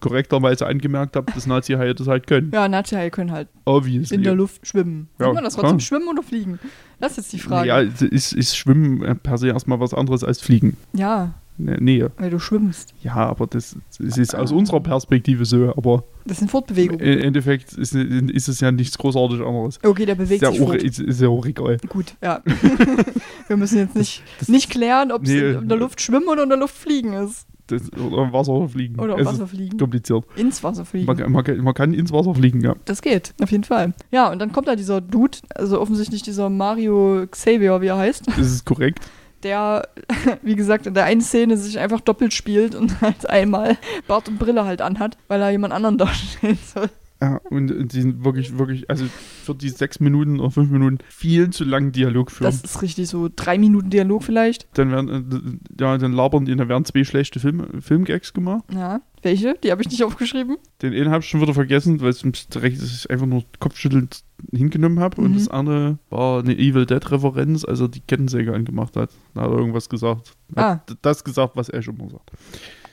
korrekterweise 0.00 0.66
angemerkt 0.66 1.16
habe, 1.16 1.32
dass 1.32 1.46
Nazi-Haie 1.46 1.94
das 1.94 2.06
halt 2.06 2.26
können. 2.28 2.50
Ja, 2.54 2.68
Nazi-Haie 2.68 3.10
können 3.10 3.32
halt 3.32 3.48
Obviously. 3.64 4.16
in 4.16 4.22
der 4.22 4.34
Luft 4.36 4.64
schwimmen. 4.66 5.08
Ja, 5.18 5.26
Sieht 5.26 5.34
man 5.34 5.44
das 5.44 5.54
trotzdem 5.56 5.80
schwimmen 5.80 6.08
oder 6.08 6.22
fliegen? 6.22 6.60
Das 7.00 7.12
ist 7.12 7.16
jetzt 7.18 7.32
die 7.32 7.38
Frage. 7.40 7.66
Ja, 7.68 7.80
ist, 7.80 8.32
ist 8.32 8.56
Schwimmen 8.56 9.18
per 9.24 9.38
se 9.38 9.48
erstmal 9.48 9.80
was 9.80 9.92
anderes 9.92 10.22
als 10.22 10.40
Fliegen. 10.40 10.76
ja 10.92 11.34
Nee, 11.58 11.76
nee. 11.80 12.04
weil 12.16 12.30
du 12.30 12.38
schwimmst. 12.38 12.94
Ja, 13.02 13.14
aber 13.14 13.46
das, 13.46 13.76
das 13.98 14.16
ist 14.18 14.34
aus 14.34 14.52
unserer 14.52 14.80
Perspektive 14.80 15.44
so. 15.44 15.72
Aber 15.76 16.04
Das 16.24 16.38
sind 16.38 16.50
Fortbewegungen. 16.50 17.00
im 17.00 17.18
Endeffekt 17.20 17.74
ist, 17.74 17.94
ist 17.94 18.48
es 18.48 18.60
ja 18.60 18.72
nichts 18.72 18.96
großartig 18.98 19.40
anderes. 19.40 19.78
Okay, 19.84 20.06
der 20.06 20.14
bewegt 20.14 20.42
Ist 20.42 20.42
ja, 20.42 20.50
sich 20.52 20.60
auch, 20.62 20.68
fort. 20.68 20.82
ist, 20.82 20.98
ist 20.98 21.20
ja 21.20 21.28
auch 21.28 21.44
egal. 21.46 21.76
Gut, 21.88 22.14
ja. 22.22 22.40
Wir 23.48 23.56
müssen 23.56 23.78
jetzt 23.78 23.94
nicht, 23.96 24.22
nicht 24.48 24.70
klären, 24.70 25.12
ob 25.12 25.24
es 25.24 25.28
Nee. 25.30 25.52
in 25.52 25.68
der 25.68 25.78
Luft 25.78 26.00
schwimmen 26.00 26.28
oder 26.28 26.42
in 26.44 26.48
der 26.48 26.58
Luft 26.58 26.74
fliegen 26.76 27.12
ist. 27.12 27.46
Das, 27.68 27.92
oder 27.92 28.24
im 28.24 28.32
Wasser 28.32 28.68
fliegen. 28.68 28.98
Oder 28.98 29.18
im 29.18 29.24
Wasser 29.24 29.46
fliegen. 29.46 29.78
kompliziert. 29.78 30.24
Ins 30.36 30.62
Wasser 30.64 30.84
fliegen. 30.84 31.06
Man, 31.06 31.30
man, 31.30 31.44
man 31.62 31.74
kann 31.74 31.94
ins 31.94 32.12
Wasser 32.12 32.34
fliegen, 32.34 32.60
ja. 32.60 32.74
Das 32.86 33.02
geht, 33.02 33.34
auf 33.42 33.50
jeden 33.52 33.64
Fall. 33.64 33.94
Ja, 34.10 34.32
und 34.32 34.40
dann 34.40 34.52
kommt 34.52 34.68
da 34.68 34.74
dieser 34.74 35.00
Dude, 35.00 35.38
also 35.54 35.80
offensichtlich 35.80 36.22
dieser 36.22 36.50
Mario 36.50 37.24
Xavier, 37.30 37.80
wie 37.80 37.86
er 37.86 37.98
heißt, 37.98 38.26
Das 38.26 38.38
ist 38.50 38.64
korrekt. 38.66 38.98
Der, 39.42 39.88
wie 40.42 40.56
gesagt, 40.56 40.86
in 40.86 40.94
der 40.94 41.04
einen 41.04 41.20
Szene 41.20 41.56
sich 41.56 41.78
einfach 41.78 42.00
doppelt 42.00 42.32
spielt 42.32 42.74
und 42.74 43.00
halt 43.00 43.28
einmal 43.28 43.76
Bart 44.06 44.28
und 44.28 44.38
Brille 44.38 44.64
halt 44.64 44.80
anhat, 44.80 45.16
weil 45.28 45.40
er 45.40 45.50
jemand 45.50 45.74
anderen 45.74 45.98
darstellen 45.98 46.58
soll. 46.74 46.90
Ja, 47.22 47.40
und, 47.50 47.70
und 47.70 47.92
die 47.92 48.00
sind 48.00 48.24
wirklich, 48.24 48.58
wirklich, 48.58 48.90
also 48.90 49.04
für 49.44 49.54
die 49.54 49.68
sechs 49.68 50.00
Minuten 50.00 50.40
oder 50.40 50.50
fünf 50.50 50.72
Minuten 50.72 50.98
viel 51.08 51.50
zu 51.50 51.62
langen 51.62 51.92
Dialog 51.92 52.32
führen. 52.32 52.50
Das 52.50 52.64
ist 52.64 52.82
richtig 52.82 53.06
so 53.08 53.28
drei 53.34 53.58
Minuten 53.58 53.90
Dialog 53.90 54.24
vielleicht. 54.24 54.66
dann 54.76 54.90
werden, 54.90 55.60
äh, 55.78 55.80
ja, 55.80 55.96
dann 55.98 56.12
labern 56.12 56.46
die, 56.46 56.56
dann 56.56 56.68
werden 56.68 56.84
zwei 56.84 57.04
schlechte 57.04 57.38
Film, 57.38 57.80
Filmgags 57.80 58.32
gemacht. 58.32 58.64
Ja. 58.74 59.00
Welche? 59.22 59.54
Die 59.62 59.70
habe 59.70 59.82
ich 59.82 59.88
nicht 59.88 60.02
aufgeschrieben. 60.02 60.56
Den 60.82 60.92
einen 60.94 61.10
habe 61.10 61.22
ich 61.22 61.28
schon 61.30 61.40
wieder 61.40 61.54
vergessen, 61.54 62.00
weil 62.00 62.08
es 62.08 62.24
ich 62.24 63.08
einfach 63.08 63.26
nur 63.26 63.44
kopfschüttelnd 63.60 64.24
hingenommen 64.52 64.98
habe. 64.98 65.20
Und 65.20 65.30
Mhm. 65.30 65.34
das 65.34 65.46
andere 65.46 65.98
war 66.10 66.40
eine 66.40 66.58
Evil 66.58 66.86
Dead-Referenz, 66.86 67.64
als 67.64 67.78
er 67.78 67.86
die 67.86 68.00
Kettensäge 68.00 68.52
angemacht 68.52 68.96
hat. 68.96 69.10
Da 69.34 69.42
hat 69.42 69.50
er 69.52 69.58
irgendwas 69.58 69.88
gesagt. 69.88 70.32
Ah. 70.56 70.70
Hat 70.70 70.96
das 71.02 71.22
gesagt, 71.22 71.54
was 71.54 71.68
Ash 71.68 71.86
immer 71.86 72.10
sagt. 72.10 72.32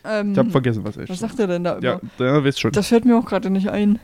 Ähm, 0.06 0.34
Ich 0.34 0.38
habe 0.38 0.52
vergessen, 0.52 0.84
was 0.84 0.98
Ash 0.98 1.10
was 1.10 1.18
sagt. 1.18 1.32
sagt 1.32 1.39
er 1.39 1.48
denn 1.48 1.63
da 1.63 1.74
immer? 1.74 1.84
Ja, 1.84 2.00
der 2.20 2.46
weiß 2.46 2.60
schon. 2.60 2.74
Das 2.74 2.89
fällt 2.89 3.06
mir 3.06 3.18
auch 3.18 3.26
gerade 3.26 3.50
nicht 3.50 3.70
ein. 3.70 3.98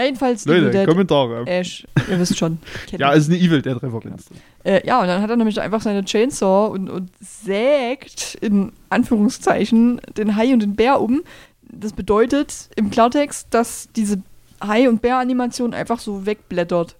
Ja, 0.00 0.06
jedenfalls 0.06 0.46
Leute, 0.46 0.70
Dead, 0.70 0.86
Kommentare. 0.86 1.46
Ash, 1.46 1.86
ihr 2.10 2.18
wisst 2.18 2.38
schon. 2.38 2.58
Ja, 2.98 3.12
ist 3.12 3.28
eine 3.28 3.38
Evil 3.38 3.60
Dead-Referenz. 3.60 4.30
Äh, 4.64 4.86
ja, 4.86 5.02
und 5.02 5.08
dann 5.08 5.20
hat 5.20 5.28
er 5.28 5.36
nämlich 5.36 5.60
einfach 5.60 5.82
seine 5.82 6.04
Chainsaw 6.04 6.70
und, 6.72 6.88
und 6.88 7.10
sägt 7.20 8.38
in 8.40 8.72
Anführungszeichen 8.88 10.00
den 10.16 10.36
Hai 10.36 10.54
und 10.54 10.60
den 10.62 10.74
Bär 10.74 11.02
um. 11.02 11.22
Das 11.62 11.92
bedeutet 11.92 12.70
im 12.76 12.90
Klartext, 12.90 13.48
dass 13.50 13.90
diese 13.94 14.22
Hai- 14.66 14.88
und 14.88 15.02
Bär-Animation 15.02 15.74
einfach 15.74 15.98
so 15.98 16.24
wegblättert. 16.24 16.96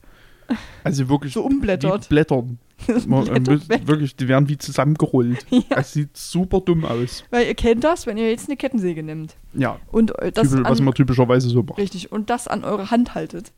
Also 0.84 1.08
wirklich 1.08 1.32
So 1.34 1.42
umblättert. 1.44 2.04
wie 2.06 2.08
Blättern. 2.14 2.58
Das 2.86 3.06
wirklich, 3.06 4.16
die 4.16 4.26
werden 4.28 4.48
wie 4.48 4.56
zusammengerollt. 4.56 5.44
Ja. 5.50 5.76
Es 5.76 5.92
sieht 5.92 6.16
super 6.16 6.60
dumm 6.60 6.84
aus. 6.86 7.24
Weil 7.30 7.46
ihr 7.46 7.54
kennt 7.54 7.84
das, 7.84 8.06
wenn 8.06 8.16
ihr 8.16 8.30
jetzt 8.30 8.48
eine 8.48 8.56
Kettensäge 8.56 9.02
nehmt 9.02 9.36
Ja, 9.52 9.78
und 9.92 10.18
äh, 10.18 10.32
das 10.32 10.50
typisch, 10.50 10.64
was 10.68 10.78
an, 10.78 10.84
man 10.86 10.94
typischerweise 10.94 11.48
so 11.50 11.62
macht. 11.62 11.78
richtig 11.78 12.10
und 12.10 12.30
das 12.30 12.48
an 12.48 12.64
eure 12.64 12.90
Hand 12.90 13.14
haltet, 13.14 13.52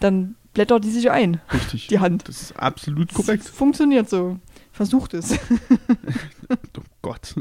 dann 0.00 0.34
blättert 0.54 0.84
die 0.84 0.90
sich 0.90 1.10
ein, 1.10 1.40
Richtig. 1.52 1.86
die 1.86 1.98
Hand. 2.00 2.28
Das 2.28 2.42
ist 2.42 2.56
absolut 2.58 3.10
Das 3.10 3.16
korrekt. 3.16 3.44
Funktioniert 3.44 4.08
so. 4.10 4.38
Versucht 4.72 5.14
es. 5.14 5.38
Oh 6.76 6.82
Gott. 7.02 7.34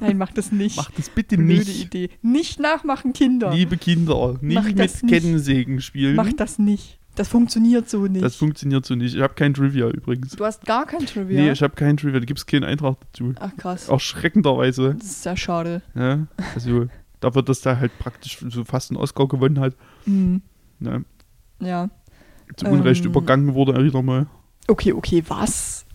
Nein, 0.00 0.16
macht 0.16 0.38
es 0.38 0.50
nicht. 0.50 0.76
Macht 0.76 0.98
das 0.98 1.10
bitte 1.10 1.36
Blöde 1.36 1.58
nicht. 1.58 1.84
Idee. 1.86 2.08
Nicht 2.22 2.58
nachmachen, 2.60 3.12
Kinder. 3.12 3.52
Liebe 3.52 3.76
Kinder, 3.76 4.36
nicht 4.40 4.54
Macht 4.54 4.68
mit 4.68 4.78
das. 4.78 5.02
Kettensägen 5.02 5.80
spielen. 5.82 6.16
Macht 6.16 6.40
das 6.40 6.58
nicht. 6.58 6.98
Das 7.16 7.28
funktioniert 7.28 7.88
so 7.88 8.06
nicht. 8.06 8.24
das 8.24 8.34
funktioniert 8.36 8.84
so 8.84 8.94
nicht. 8.94 9.14
Ich 9.14 9.20
habe 9.22 9.34
kein 9.34 9.54
Trivia 9.54 9.88
übrigens. 9.88 10.32
du 10.34 10.44
hast 10.44 10.64
gar 10.66 10.84
kein 10.86 11.06
Trivia. 11.06 11.42
Nee, 11.42 11.50
ich 11.52 11.62
habe 11.62 11.74
kein 11.76 11.96
Trivia. 11.96 12.18
Da 12.18 12.26
gibt 12.26 12.38
es 12.40 12.46
keinen 12.46 12.64
Eintrag 12.64 12.96
dazu. 13.00 13.32
Ach 13.38 13.56
krass. 13.56 13.88
Erschreckenderweise. 13.88 14.94
Das 14.98 15.06
ist 15.06 15.22
sehr 15.22 15.36
schade. 15.36 15.82
Ja, 15.94 16.26
also 16.54 16.86
dafür, 17.20 17.42
dass 17.42 17.60
der 17.60 17.78
halt 17.78 17.96
praktisch 17.98 18.38
so 18.48 18.64
fast 18.64 18.90
einen 18.90 18.98
Oscar 18.98 19.28
gewonnen 19.28 19.60
hat. 19.60 19.74
Hm. 20.04 20.42
Ne, 20.80 21.04
Ja. 21.60 21.88
zu 22.56 22.66
Unrecht 22.66 23.04
Ähm. 23.04 23.10
übergangen 23.10 23.54
wurde 23.54 23.74
er 23.74 23.84
wieder 23.84 24.02
mal. 24.02 24.26
Okay, 24.66 24.92
okay, 24.92 25.22
was? 25.28 25.86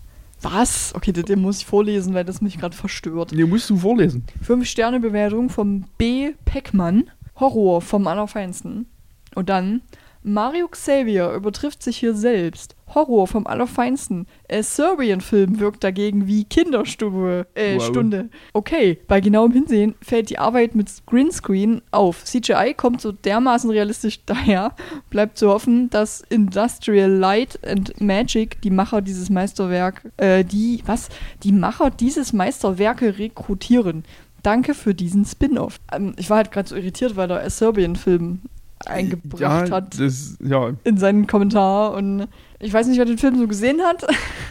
Was? 0.42 0.94
Okay, 0.94 1.12
den, 1.12 1.24
den 1.26 1.40
muss 1.42 1.58
ich 1.58 1.66
vorlesen, 1.66 2.14
weil 2.14 2.24
das 2.24 2.40
mich 2.40 2.56
gerade 2.58 2.74
verstört. 2.74 3.32
Nee, 3.32 3.44
musst 3.44 3.68
du 3.68 3.76
vorlesen. 3.76 4.24
Fünf 4.40 4.66
Sterne 4.66 4.98
Bewertung 5.00 5.50
vom 5.50 5.84
B. 5.98 6.32
Peckmann. 6.46 7.10
Horror 7.36 7.82
vom 7.82 8.06
Allerfeinsten. 8.06 8.86
Und 9.34 9.48
dann 9.50 9.82
Mario 10.22 10.68
Xavier 10.68 11.32
übertrifft 11.32 11.82
sich 11.82 11.96
hier 11.96 12.14
selbst. 12.14 12.76
Horror 12.94 13.26
vom 13.26 13.46
Allerfeinsten. 13.46 14.26
Äh, 14.48 14.62
Serbian-Film 14.62 15.60
wirkt 15.60 15.82
dagegen 15.84 16.26
wie 16.26 16.44
Kinderstube. 16.44 17.46
Äh, 17.54 17.76
Wow. 17.76 17.86
Stunde. 17.86 18.28
Okay, 18.52 18.98
bei 19.06 19.20
genauem 19.20 19.52
Hinsehen 19.52 19.94
fällt 20.02 20.28
die 20.28 20.38
Arbeit 20.38 20.74
mit 20.74 20.90
Greenscreen 21.06 21.82
auf. 21.92 22.24
CGI 22.24 22.74
kommt 22.76 23.00
so 23.00 23.12
dermaßen 23.12 23.70
realistisch 23.70 24.20
daher. 24.26 24.74
Bleibt 25.08 25.38
zu 25.38 25.48
hoffen, 25.48 25.88
dass 25.90 26.20
Industrial 26.28 27.10
Light 27.10 27.58
and 27.66 27.98
Magic, 28.00 28.60
die 28.62 28.70
Macher 28.70 29.00
dieses 29.02 29.30
Meisterwerk, 29.30 30.02
äh, 30.16 30.44
die, 30.44 30.82
was? 30.84 31.08
Die 31.44 31.52
Macher 31.52 31.90
dieses 31.90 32.32
Meisterwerke 32.32 33.18
rekrutieren. 33.18 34.04
Danke 34.42 34.74
für 34.74 34.94
diesen 34.94 35.24
Spin-off. 35.24 35.78
Ähm, 35.92 36.14
ich 36.16 36.28
war 36.30 36.38
halt 36.38 36.50
gerade 36.50 36.68
so 36.68 36.74
irritiert, 36.74 37.14
weil 37.16 37.28
der 37.28 37.48
Serbian-Film 37.48 38.40
eingebracht 38.86 39.40
ja, 39.68 39.70
hat 39.70 39.98
Das, 40.00 40.36
ja, 40.42 40.72
in 40.84 40.96
seinen 40.96 41.26
Kommentar 41.26 41.92
und 41.94 42.28
ich 42.58 42.72
weiß 42.72 42.86
nicht, 42.86 42.98
wer 42.98 43.04
den 43.04 43.18
Film 43.18 43.38
so 43.38 43.46
gesehen 43.46 43.80
hat. 43.82 44.06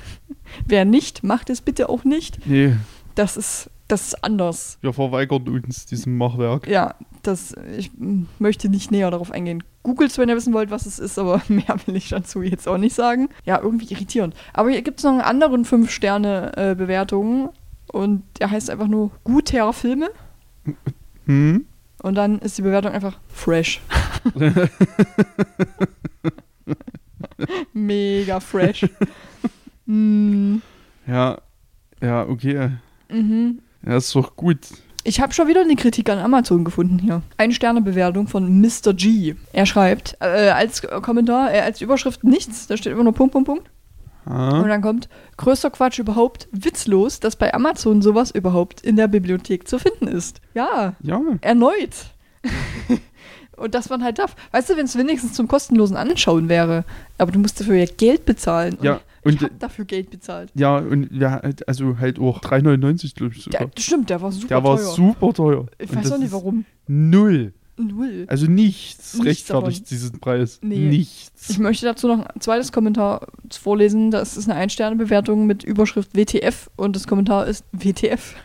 wer 0.68 0.86
nicht, 0.86 1.24
macht 1.24 1.50
es 1.50 1.62
bitte 1.62 1.90
auch 1.90 2.04
nicht. 2.04 2.46
nee, 2.46 2.76
Das 3.16 3.38
ist, 3.38 3.70
das 3.88 4.08
ist 4.10 4.24
anders. 4.24 4.78
wir 4.82 4.94
verweigern 4.94 5.48
uns 5.48 5.86
diesem 5.86 6.18
Machwerk. 6.18 6.68
Ja, 6.68 6.96
das, 7.24 7.56
ich 7.78 7.92
möchte 8.40 8.70
nicht 8.70 8.92
näher 8.92 9.12
darauf 9.12 9.32
eingehen. 9.32 9.64
Googelt, 9.84 10.18
wenn 10.18 10.30
ihr 10.30 10.36
wissen 10.36 10.54
wollt, 10.54 10.72
was 10.72 10.86
es 10.86 11.00
ist, 11.00 11.18
aber 11.18 11.42
mehr 11.48 11.76
will 11.86 11.96
ich 11.96 12.10
dazu 12.10 12.42
jetzt 12.42 12.68
auch 12.68 12.78
nicht 12.78 12.96
sagen. 12.96 13.30
Ja, 13.46 13.60
irgendwie 13.62 13.92
irritierend. 13.94 14.36
Aber 14.54 14.70
hier 14.70 14.82
gibt 14.82 15.00
es 15.00 15.04
noch 15.04 15.12
einen 15.12 15.22
anderen 15.22 15.66
5-Sterne-Bewertungen 15.66 17.50
und 17.88 18.24
der 18.40 18.52
heißt 18.52 18.70
einfach 18.70 18.88
nur 18.88 19.12
Guter 19.24 19.74
Filme 19.74 20.10
Hm? 21.26 21.66
und 22.04 22.16
dann 22.16 22.40
ist 22.40 22.58
die 22.58 22.62
Bewertung 22.62 22.92
einfach 22.92 23.18
fresh. 23.28 23.82
Mega 27.74 28.40
fresh. 28.40 28.86
mm, 29.86 30.58
Ja, 31.08 31.38
ja, 32.02 32.28
okay. 32.28 32.72
mhm. 33.10 33.60
Ja, 33.86 33.98
ist 33.98 34.14
doch 34.16 34.36
gut. 34.36 34.60
Ich 35.06 35.22
habe 35.22 35.34
schon 35.34 35.48
wieder 35.48 35.62
eine 35.62 35.76
Kritik 35.78 36.10
an 36.10 36.20
Amazon 36.20 36.66
gefunden 36.66 37.00
hier. 37.00 37.22
Eine 37.38 37.54
Sternebewertung 37.54 38.28
von 38.28 38.60
Mr. 38.62 38.94
G. 38.94 39.36
Er 39.54 39.66
schreibt 39.66 40.18
äh, 40.20 40.50
als 40.50 40.82
Kommentar, 40.82 41.54
äh, 41.54 41.62
als 41.62 41.80
Überschrift 41.82 42.24
nichts, 42.26 42.68
da 42.68 42.76
steht 42.76 42.92
immer 42.92 43.04
nur 43.06 43.14
Punkt, 43.14 43.32
Punkt, 43.34 43.48
Punkt. 43.48 43.72
Und 44.26 44.34
Ah, 44.36 44.62
dann 44.68 44.82
kommt 44.82 45.08
größter 45.38 45.72
Quatsch 45.72 45.98
überhaupt, 45.98 46.50
witzlos, 46.52 47.20
dass 47.20 47.36
bei 47.38 47.52
Amazon 47.54 48.02
sowas 48.04 48.30
überhaupt 48.30 48.82
in 48.82 48.96
der 48.98 49.08
Bibliothek 49.08 49.68
zu 49.68 49.80
finden 49.80 50.08
ist. 50.08 50.42
Ja, 50.54 50.94
ja, 51.02 51.20
erneut. 51.42 51.96
Und 53.60 53.76
dass 53.76 53.90
man 53.90 54.04
halt 54.04 54.20
darf. 54.20 54.36
Weißt 54.52 54.70
du, 54.70 54.78
wenn 54.78 54.86
es 54.86 54.98
wenigstens 54.98 55.34
zum 55.34 55.48
kostenlosen 55.48 55.98
Anschauen 55.98 56.50
wäre, 56.50 56.86
aber 57.18 57.32
du 57.32 57.40
musst 57.40 57.60
dafür 57.60 57.76
ja 57.76 57.86
Geld 57.98 58.26
bezahlen. 58.26 58.76
Und 58.76 58.84
ja. 58.86 59.02
ich 59.24 59.34
Und, 59.34 59.42
habe 59.42 59.54
dafür 59.60 59.86
Geld 59.86 60.10
bezahlt. 60.10 60.50
ja, 60.56 60.78
und 60.78 61.10
ja, 61.12 61.42
also 61.68 61.98
halt 62.00 62.20
auch 62.20 62.42
3,99 62.42 63.16
glaube 63.16 63.34
ich 63.36 63.44
Der, 63.46 63.60
sogar. 63.62 63.72
stimmt, 63.78 64.10
der 64.10 64.22
war 64.22 64.32
super 64.32 64.48
Der 64.48 64.64
war 64.64 64.78
teuer. 64.78 64.86
super 64.96 65.34
teuer. 65.34 65.66
ich 65.78 65.90
Und 65.90 65.96
weiß 65.98 66.12
auch 66.14 66.18
nicht 66.18 66.32
warum. 66.32 66.66
Null. 66.88 67.54
Null. 67.82 68.26
Also 68.28 68.46
nichts, 68.48 69.14
Nichts 69.14 69.26
rechtfertigt 69.26 69.84
davon. 69.84 69.86
diesen 69.90 70.20
Preis. 70.20 70.60
Nee. 70.62 70.90
Nichts. 70.90 71.50
Ich 71.50 71.60
möchte 71.60 71.86
dazu 71.86 72.08
noch 72.10 72.26
ein 72.26 72.42
zweites 72.42 72.74
Kommentar 72.74 73.28
vorlesen. 73.52 74.12
Das 74.12 74.36
ist 74.36 74.50
eine 74.50 74.60
Ein-Sterne-Bewertung 74.60 75.46
mit 75.48 75.64
Überschrift 75.64 76.14
WTF 76.14 76.70
und 76.76 76.98
das 76.98 77.08
Kommentar 77.08 77.48
ist 77.48 77.64
WTF. 77.72 78.36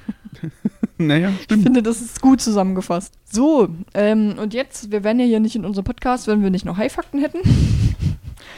naja, 0.99 1.31
Ich 1.37 1.45
stimmt. 1.45 1.63
finde, 1.65 1.83
das 1.83 2.01
ist 2.01 2.21
gut 2.21 2.41
zusammengefasst. 2.41 3.15
So, 3.25 3.69
ähm, 3.95 4.35
und 4.39 4.55
jetzt, 4.55 4.91
wir 4.93 5.05
wären 5.05 5.19
ja 5.21 5.27
hier 5.27 5.41
nicht 5.41 5.57
in 5.57 5.65
unserem 5.65 5.85
Podcast, 5.85 6.27
wenn 6.27 6.43
wir 6.43 6.51
nicht 6.51 6.65
noch 6.65 6.77
High-Fakten 6.77 7.19
hätten. 7.21 7.39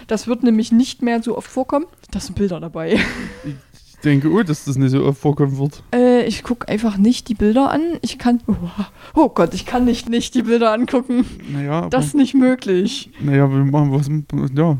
Das 0.08 0.28
wird 0.28 0.44
nämlich 0.44 0.70
nicht 0.70 1.02
mehr 1.02 1.20
so 1.22 1.36
oft 1.36 1.50
vorkommen. 1.50 1.86
Da 2.12 2.20
sind 2.20 2.36
Bilder 2.36 2.60
dabei. 2.60 2.92
Ich 3.44 4.00
denke, 4.04 4.30
oh, 4.30 4.42
dass 4.44 4.64
das 4.64 4.76
nicht 4.76 4.92
so 4.92 5.04
oft 5.04 5.18
vorkommen 5.20 5.58
wird. 5.58 5.82
Äh, 5.92 6.24
ich 6.26 6.44
gucke 6.44 6.68
einfach 6.68 6.96
nicht 6.96 7.28
die 7.28 7.34
Bilder 7.34 7.70
an. 7.72 7.98
Ich 8.02 8.16
kann. 8.18 8.40
Oh, 8.46 8.54
oh 9.14 9.28
Gott, 9.30 9.52
ich 9.54 9.66
kann 9.66 9.84
nicht 9.84 10.08
nicht 10.08 10.34
die 10.34 10.42
Bilder 10.42 10.72
angucken. 10.72 11.24
Naja, 11.52 11.72
aber, 11.72 11.90
Das 11.90 12.06
ist 12.06 12.14
nicht 12.14 12.34
möglich. 12.34 13.10
naja, 13.20 13.50
wir 13.50 13.64
machen 13.64 13.92
was. 13.92 14.08
Ja. 14.54 14.78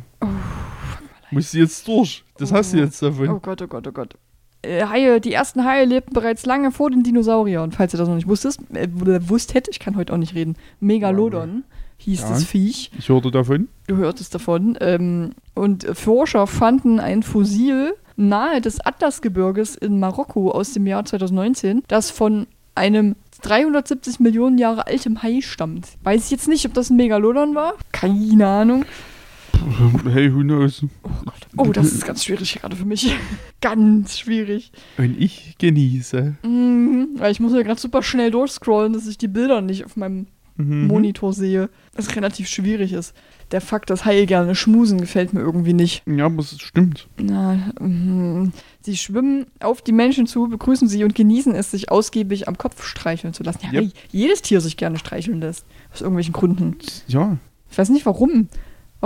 Musst 1.33 1.55
du 1.55 1.59
jetzt 1.59 1.89
durch. 1.89 2.23
Das 2.39 2.53
hast 2.53 2.73
du 2.73 2.77
Oh. 2.79 2.81
jetzt 2.81 3.03
davon. 3.03 3.29
Oh 3.31 3.41
Gott, 3.41 3.61
oh 3.63 3.67
Gott, 3.67 3.87
oh 3.89 3.93
Gott. 3.93 4.15
Äh, 4.63 4.85
Haie, 4.87 5.21
die 5.21 5.33
ersten 5.33 5.65
Haie 5.65 5.85
lebten 5.85 6.13
bereits 6.15 6.47
lange 6.47 6.73
vor 6.73 6.91
den 6.91 7.03
Dinosauriern. 7.03 7.73
Falls 7.73 7.95
ihr 7.95 7.99
das 7.99 8.09
noch 8.09 8.15
nicht 8.17 8.29
wusstet, 8.29 8.59
äh, 8.75 8.89
wusstet, 9.29 9.69
ich 9.71 9.79
kann 9.79 9.97
heute 9.97 10.13
auch 10.13 10.19
nicht 10.19 10.35
reden. 10.35 10.57
Megalodon 10.81 11.65
hieß 11.99 12.23
Ja. 12.23 12.29
das 12.31 12.45
Viech. 12.45 12.91
Ich 12.99 13.09
hörte 13.09 13.31
davon. 13.31 13.69
Du 13.87 13.97
hörtest 13.97 14.35
davon. 14.35 14.77
Ähm, 14.81 15.33
und 15.55 15.87
Forscher 15.97 16.47
fanden 16.47 17.01
ein 17.01 17.23
Fossil 17.23 17.95
nahe 18.17 18.61
des 18.61 18.81
Atlasgebirges 18.85 19.77
in 19.77 20.01
Marokko 20.01 20.51
aus 20.51 20.73
dem 20.73 20.87
Jahr 20.87 21.05
2019, 21.05 21.83
das 21.89 22.11
von 22.11 22.47
einem 22.75 23.15
370 23.43 24.21
Millionen 24.21 24.59
Jahre 24.59 24.87
altem 24.87 25.23
Hai 25.23 25.41
stammt. 25.43 25.87
Weiß 26.03 26.25
ich 26.25 26.31
jetzt 26.31 26.49
nicht, 26.49 26.65
ob 26.67 26.75
das 26.75 26.91
ein 26.91 26.97
Megalodon 26.97 27.55
war. 27.55 27.75
Keine 27.93 28.47
Ahnung. 28.47 28.85
Hey, 30.13 30.33
who 30.33 30.41
knows? 30.43 30.83
Oh 31.03 31.09
Gott. 31.25 31.47
Oh, 31.57 31.73
das 31.73 31.93
ist 31.93 32.07
ganz 32.07 32.25
schwierig 32.25 32.55
gerade 32.61 32.77
für 32.77 32.85
mich. 32.85 33.15
ganz 33.61 34.19
schwierig. 34.19 34.71
Und 34.99 35.21
ich 35.21 35.57
genieße. 35.59 36.37
Mhm, 36.45 37.09
weil 37.17 37.33
ich 37.33 37.41
muss 37.41 37.53
ja 37.53 37.63
gerade 37.63 37.81
super 37.81 38.03
schnell 38.03 38.31
durchscrollen, 38.31 38.93
dass 38.93 39.07
ich 39.07 39.19
die 39.19 39.29
Bilder 39.29 39.61
nicht 39.61 39.85
auf 39.85 39.97
meinem 39.97 40.27
Mhm. 40.59 40.87
Monitor 40.87 41.35
sehe. 41.35 41.69
Was 41.95 42.17
relativ 42.17 42.49
schwierig 42.49 42.95
ist. 42.95 43.15
Der 43.51 43.61
Fakt, 43.61 43.91
dass 43.91 44.07
Haie 44.07 44.25
gerne 44.25 44.55
schmusen, 44.55 44.99
gefällt 44.99 45.35
mir 45.35 45.41
irgendwie 45.41 45.75
nicht. 45.75 46.03
Ja, 46.07 46.25
aber 46.25 46.41
es 46.41 46.59
stimmt. 46.59 47.09
Na, 47.19 47.73
mhm. 47.79 48.53
sie 48.81 48.97
schwimmen 48.97 49.45
auf 49.61 49.83
die 49.83 49.93
Menschen 49.93 50.27
zu, 50.27 50.49
begrüßen 50.49 50.89
sie 50.89 51.05
und 51.05 51.15
genießen 51.15 51.55
es, 51.55 51.73
sich 51.73 51.91
ausgiebig 51.91 52.49
am 52.49 52.57
Kopf 52.57 52.83
streicheln 52.87 53.35
zu 53.35 53.43
lassen. 53.43 53.59
Ja, 53.71 53.83
Yep. 53.83 53.93
jedes 54.13 54.41
Tier 54.41 54.63
sich 54.63 54.79
gerne 54.79 54.99
streicheln 54.99 55.43
lässt. 55.43 55.67
Aus 55.93 56.01
irgendwelchen 56.01 56.33
Gründen. 56.33 56.79
Ja, 57.07 57.37
Ich 57.71 57.77
weiß 57.77 57.91
nicht 57.91 58.07
warum. 58.07 58.49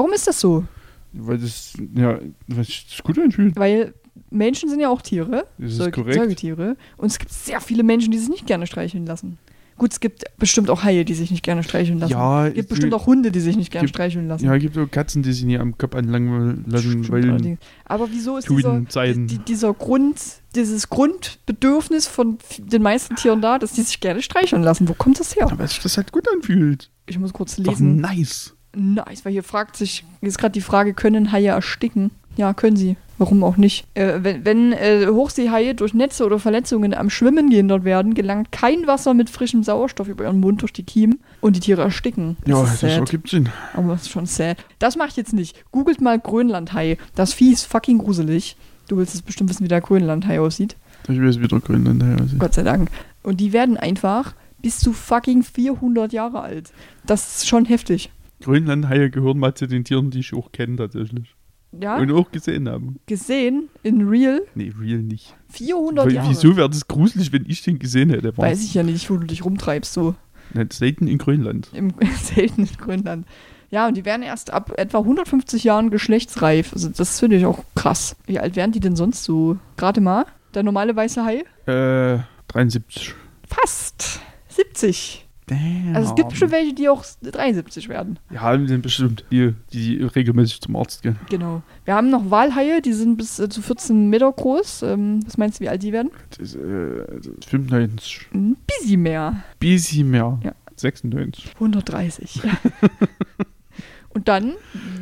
Warum 0.00 0.12
ist 0.14 0.26
das 0.26 0.40
so? 0.40 0.64
weil 1.12 1.36
das, 1.38 1.74
ja, 1.94 2.18
was 2.46 2.66
sich 2.68 3.00
gut 3.04 3.18
anfühlt. 3.18 3.54
Weil 3.56 3.92
Menschen 4.30 4.70
sind 4.70 4.80
ja 4.80 4.88
auch 4.88 5.02
Tiere. 5.02 5.46
Das 5.58 5.72
ist 5.78 5.92
korrekt. 5.92 6.14
Säugetiere. 6.14 6.76
Und 6.96 7.08
es 7.10 7.18
gibt 7.18 7.32
sehr 7.32 7.60
viele 7.60 7.82
Menschen, 7.82 8.12
die 8.12 8.18
sich 8.18 8.30
nicht 8.30 8.46
gerne 8.46 8.66
streicheln 8.66 9.04
lassen. 9.06 9.36
Gut, 9.76 9.92
es 9.92 10.00
gibt 10.00 10.24
bestimmt 10.38 10.70
auch 10.70 10.82
Haie, 10.84 11.04
die 11.04 11.14
sich 11.14 11.30
nicht 11.30 11.42
gerne 11.42 11.62
streicheln 11.62 11.98
lassen. 11.98 12.12
Ja, 12.12 12.46
es 12.46 12.54
gibt 12.54 12.64
es 12.64 12.68
bestimmt 12.68 12.94
auch 12.94 13.06
Hunde, 13.06 13.30
die 13.30 13.40
sich 13.40 13.56
nicht 13.56 13.70
gerne 13.72 13.86
gibt- 13.86 13.96
streicheln 13.96 14.28
lassen. 14.28 14.44
Ja, 14.44 14.54
es 14.54 14.62
gibt 14.62 14.78
auch 14.78 14.90
Katzen, 14.90 15.22
die 15.22 15.32
sich 15.32 15.44
nie 15.44 15.58
am 15.58 15.76
Kopf 15.76 15.94
anlangen 15.96 16.64
lassen, 16.66 17.08
weil. 17.10 17.58
Aber 17.86 18.08
wieso 18.10 18.36
ist 18.38 18.48
dieser, 18.48 18.80
die, 18.80 19.38
dieser 19.38 19.74
Grund, 19.74 20.20
dieses 20.54 20.88
Grundbedürfnis 20.90 22.06
von 22.06 22.38
den 22.58 22.82
meisten 22.82 23.16
Tieren 23.16 23.40
da, 23.40 23.58
dass 23.58 23.72
die 23.72 23.82
sich 23.82 24.00
gerne 24.00 24.22
streicheln 24.22 24.62
lassen? 24.62 24.88
Wo 24.88 24.94
kommt 24.94 25.18
das 25.18 25.34
her? 25.34 25.50
Aber 25.50 25.66
sich 25.66 25.80
das 25.80 25.96
halt 25.96 26.12
gut 26.12 26.26
anfühlt. 26.34 26.90
Ich 27.06 27.18
muss 27.18 27.32
kurz 27.32 27.56
Doch 27.56 27.72
lesen. 27.72 27.96
nice. 27.96 28.54
Nice, 28.74 29.24
weil 29.24 29.32
hier 29.32 29.42
fragt 29.42 29.76
sich, 29.76 30.04
ist 30.20 30.38
gerade 30.38 30.52
die 30.52 30.60
Frage, 30.60 30.94
können 30.94 31.32
Haie 31.32 31.48
ersticken? 31.48 32.10
Ja, 32.36 32.54
können 32.54 32.76
sie. 32.76 32.96
Warum 33.18 33.44
auch 33.44 33.58
nicht? 33.58 33.84
Äh, 33.94 34.20
wenn 34.22 34.46
wenn 34.46 34.72
äh, 34.72 35.06
Hochseehaie 35.08 35.74
durch 35.74 35.92
Netze 35.92 36.24
oder 36.24 36.38
Verletzungen 36.38 36.94
am 36.94 37.10
Schwimmen 37.10 37.50
gehindert 37.50 37.84
werden, 37.84 38.14
gelangt 38.14 38.50
kein 38.50 38.86
Wasser 38.86 39.12
mit 39.12 39.28
frischem 39.28 39.62
Sauerstoff 39.62 40.08
über 40.08 40.24
ihren 40.24 40.40
Mund 40.40 40.62
durch 40.62 40.72
die 40.72 40.84
Kiemen 40.84 41.20
und 41.42 41.54
die 41.54 41.60
Tiere 41.60 41.82
ersticken. 41.82 42.38
Das 42.46 42.48
Ja, 42.48 42.64
ist 42.64 42.82
das 42.82 42.92
ergibt 42.92 43.28
Sinn. 43.28 43.50
Aber 43.74 43.92
das 43.92 44.02
ist 44.02 44.10
schon 44.10 44.24
sad. 44.24 44.56
Das 44.78 44.96
mache 44.96 45.08
ich 45.08 45.16
jetzt 45.16 45.34
nicht. 45.34 45.70
Googelt 45.70 46.00
mal 46.00 46.18
Grönlandhai. 46.18 46.96
Das 47.14 47.34
Vieh 47.34 47.52
ist 47.52 47.64
fucking 47.64 47.98
gruselig. 47.98 48.56
Du 48.88 48.96
willst 48.96 49.14
jetzt 49.14 49.26
bestimmt 49.26 49.50
wissen, 49.50 49.64
wie 49.64 49.68
der 49.68 49.82
Grönlandhai 49.82 50.40
aussieht. 50.40 50.76
Ich 51.08 51.20
weiß 51.20 51.40
wieder 51.40 51.60
Grönland 51.60 52.02
her. 52.02 52.16
Also. 52.20 52.36
Gott 52.38 52.54
sei 52.54 52.62
Dank. 52.62 52.88
Und 53.22 53.38
die 53.40 53.52
werden 53.52 53.76
einfach 53.76 54.34
bis 54.62 54.78
zu 54.78 54.92
fucking 54.94 55.42
400 55.42 56.12
Jahre 56.12 56.40
alt. 56.40 56.72
Das 57.04 57.36
ist 57.36 57.48
schon 57.48 57.66
heftig. 57.66 58.10
Grönlandhaie 58.40 59.10
gehören 59.10 59.38
mal 59.38 59.54
zu 59.54 59.66
den 59.66 59.84
Tieren, 59.84 60.10
die 60.10 60.20
ich 60.20 60.34
auch 60.34 60.52
kenne 60.52 60.76
tatsächlich. 60.76 61.34
Ja, 61.78 61.98
Und 61.98 62.10
auch 62.10 62.32
gesehen 62.32 62.68
haben. 62.68 62.98
gesehen 63.06 63.68
in 63.84 64.08
real 64.08 64.40
Nee, 64.56 64.72
real 64.80 64.98
nicht. 65.02 65.36
400 65.50 66.06
Weil, 66.06 66.12
Jahre. 66.14 66.30
wieso 66.30 66.56
wäre 66.56 66.68
das 66.68 66.88
gruselig, 66.88 67.32
wenn 67.32 67.44
ich 67.48 67.62
den 67.62 67.78
gesehen 67.78 68.10
hätte? 68.10 68.36
War 68.36 68.46
Weiß 68.46 68.64
ich 68.64 68.74
ja 68.74 68.82
nicht, 68.82 69.08
wo 69.08 69.16
du 69.16 69.24
dich 69.26 69.44
rumtreibst, 69.44 69.92
so 69.92 70.16
Nicht 70.52 70.72
selten 70.72 71.06
in 71.06 71.18
Grönland. 71.18 71.70
im 71.72 71.92
seltenen 72.22 72.68
Grönland. 72.76 73.24
Ja, 73.70 73.86
und 73.86 73.96
die 73.96 74.04
werden 74.04 74.22
erst 74.22 74.52
ab 74.52 74.72
etwa 74.78 74.98
150 74.98 75.62
Jahren 75.62 75.90
geschlechtsreif. 75.90 76.72
Also 76.72 76.88
das 76.88 77.20
finde 77.20 77.36
ich 77.36 77.46
auch 77.46 77.62
krass. 77.76 78.16
Wie 78.26 78.40
alt 78.40 78.56
werden 78.56 78.72
die 78.72 78.80
denn 78.80 78.96
sonst 78.96 79.22
so? 79.22 79.56
Gerade 79.76 80.00
mal? 80.00 80.26
Der 80.54 80.64
normale 80.64 80.96
weiße 80.96 81.24
Hai? 81.24 81.44
Äh, 81.72 82.18
73. 82.48 83.14
Fast 83.46 84.18
70. 84.48 85.24
Damn. 85.50 85.96
Also 85.96 86.10
es 86.10 86.14
gibt 86.14 86.28
bestimmt 86.28 86.52
welche, 86.52 86.72
die 86.74 86.88
auch 86.88 87.04
73 87.22 87.88
werden. 87.88 88.20
Ja, 88.32 88.56
die 88.56 88.68
sind 88.68 88.82
bestimmt. 88.82 89.24
Die, 89.32 89.52
die 89.72 89.96
regelmäßig 89.96 90.60
zum 90.60 90.76
Arzt 90.76 91.02
gehen. 91.02 91.18
Genau. 91.28 91.62
Wir 91.84 91.94
haben 91.94 92.08
noch 92.08 92.30
Walhaie, 92.30 92.80
die 92.80 92.92
sind 92.92 93.16
bis 93.16 93.40
äh, 93.40 93.48
zu 93.48 93.60
14 93.60 94.08
Meter 94.08 94.30
groß. 94.30 94.82
Ähm, 94.82 95.20
was 95.26 95.38
meinst 95.38 95.58
du, 95.58 95.64
wie 95.64 95.68
alt 95.68 95.82
die 95.82 95.92
werden? 95.92 96.10
Das, 96.38 96.54
äh, 96.54 97.04
das 97.16 97.48
95. 97.48 98.28
Ein 98.32 98.56
bisschen 98.64 99.02
mehr. 99.02 99.42
Bisschen 99.58 100.08
mehr. 100.08 100.38
Ja. 100.44 100.52
96. 100.76 101.54
130. 101.54 102.42
Und 104.12 104.26
dann, 104.26 104.54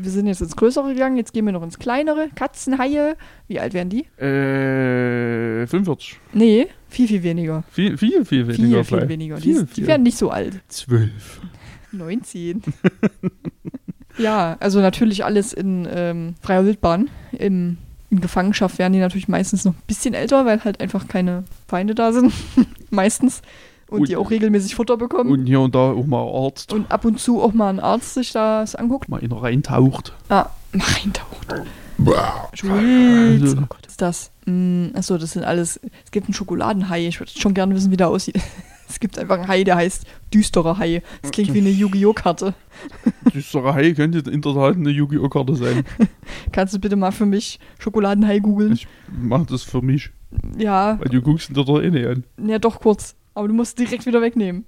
wir 0.03 0.11
sind 0.11 0.27
jetzt 0.27 0.43
ins 0.43 0.55
Größere 0.55 0.93
gegangen, 0.93 1.17
jetzt 1.17 1.33
gehen 1.33 1.47
wir 1.47 1.53
noch 1.53 1.63
ins 1.63 1.79
Kleinere. 1.79 2.29
Katzenhaie, 2.35 3.17
wie 3.47 3.59
alt 3.59 3.73
werden 3.73 3.89
die? 3.89 4.05
Äh, 4.23 5.67
45. 5.67 6.21
Nee, 6.35 6.67
viel, 6.89 7.09
viel 7.09 7.23
weniger. 7.23 7.65
Viel, 7.71 7.97
viel, 7.97 8.25
viel 8.27 8.47
weniger. 8.47 8.85
Viel, 8.85 8.99
viel 8.99 9.09
weniger. 9.09 9.37
Die, 9.37 9.55
Viel, 9.55 9.65
die 9.65 9.75
viel. 9.75 9.87
werden 9.87 10.03
nicht 10.03 10.19
so 10.19 10.31
alt. 10.31 10.61
12. 10.69 11.41
19. 11.93 12.63
ja, 14.19 14.59
also 14.61 14.81
natürlich 14.81 15.25
alles 15.25 15.55
in 15.55 15.89
ähm, 15.91 16.35
freier 16.43 16.67
Wildbahn. 16.67 17.09
Im, 17.33 17.79
in 18.11 18.21
Gefangenschaft 18.21 18.79
werden 18.79 18.93
die 18.93 18.99
natürlich 18.99 19.29
meistens 19.29 19.65
noch 19.65 19.73
ein 19.73 19.83
bisschen 19.87 20.13
älter, 20.13 20.45
weil 20.45 20.63
halt 20.65 20.83
einfach 20.83 21.09
keine 21.09 21.45
Feinde 21.67 21.95
da 21.95 22.13
sind. 22.13 22.31
meistens. 22.91 23.41
Und, 23.89 24.01
Und- 24.01 24.09
die 24.09 24.17
auch 24.17 24.31
regelmäßig 24.31 24.75
Futter 24.75 24.97
bekommen. 24.97 25.31
Und, 25.31 25.41
Und 25.41 25.47
hier 25.47 25.61
und 25.61 25.75
da 25.75 25.93
auch 25.93 26.07
mal 26.07 26.23
Arzt. 26.23 26.75
ab 26.91 27.05
und 27.05 27.19
zu 27.21 27.41
auch 27.43 27.53
mal 27.55 27.71
ein 27.71 27.81
Arzt 27.81 28.15
sich 28.15 28.33
das 28.33 28.75
anguckt. 28.75 29.09
mal 29.09 29.21
einer 29.23 29.43
reintaucht. 29.43 30.13
Ah, 30.29 30.51
reintaucht. 30.75 31.47
Sweet. 32.57 33.43
Also- 33.43 33.57
Oh 33.59 33.67
Gott, 33.69 33.79
was 33.85 33.91
ist 33.93 34.03
das? 34.03 34.31
Mm, 34.47 34.87
achso, 34.95 35.19
das 35.19 35.33
sind 35.33 35.45
alles. 35.45 35.81
Es 36.05 36.11
gibt 36.11 36.27
einen 36.27 36.35
Schokoladenhai. 36.35 37.07
Ich 37.09 37.19
würde 37.21 37.33
schon 37.35 37.55
gerne 37.55 37.75
wissen, 37.75 37.91
wie 37.91 37.97
der 37.97 38.09
aussieht. 38.09 38.39
Es 38.91 39.01
gibt 39.01 39.19
einfach 39.19 39.35
einen 39.37 39.49
Hai, 39.49 39.65
der 39.65 39.77
heißt 39.77 40.07
düsterer 40.33 40.79
Hai. 40.79 41.03
Das 41.21 41.31
klingt 41.31 41.53
wie 41.53 41.59
eine 41.59 41.69
Yu-Gi-Oh! 41.69 42.15
Karte. 42.15 42.55
Düstere 43.35 43.75
Hai 43.75 43.93
könnte 43.93 44.21
in 44.31 44.41
der 44.41 44.55
Tat 44.55 44.77
eine 44.77 44.89
Yu-Gi-Oh! 44.89 45.29
Karte 45.29 45.55
sein. 45.57 45.85
Kannst 46.53 46.73
du 46.73 46.79
bitte 46.79 46.97
mal 46.97 47.13
für 47.13 47.27
mich 47.27 47.61
Schokoladenhai 47.79 48.39
googeln? 48.39 48.73
Ich 48.73 48.89
mach 49.13 49.45
das 49.45 49.63
für 49.63 49.83
mich. 49.83 50.09
Ja, 50.57 50.99
Weil 50.99 51.09
du 51.11 51.21
guckst 51.21 51.51
ihn 51.51 51.55
dir 51.55 51.67
doch 51.67 51.83
eh 51.83 51.91
nicht 51.91 52.07
an. 52.07 52.25
ja, 52.43 52.59
doch 52.59 52.81
kurz. 52.81 53.15
Aber 53.39 53.47
du 53.47 53.55
musst 53.55 53.79
direkt 53.79 54.05
wieder 54.05 54.21
wegnehmen. 54.21 54.65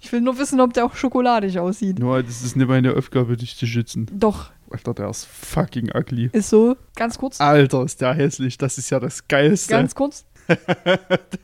Ich 0.00 0.10
will 0.12 0.22
nur 0.22 0.38
wissen, 0.38 0.62
ob 0.62 0.72
der 0.72 0.86
auch 0.86 0.96
schokoladig 0.96 1.58
aussieht. 1.58 1.98
Nur, 1.98 2.22
das 2.22 2.42
ist 2.42 2.56
nicht 2.56 2.66
meine 2.66 2.96
Aufgabe, 2.96 3.36
dich 3.36 3.54
zu 3.54 3.66
schützen. 3.66 4.06
Doch, 4.10 4.50
Alter, 4.70 4.94
der 4.94 5.10
ist 5.10 5.26
fucking 5.26 5.90
ugly. 5.94 6.30
ist 6.32 6.48
so. 6.48 6.74
Ganz 6.96 7.18
kurz. 7.18 7.38
Alter, 7.38 7.84
ist 7.84 8.00
der 8.00 8.14
hässlich. 8.14 8.56
Das 8.56 8.78
ist 8.78 8.88
ja 8.88 8.98
das 8.98 9.28
Geilste. 9.28 9.72
Ganz 9.74 9.94
kurz. 9.94 10.24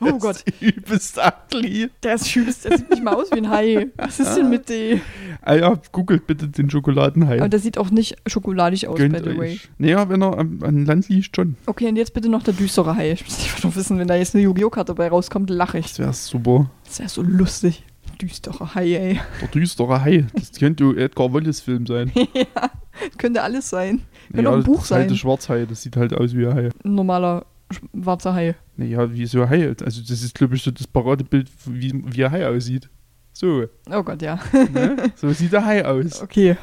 Oh 0.01 0.19
Gott, 0.19 0.45
Das 0.47 0.61
übelst 0.61 1.19
ugly. 1.19 1.91
der 2.03 2.15
ist 2.15 2.29
schüß. 2.29 2.61
Der 2.61 2.79
sieht 2.79 2.91
nicht 2.91 3.03
mal 3.03 3.15
aus 3.15 3.31
wie 3.33 3.39
ein 3.39 3.51
Hai. 3.51 3.87
Was 3.97 4.21
ist 4.21 4.35
denn 4.37 4.51
mit 4.51 4.69
dem? 4.69 5.01
Ah 5.43 5.55
ja, 5.55 5.81
googelt 5.93 6.27
bitte 6.27 6.49
den 6.49 6.71
Schokoladenhai. 6.71 7.39
Aber 7.39 7.49
der 7.49 7.61
sieht 7.61 7.79
auch 7.79 7.91
nicht 7.91 8.17
schokoladig 8.27 8.87
aus, 8.89 8.97
by 8.97 9.09
Gönnt 9.09 9.19
the 9.25 9.37
way. 9.39 9.53
euch. 9.55 9.69
Naja, 9.79 10.09
wenn 10.09 10.23
er 10.23 10.39
am, 10.39 10.59
an 10.63 10.85
Land 10.87 11.09
liegt, 11.09 11.35
schon. 11.37 11.57
Okay, 11.67 11.89
und 11.89 11.97
jetzt 11.97 12.15
bitte 12.15 12.29
noch 12.29 12.43
der 12.43 12.55
düstere 12.55 12.95
Hai. 12.97 13.13
Ich 13.13 13.25
muss 13.25 13.39
nicht 13.39 13.77
wissen, 13.77 13.99
wenn 13.99 14.09
da 14.09 14.15
jetzt 14.17 14.35
eine 14.35 14.45
Yu-Gi-Oh! 14.45 14.71
Karte 14.71 14.95
dabei 14.95 15.09
rauskommt, 15.09 15.51
lache 15.51 15.79
ich. 15.79 15.87
Das 15.87 15.99
wäre 15.99 16.13
super. 16.13 16.71
Das 16.85 16.99
wäre 16.99 17.09
so 17.09 17.23
lustig. 17.23 17.85
Düsterer 18.21 18.75
Hai, 18.75 18.95
ey. 18.97 19.21
Der 19.41 19.49
düstere 19.49 20.03
Hai. 20.03 20.27
Das 20.35 20.51
könnte 20.53 20.85
Edgar 20.97 21.33
Wallace 21.33 21.61
Film 21.61 21.87
sein. 21.87 22.11
ja, 22.35 22.71
könnte 23.17 23.43
alles 23.43 23.71
sein. 23.71 24.03
Könnte 24.35 24.51
auch 24.51 24.55
ein 24.55 24.59
das 24.61 24.67
Buch 24.67 24.83
ist 24.83 24.91
halt 24.91 25.03
sein. 25.03 25.09
der 25.09 25.15
Schwarzhai. 25.15 25.67
Das 25.67 25.83
sieht 25.83 25.97
halt 25.97 26.13
aus 26.15 26.35
wie 26.35 26.47
ein 26.47 26.55
Hai. 26.55 26.69
Ein 26.85 26.95
normaler 26.97 27.47
schwarzer 27.71 28.35
Hai. 28.35 28.57
Naja, 28.79 29.13
wie 29.13 29.27
so 29.27 29.43
ein 29.43 29.51
Hai. 29.51 29.69
Also 29.69 30.01
das 30.01 30.23
ist, 30.23 30.35
glaube 30.35 30.55
ich, 30.55 30.63
so 30.63 30.71
das 30.71 30.87
Paradebild, 30.87 31.51
wie, 31.67 31.93
wie 32.07 32.25
ein 32.25 32.31
Hai 32.31 32.47
aussieht. 32.47 32.89
So, 33.33 33.65
Oh 33.91 34.03
Gott, 34.03 34.23
ja. 34.23 34.39
ne? 34.53 34.97
so 35.17 35.31
sieht 35.33 35.53
der 35.53 35.65
Hai 35.65 35.85
aus. 35.85 36.23
Okay. 36.23 36.57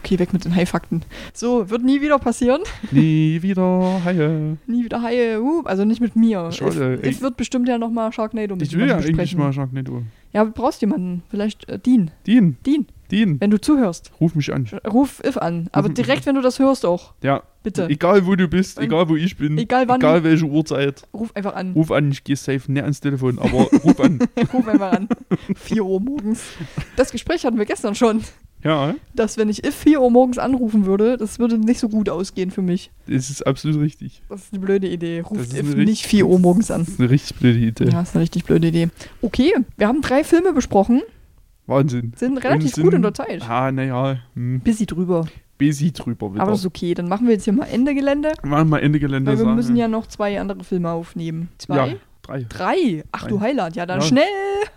Okay, 0.00 0.20
weg 0.20 0.32
mit 0.32 0.44
den 0.44 0.54
Hai-Fakten. 0.54 1.02
So, 1.32 1.68
wird 1.68 1.82
nie 1.82 2.00
wieder 2.00 2.20
passieren. 2.20 2.62
Nie 2.92 3.42
wieder 3.42 4.00
Haie. 4.04 4.56
Nie 4.68 4.84
wieder 4.84 5.02
Haie. 5.02 5.42
Uh, 5.42 5.62
also 5.64 5.84
nicht 5.84 6.00
mit 6.00 6.14
mir. 6.14 6.52
Schade, 6.52 7.00
Ich, 7.02 7.08
ich 7.16 7.22
wird 7.22 7.36
bestimmt 7.36 7.68
ja 7.68 7.76
nochmal 7.76 8.12
Sharknado 8.12 8.54
mit 8.54 8.62
Ich 8.68 8.78
will 8.78 8.86
ja 8.86 8.98
eigentlich 8.98 9.36
mal 9.36 9.52
Sharknado. 9.52 10.02
Ja, 10.32 10.44
du 10.44 10.52
brauchst 10.52 10.80
jemanden. 10.80 11.24
Vielleicht 11.28 11.68
äh, 11.68 11.80
Dean. 11.80 12.12
Dean. 12.24 12.56
Dean. 12.64 12.86
Den, 13.10 13.40
Wenn 13.40 13.50
du 13.50 13.60
zuhörst, 13.60 14.10
ruf 14.20 14.34
mich 14.34 14.52
an. 14.52 14.66
ruf 14.86 15.22
If 15.24 15.36
an. 15.36 15.68
Aber 15.72 15.88
Ruf- 15.88 15.94
direkt, 15.94 16.26
wenn 16.26 16.34
du 16.34 16.40
das 16.42 16.58
hörst 16.58 16.84
auch. 16.84 17.14
Ja, 17.22 17.42
Bitte. 17.62 17.88
egal 17.88 18.26
wo 18.26 18.34
du 18.34 18.48
bist, 18.48 18.78
egal 18.80 19.08
wo 19.08 19.16
ich 19.16 19.36
bin, 19.36 19.58
Egal 19.58 19.86
wann. 19.88 20.00
egal 20.00 20.24
welche 20.24 20.44
Uhrzeit, 20.46 21.02
Ruf 21.14 21.30
einfach 21.34 21.54
an. 21.54 21.72
ruf 21.72 21.90
an, 21.92 22.10
ich 22.10 22.24
gehe 22.24 22.36
safe 22.36 22.70
näher 22.70 22.82
ans 22.84 23.00
Telefon, 23.00 23.38
aber 23.38 23.68
ruf 23.84 24.00
an. 24.00 24.18
Ruf 24.52 24.66
einfach 24.68 24.92
an. 24.92 25.08
4 25.56 25.84
Uhr 25.84 26.00
morgens. 26.00 26.42
Das 26.96 27.10
Gespräch 27.12 27.44
hatten 27.44 27.58
wir 27.58 27.64
gestern 27.66 27.94
schon. 27.94 28.22
Ja, 28.64 28.94
Dass 29.14 29.36
wenn 29.36 29.48
ich 29.48 29.64
If 29.64 29.74
4 29.76 30.00
Uhr 30.00 30.10
morgens 30.10 30.38
anrufen 30.38 30.86
würde, 30.86 31.16
das 31.16 31.38
würde 31.38 31.58
nicht 31.58 31.78
so 31.78 31.88
gut 31.88 32.08
ausgehen 32.08 32.50
für 32.50 32.62
mich. 32.62 32.90
das 33.06 33.30
ist 33.30 33.46
absolut 33.46 33.80
richtig. 33.80 34.22
Das 34.28 34.40
ist 34.44 34.52
eine 34.52 34.60
blöde 34.64 34.88
Idee. 34.88 35.18
Das 35.22 35.30
Ruft 35.30 35.40
ist 35.42 35.52
If 35.54 35.66
richtig- 35.68 35.84
nicht 35.86 36.06
4 36.06 36.26
Uhr 36.26 36.38
morgens 36.40 36.70
an. 36.72 36.80
Das 36.80 36.88
ist 36.94 37.00
eine 37.00 37.10
richtig 37.10 37.36
blöde 37.36 37.58
Idee. 37.60 37.88
Ja, 37.92 38.00
ist 38.02 38.14
eine 38.16 38.22
richtig 38.22 38.44
blöde 38.44 38.66
Idee. 38.66 38.88
Okay, 39.22 39.52
wir 39.76 39.86
haben 39.86 40.00
drei 40.00 40.24
Filme 40.24 40.52
besprochen, 40.52 41.02
Wahnsinn. 41.66 42.12
sind 42.16 42.38
relativ 42.38 42.76
Und 42.78 43.02
gut 43.02 43.16
Zeit. 43.16 43.42
Ah, 43.48 43.70
naja, 43.72 44.18
hm, 44.34 44.60
Busy 44.60 44.86
drüber. 44.86 45.26
busy 45.58 45.92
drüber 45.92 46.32
wieder. 46.32 46.42
Aber 46.42 46.52
das 46.52 46.60
ist 46.60 46.66
okay. 46.66 46.94
Dann 46.94 47.08
machen 47.08 47.26
wir 47.26 47.34
jetzt 47.34 47.44
hier 47.44 47.52
mal 47.52 47.64
Ende 47.66 47.94
Gelände, 47.94 48.32
Machen 48.44 48.68
wir 48.70 48.82
Ende 48.82 48.98
Gelände 49.00 49.30
weil 49.30 49.38
wir 49.38 49.44
sagen. 49.44 49.56
müssen 49.56 49.76
ja 49.76 49.88
noch 49.88 50.06
zwei 50.06 50.40
andere 50.40 50.62
Filme 50.64 50.90
aufnehmen. 50.90 51.48
Zwei? 51.58 51.76
Ja, 51.76 51.94
drei. 52.22 52.46
Drei? 52.48 53.04
Ach 53.12 53.26
du 53.26 53.38
Drei. 53.38 53.46
Heiland. 53.48 53.76
Ja, 53.76 53.86
dann 53.86 54.00
Ja. 54.00 54.06
schnell. 54.06 54.22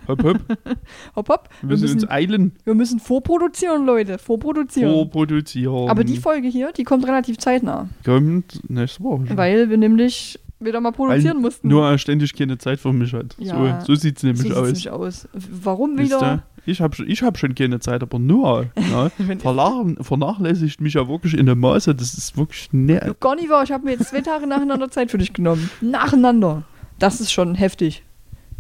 Hopp, 0.08 0.24
hopp. 0.24 0.38
Hopp, 1.16 1.30
hopp. 1.30 1.50
Wir 1.62 1.70
Wir 1.70 1.78
müssen 1.78 1.94
uns 2.00 2.10
eilen, 2.10 2.54
wir 2.64 2.74
müssen 2.76 3.00
vorproduzieren, 3.00 3.86
Leute. 3.86 4.18
Vorproduzieren. 4.18 4.92
vorproduzieren. 4.92 5.90
Aber 5.90 6.04
die 6.04 6.18
Folge 6.18 6.48
hier, 6.48 6.72
die 6.72 6.84
kommt 6.84 7.06
relativ 7.08 7.38
zeitnah. 7.38 7.90
kommt 8.06 8.60
nächste 8.70 9.04
Woche. 9.04 9.26
Weil 9.36 9.70
wir 9.70 9.78
nämlich 9.78 10.40
wieder 10.60 10.82
mal 10.82 10.92
produzieren 10.92 11.38
Weil 11.38 11.42
mussten. 11.42 11.68
nur 11.68 11.98
ständig 11.98 12.34
keine 12.36 12.58
Zeit 12.58 12.80
für 12.80 12.94
mich 12.94 13.14
hat. 13.14 13.36
Ja. 13.38 13.82
So, 13.82 13.94
so 13.94 14.00
sieht 14.00 14.18
es 14.18 14.24
nämlich 14.24 14.54
aus. 14.54 14.66
nämlich 14.66 14.90
aus. 14.90 15.28
Warum 15.34 15.98
wieder? 15.98 16.44
Ich 16.66 16.82
habe 16.82 17.04
ich 17.06 17.24
hab 17.24 17.38
schon 17.38 17.56
keine 17.56 17.80
Zeit, 17.80 18.04
aber 18.04 18.20
nur. 18.20 18.68
Verlachen, 19.40 19.98
vernachlässigt 20.04 20.82
mich 20.82 20.94
ja 20.96 21.08
wirklich 21.08 21.34
in 21.34 21.46
dem 21.46 21.60
Maße. 21.60 21.96
Das 21.96 22.14
ist 22.14 22.38
wirklich 22.38 22.70
ne, 22.72 23.16
Gar 23.20 23.36
nicht 23.36 23.50
wahr. 23.50 23.64
Ich 23.64 23.72
habe 23.72 23.86
mir 23.86 23.92
jetzt 23.92 24.10
zwei 24.10 24.22
Tage 24.22 24.46
nacheinander 24.46 24.90
Zeit 24.92 25.12
für 25.12 25.18
dich 25.18 25.34
genommen. 25.34 25.70
Nacheinander. 25.82 26.64
Das 27.00 27.22
ist 27.22 27.32
schon 27.32 27.56
heftig. 27.56 28.04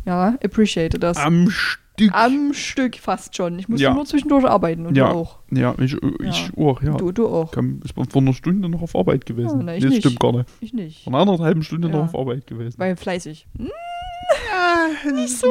Ja, 0.06 0.36
appreciate 0.43 0.97
das. 0.97 1.18
am 1.18 1.50
Stück. 1.50 1.80
Am 2.12 2.54
Stück 2.54 2.97
fast 2.97 3.36
schon. 3.36 3.60
Ich 3.60 3.68
musste 3.68 3.84
Ja. 3.84 3.93
nur 3.93 4.06
zwischendurch 4.06 4.45
arbeiten 4.45 4.86
und 4.86 4.95
Ja. 4.95 5.12
du 5.12 5.18
auch. 5.18 5.39
Ja, 5.52 5.76
ich, 5.80 5.95
ich 6.22 6.52
auch, 6.58 6.82
ja. 6.82 6.93
Du, 6.93 7.12
du 7.12 7.28
auch. 7.28 7.52
Komm, 7.52 7.82
ich 7.84 7.93
bin 7.93 8.06
vor 8.06 8.22
einer 8.22 8.34
Stunde 8.34 8.70
noch 8.70 8.82
auf 8.82 8.95
Arbeit 8.95 9.26
gewesen. 9.26 9.60
Ja, 9.60 9.64
na, 9.66 9.76
ich 9.76 9.84
das 9.84 9.89
nicht. 9.91 10.02
stimmt 10.02 10.20
gar 10.20 10.32
nicht. 10.32 10.45
Ich 10.62 10.74
nicht. 10.74 11.04
Vor 11.04 11.14
einer 11.14 11.22
anderthalben 11.22 11.64
Stunde 11.64 11.88
Ja. 11.89 11.95
noch 11.97 12.04
auf 12.06 12.16
Arbeit 12.20 12.47
gewesen. 12.47 12.76
Weil 12.78 12.95
fleißig. 12.95 13.47
Hm? 13.58 13.70
nicht 15.16 15.38
so. 15.38 15.47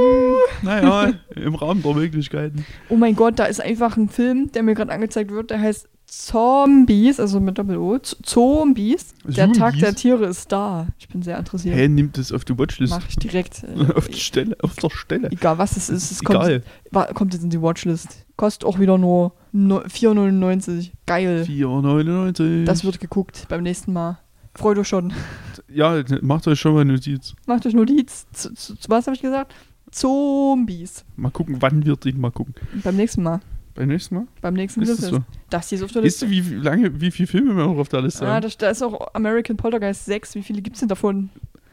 Naja, 0.63 1.13
im 1.35 1.55
Rahmen 1.55 1.83
der 1.83 1.95
Möglichkeiten. 1.95 2.65
Oh 2.89 2.97
mein 2.97 3.17
Gott, 3.17 3.39
da 3.39 3.47
ist 3.47 3.61
einfach 3.61 3.97
ein 3.97 4.09
Film, 4.09 4.53
der 4.53 4.63
mir 4.63 4.75
gerade 4.75 4.93
angezeigt 4.93 5.31
wird, 5.31 5.51
der 5.51 5.61
heißt 5.61 5.89
Zombies, 6.11 7.21
also 7.21 7.39
mit 7.39 7.59
Doppel-O. 7.59 7.99
Zombies. 7.99 9.15
Der? 9.25 9.53
Tag 9.53 9.79
der 9.79 9.95
Tiere 9.95 10.25
ist 10.27 10.51
da. 10.51 10.87
Ich 10.99 11.07
bin 11.09 11.23
sehr 11.23 11.39
interessiert. 11.39 11.77
Hä, 11.77 11.87
nimmt 11.87 12.17
das 12.17 12.33
auf 12.33 12.47
die 12.47 12.59
Watchlist. 12.59 12.93
Mach 12.93 13.07
ich 13.09 13.17
direkt. 13.17 13.63
Äh, 13.69 13.93
auf 13.95 14.09
die 14.09 14.19
Stelle, 14.19 14.57
auf 14.63 14.75
der 14.77 14.89
Stelle. 14.91 15.31
egal 15.31 15.59
was 15.59 15.77
es 15.77 15.91
ist, 15.91 16.11
es 16.11 16.21
Egal. 16.23 16.63
kommt, 16.93 17.15
kommt 17.15 17.35
jetzt 17.35 17.43
in 17.43 17.51
die 17.51 17.61
Watchlist. 17.61 18.25
Kostet 18.37 18.65
auch 18.65 18.79
wieder 18.79 18.97
nur 18.97 19.33
no- 19.53 19.81
4,99. 19.83 20.91
Geil. 21.07 21.45
4,99. 21.47 22.65
Das 22.65 22.85
wird 22.85 22.99
geguckt 23.01 23.45
beim 23.49 23.63
nächsten 23.63 23.93
Mal. 23.93 24.19
Freut 24.55 24.79
euch 24.79 24.89
schon. 24.89 25.13
Ja, 25.71 26.03
macht 26.23 26.49
euch 26.49 26.59
schon 26.59 26.73
mal 26.73 26.85
Notiz. 26.87 27.35
Macht 27.47 27.67
euch 27.67 27.75
Notiz. 27.75 28.27
Z 28.33 28.57
z 28.59 28.89
was 28.89 29.07
habe 29.07 29.15
ich 29.15 29.21
gesagt? 29.21 29.55
Zombies. 29.91 31.05
Mal 31.17 31.31
gucken, 31.31 31.57
wann 31.61 31.85
wir 31.85 31.95
den 31.97 32.19
mal 32.19 32.31
gucken. 32.31 32.55
Beim 32.83 32.97
nächsten 32.97 33.23
Mal. 33.23 33.41
Beim 33.79 33.89
nächsten 33.89 34.15
Mal? 34.17 34.27
Beim 34.41 34.55
nächsten 34.55 34.83
Ist 34.83 34.89
das 34.91 35.09
Filmfest. 35.09 35.31
so? 35.31 35.39
Das 35.51 35.69
hier 35.69 35.79
ist 35.79 35.85
auf 35.85 35.93
der 35.93 36.03
Liste. 36.03 36.27
du, 36.27 36.33
wie 36.33 36.51
wie 36.51 36.55
lange, 36.55 37.01
wie 37.01 37.11
viele 37.13 37.29
Filme 37.29 37.57
wir 37.57 37.65
noch 37.65 37.77
auf 37.79 37.89
der 37.89 38.03
Liste 38.03 38.27
Ah, 38.27 38.35
haben? 38.35 38.43
da, 38.43 38.49
da 38.59 38.71
ist 38.71 38.83
auch 38.83 39.15
American 39.15 39.57
Poltergeist 39.57 40.05
6. 40.07 40.35
Wie 40.35 40.43
viele 40.43 40.63
gibt 40.63 40.75
es 40.77 40.81
denn 40.81 40.89
davon? 40.89 41.31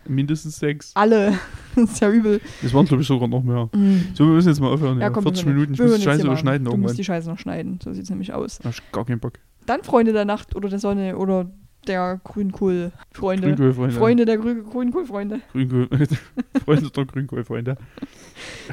Mindestens 0.07 0.57
sechs. 0.59 0.91
Alle. 0.95 1.33
Das 1.75 1.91
ist 1.91 1.99
ja 1.99 2.09
übel. 2.09 2.39
Das 2.61 2.73
waren, 2.73 2.85
glaube 2.85 3.01
ich, 3.01 3.07
sogar 3.07 3.27
noch 3.27 3.43
mehr. 3.43 3.69
Mhm. 3.73 4.09
So, 4.13 4.25
wir 4.25 4.33
müssen 4.35 4.47
jetzt 4.47 4.61
mal 4.61 4.71
aufhören. 4.71 4.97
Ja, 4.99 5.05
Ja, 5.07 5.09
komm, 5.09 5.23
40 5.23 5.43
wir 5.45 5.49
hören- 5.49 5.55
Minuten. 5.61 5.73
Ich 5.73 5.79
muss 5.81 5.95
die 5.97 6.01
Scheiße 6.03 6.25
noch 6.25 6.37
schneiden 6.37 6.63
Du 6.63 6.71
irgendwann. 6.71 6.81
musst 6.89 6.97
die 6.99 7.03
Scheiße 7.03 7.27
noch 7.27 7.37
schneiden. 7.39 7.79
So 7.83 7.91
sieht 7.91 8.03
es 8.03 8.09
nämlich 8.11 8.31
aus. 8.33 8.59
Da 8.59 8.65
hab 8.69 8.75
ich 8.75 8.91
gar 8.93 9.03
keinen 9.03 9.19
Bock. 9.19 9.33
Dann 9.65 9.83
Freunde 9.83 10.13
der 10.13 10.23
Nacht 10.25 10.55
oder 10.55 10.69
der 10.69 10.79
Sonne 10.79 11.17
oder 11.17 11.49
der 11.87 12.21
Grünkohl-Freunde. 12.23 13.47
Grünkohl-Freunde. 13.47 13.95
Freunde 13.95 14.25
der 14.25 14.37
Grü 14.37 14.63
Grünkohl-Freunde. 14.63 15.41
Grünkohl. 15.51 15.89
Freunde 16.63 16.89
der 16.91 17.05
Grünkohl-Freunde. 17.07 17.77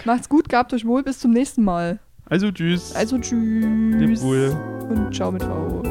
Macht's 0.05 0.29
gut, 0.29 0.49
gehabt 0.49 0.73
euch 0.75 0.85
wohl. 0.85 1.03
Bis 1.03 1.19
zum 1.19 1.33
nächsten 1.33 1.65
Mal. 1.65 1.99
Also, 2.33 2.51
tschüss. 2.51 2.97
Also 2.97 3.19
tschüss. 3.19 4.23
wohl. 4.23 4.57
Und 4.89 5.15
ciao 5.15 5.31
mit 5.31 5.43
V. 5.43 5.83